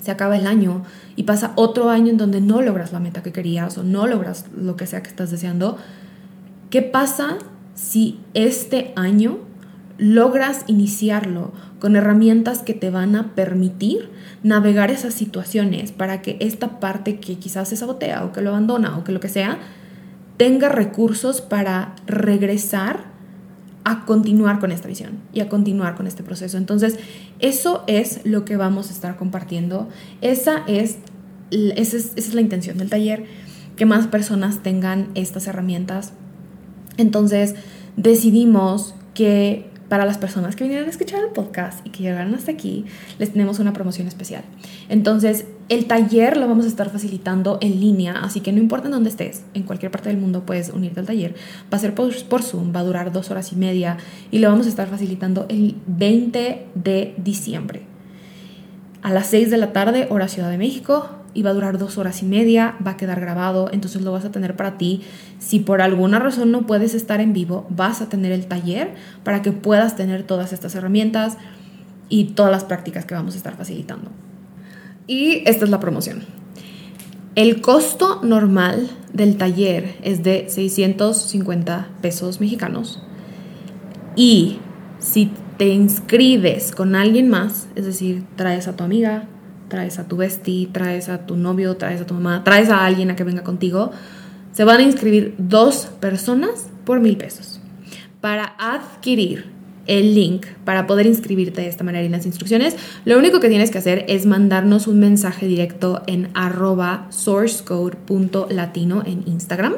Se 0.02 0.10
acaba 0.10 0.36
el 0.36 0.48
año 0.48 0.82
y 1.14 1.22
pasa 1.22 1.52
otro 1.54 1.88
año 1.90 2.10
en 2.10 2.16
donde 2.16 2.40
no 2.40 2.60
logras 2.60 2.92
la 2.92 2.98
meta 2.98 3.22
que 3.22 3.30
querías 3.30 3.78
o 3.78 3.84
no 3.84 4.08
logras 4.08 4.46
lo 4.60 4.74
que 4.74 4.88
sea 4.88 5.04
que 5.04 5.10
estás 5.10 5.30
deseando. 5.30 5.78
¿Qué 6.70 6.82
pasa 6.82 7.38
si 7.74 8.18
este 8.34 8.92
año 8.96 9.38
logras 9.98 10.64
iniciarlo 10.66 11.52
con 11.80 11.96
herramientas 11.96 12.60
que 12.60 12.74
te 12.74 12.90
van 12.90 13.14
a 13.16 13.34
permitir 13.34 14.10
navegar 14.42 14.90
esas 14.90 15.14
situaciones 15.14 15.92
para 15.92 16.22
que 16.22 16.36
esta 16.40 16.80
parte 16.80 17.20
que 17.20 17.36
quizás 17.36 17.68
se 17.68 17.76
sabotea 17.76 18.24
o 18.24 18.32
que 18.32 18.42
lo 18.42 18.50
abandona 18.50 18.98
o 18.98 19.04
que 19.04 19.12
lo 19.12 19.20
que 19.20 19.28
sea, 19.28 19.58
tenga 20.36 20.68
recursos 20.68 21.40
para 21.40 21.94
regresar 22.06 23.04
a 23.84 24.04
continuar 24.04 24.58
con 24.58 24.70
esta 24.70 24.88
visión 24.88 25.18
y 25.32 25.40
a 25.40 25.48
continuar 25.48 25.94
con 25.94 26.06
este 26.06 26.22
proceso. 26.22 26.58
Entonces, 26.58 26.98
eso 27.38 27.84
es 27.86 28.20
lo 28.24 28.44
que 28.44 28.56
vamos 28.56 28.90
a 28.90 28.92
estar 28.92 29.16
compartiendo. 29.16 29.88
Esa 30.20 30.62
es, 30.66 30.98
esa 31.50 31.96
es, 31.96 32.12
esa 32.16 32.28
es 32.28 32.34
la 32.34 32.40
intención 32.40 32.76
del 32.76 32.90
taller, 32.90 33.24
que 33.76 33.86
más 33.86 34.06
personas 34.06 34.62
tengan 34.62 35.08
estas 35.14 35.46
herramientas. 35.46 36.12
Entonces, 36.98 37.54
decidimos 37.96 38.94
que 39.14 39.67
para 39.88 40.04
las 40.04 40.18
personas 40.18 40.54
que 40.54 40.64
vinieron 40.64 40.86
a 40.86 40.90
escuchar 40.90 41.22
el 41.22 41.30
podcast 41.30 41.86
y 41.86 41.90
que 41.90 42.02
llegaron 42.02 42.34
hasta 42.34 42.52
aquí, 42.52 42.84
les 43.18 43.32
tenemos 43.32 43.58
una 43.58 43.72
promoción 43.72 44.06
especial. 44.06 44.44
Entonces, 44.88 45.46
el 45.68 45.86
taller 45.86 46.36
lo 46.36 46.46
vamos 46.46 46.64
a 46.64 46.68
estar 46.68 46.90
facilitando 46.90 47.58
en 47.60 47.80
línea, 47.80 48.20
así 48.22 48.40
que 48.40 48.52
no 48.52 48.58
importa 48.58 48.86
en 48.86 48.92
dónde 48.92 49.10
estés, 49.10 49.42
en 49.54 49.62
cualquier 49.62 49.90
parte 49.90 50.08
del 50.08 50.18
mundo 50.18 50.44
puedes 50.44 50.70
unirte 50.70 51.00
al 51.00 51.06
taller. 51.06 51.34
Va 51.72 51.78
a 51.78 51.80
ser 51.80 51.94
por, 51.94 52.14
por 52.24 52.42
Zoom, 52.42 52.74
va 52.74 52.80
a 52.80 52.84
durar 52.84 53.12
dos 53.12 53.30
horas 53.30 53.52
y 53.52 53.56
media 53.56 53.96
y 54.30 54.38
lo 54.38 54.50
vamos 54.50 54.66
a 54.66 54.68
estar 54.68 54.88
facilitando 54.88 55.46
el 55.48 55.76
20 55.86 56.66
de 56.74 57.14
diciembre. 57.18 57.82
A 59.02 59.12
las 59.12 59.28
6 59.28 59.50
de 59.50 59.56
la 59.56 59.72
tarde, 59.72 60.08
hora 60.10 60.28
Ciudad 60.28 60.50
de 60.50 60.58
México, 60.58 61.17
y 61.38 61.42
va 61.42 61.50
a 61.50 61.54
durar 61.54 61.78
dos 61.78 61.98
horas 61.98 62.20
y 62.24 62.26
media, 62.26 62.74
va 62.84 62.92
a 62.92 62.96
quedar 62.96 63.20
grabado, 63.20 63.70
entonces 63.72 64.02
lo 64.02 64.10
vas 64.10 64.24
a 64.24 64.32
tener 64.32 64.56
para 64.56 64.76
ti. 64.76 65.02
Si 65.38 65.60
por 65.60 65.80
alguna 65.80 66.18
razón 66.18 66.50
no 66.50 66.66
puedes 66.66 66.94
estar 66.94 67.20
en 67.20 67.32
vivo, 67.32 67.64
vas 67.70 68.02
a 68.02 68.08
tener 68.08 68.32
el 68.32 68.46
taller 68.46 68.94
para 69.22 69.40
que 69.40 69.52
puedas 69.52 69.94
tener 69.94 70.24
todas 70.24 70.52
estas 70.52 70.74
herramientas 70.74 71.36
y 72.08 72.24
todas 72.34 72.50
las 72.50 72.64
prácticas 72.64 73.04
que 73.04 73.14
vamos 73.14 73.34
a 73.34 73.36
estar 73.36 73.56
facilitando. 73.56 74.10
Y 75.06 75.48
esta 75.48 75.64
es 75.64 75.70
la 75.70 75.78
promoción. 75.78 76.24
El 77.36 77.60
costo 77.60 78.20
normal 78.24 78.90
del 79.12 79.36
taller 79.36 79.94
es 80.02 80.24
de 80.24 80.46
650 80.48 81.88
pesos 82.02 82.40
mexicanos 82.40 83.00
y 84.16 84.58
si 84.98 85.30
te 85.56 85.68
inscribes 85.68 86.72
con 86.72 86.96
alguien 86.96 87.28
más, 87.28 87.68
es 87.76 87.84
decir, 87.84 88.24
traes 88.34 88.66
a 88.66 88.74
tu 88.74 88.82
amiga, 88.82 89.28
traes 89.68 89.98
a 89.98 90.08
tu 90.08 90.16
bestie, 90.16 90.68
traes 90.72 91.08
a 91.08 91.26
tu 91.26 91.36
novio, 91.36 91.76
traes 91.76 92.00
a 92.00 92.06
tu 92.06 92.14
mamá, 92.14 92.42
traes 92.44 92.68
a 92.70 92.84
alguien 92.84 93.10
a 93.10 93.16
que 93.16 93.24
venga 93.24 93.42
contigo, 93.42 93.90
se 94.52 94.64
van 94.64 94.80
a 94.80 94.82
inscribir 94.82 95.34
dos 95.38 95.88
personas 96.00 96.68
por 96.84 97.00
mil 97.00 97.16
pesos. 97.16 97.60
Para 98.20 98.54
adquirir 98.58 99.58
el 99.88 100.14
link 100.14 100.46
para 100.64 100.86
poder 100.86 101.06
inscribirte 101.06 101.62
de 101.62 101.68
esta 101.68 101.82
manera 101.82 102.04
y 102.04 102.08
las 102.08 102.26
instrucciones, 102.26 102.76
lo 103.04 103.18
único 103.18 103.40
que 103.40 103.48
tienes 103.48 103.70
que 103.70 103.78
hacer 103.78 104.04
es 104.08 104.26
mandarnos 104.26 104.86
un 104.86 105.00
mensaje 105.00 105.46
directo 105.46 106.02
en 106.06 106.28
arroba 106.34 107.06
sourcecode.latino 107.10 109.02
en 109.04 109.24
Instagram. 109.26 109.74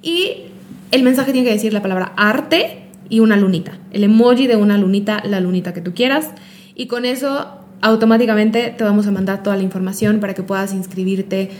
Y 0.00 0.44
el 0.90 1.02
mensaje 1.02 1.32
tiene 1.32 1.48
que 1.48 1.54
decir 1.54 1.72
la 1.72 1.82
palabra 1.82 2.12
arte 2.16 2.84
y 3.08 3.20
una 3.20 3.36
lunita. 3.36 3.78
El 3.90 4.04
emoji 4.04 4.46
de 4.46 4.56
una 4.56 4.78
lunita, 4.78 5.22
la 5.24 5.40
lunita 5.40 5.74
que 5.74 5.80
tú 5.80 5.92
quieras. 5.92 6.30
Y 6.74 6.86
con 6.86 7.04
eso 7.04 7.61
automáticamente 7.82 8.74
te 8.76 8.84
vamos 8.84 9.06
a 9.06 9.10
mandar 9.10 9.42
toda 9.42 9.56
la 9.56 9.62
información 9.62 10.20
para 10.20 10.34
que 10.34 10.42
puedas 10.42 10.72
inscribirte 10.72 11.50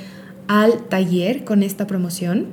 al 0.46 0.84
taller 0.88 1.44
con 1.44 1.62
esta 1.62 1.86
promoción 1.86 2.46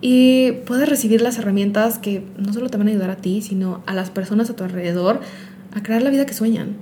y 0.00 0.52
puedas 0.64 0.88
recibir 0.88 1.20
las 1.20 1.36
herramientas 1.36 1.98
que 1.98 2.24
no 2.38 2.52
solo 2.52 2.70
te 2.70 2.78
van 2.78 2.86
a 2.88 2.90
ayudar 2.90 3.10
a 3.10 3.16
ti, 3.16 3.42
sino 3.42 3.82
a 3.86 3.94
las 3.94 4.10
personas 4.10 4.48
a 4.48 4.56
tu 4.56 4.64
alrededor 4.64 5.20
a 5.74 5.82
crear 5.82 6.02
la 6.02 6.10
vida 6.10 6.24
que 6.24 6.34
sueñan, 6.34 6.76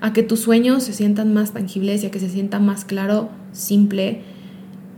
a 0.00 0.12
que 0.12 0.22
tus 0.22 0.40
sueños 0.40 0.84
se 0.84 0.92
sientan 0.92 1.34
más 1.34 1.52
tangibles 1.52 2.04
y 2.04 2.06
a 2.06 2.10
que 2.10 2.20
se 2.20 2.28
sienta 2.28 2.60
más 2.60 2.84
claro, 2.84 3.30
simple 3.52 4.20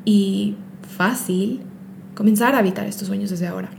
y 0.04 0.56
fácil 0.96 1.60
comenzar 2.14 2.54
a 2.54 2.58
habitar 2.58 2.86
estos 2.86 3.08
sueños 3.08 3.30
desde 3.30 3.46
ahora. 3.46 3.70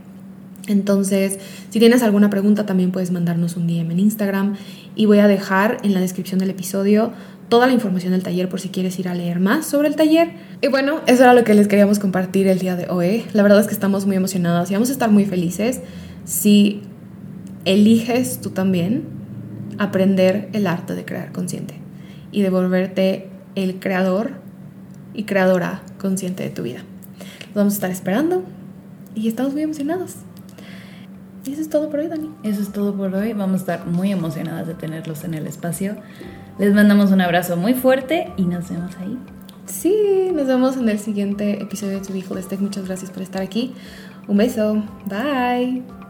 Entonces, 0.66 1.38
si 1.68 1.78
tienes 1.78 2.02
alguna 2.02 2.30
pregunta, 2.30 2.64
también 2.66 2.90
puedes 2.90 3.10
mandarnos 3.10 3.56
un 3.56 3.66
DM 3.66 3.90
en 3.90 4.00
Instagram 4.00 4.54
y 4.96 5.06
voy 5.06 5.18
a 5.18 5.28
dejar 5.28 5.78
en 5.82 5.94
la 5.94 6.00
descripción 6.00 6.38
del 6.38 6.50
episodio 6.50 7.12
toda 7.48 7.66
la 7.66 7.72
información 7.72 8.12
del 8.12 8.22
taller 8.22 8.48
por 8.48 8.60
si 8.60 8.68
quieres 8.68 8.98
ir 8.98 9.08
a 9.08 9.14
leer 9.14 9.40
más 9.40 9.66
sobre 9.66 9.88
el 9.88 9.96
taller. 9.96 10.32
Y 10.60 10.68
bueno, 10.68 11.00
eso 11.06 11.22
era 11.22 11.34
lo 11.34 11.44
que 11.44 11.54
les 11.54 11.68
queríamos 11.68 11.98
compartir 11.98 12.46
el 12.46 12.58
día 12.58 12.76
de 12.76 12.88
hoy. 12.88 13.24
La 13.32 13.42
verdad 13.42 13.60
es 13.60 13.66
que 13.66 13.74
estamos 13.74 14.06
muy 14.06 14.16
emocionadas 14.16 14.70
y 14.70 14.74
vamos 14.74 14.88
a 14.88 14.92
estar 14.92 15.10
muy 15.10 15.24
felices 15.24 15.80
si 16.24 16.82
eliges 17.64 18.40
tú 18.40 18.50
también 18.50 19.04
aprender 19.78 20.48
el 20.52 20.66
arte 20.66 20.94
de 20.94 21.04
crear 21.04 21.32
consciente 21.32 21.74
y 22.30 22.42
de 22.42 22.50
volverte 22.50 23.28
el 23.54 23.78
creador 23.78 24.32
y 25.12 25.24
creadora 25.24 25.82
consciente 25.98 26.42
de 26.42 26.50
tu 26.50 26.62
vida. 26.62 26.80
Los 27.46 27.54
vamos 27.54 27.74
a 27.74 27.76
estar 27.76 27.90
esperando 27.90 28.44
y 29.14 29.28
estamos 29.28 29.52
muy 29.52 29.62
emocionados. 29.62 30.16
Y 31.46 31.52
eso 31.52 31.60
es 31.60 31.68
todo 31.68 31.90
por 31.90 32.00
hoy, 32.00 32.08
Dani. 32.08 32.30
Eso 32.42 32.62
es 32.62 32.72
todo 32.72 32.94
por 32.94 33.14
hoy. 33.14 33.32
Vamos 33.32 33.54
a 33.54 33.58
estar 33.58 33.86
muy 33.86 34.12
emocionadas 34.12 34.66
de 34.66 34.74
tenerlos 34.74 35.24
en 35.24 35.34
el 35.34 35.46
espacio. 35.46 35.96
Les 36.58 36.72
mandamos 36.72 37.10
un 37.10 37.20
abrazo 37.20 37.56
muy 37.56 37.74
fuerte 37.74 38.32
y 38.36 38.42
nos 38.44 38.70
vemos 38.70 38.96
ahí. 38.96 39.18
Sí, 39.66 40.30
nos 40.32 40.46
vemos 40.46 40.76
en 40.76 40.88
el 40.88 40.98
siguiente 40.98 41.62
episodio 41.62 42.00
de 42.00 42.06
Tu 42.06 42.14
Hijo. 42.14 42.34
Muchas 42.60 42.86
gracias 42.86 43.10
por 43.10 43.22
estar 43.22 43.42
aquí. 43.42 43.74
Un 44.28 44.36
beso. 44.38 44.82
Bye. 45.06 46.03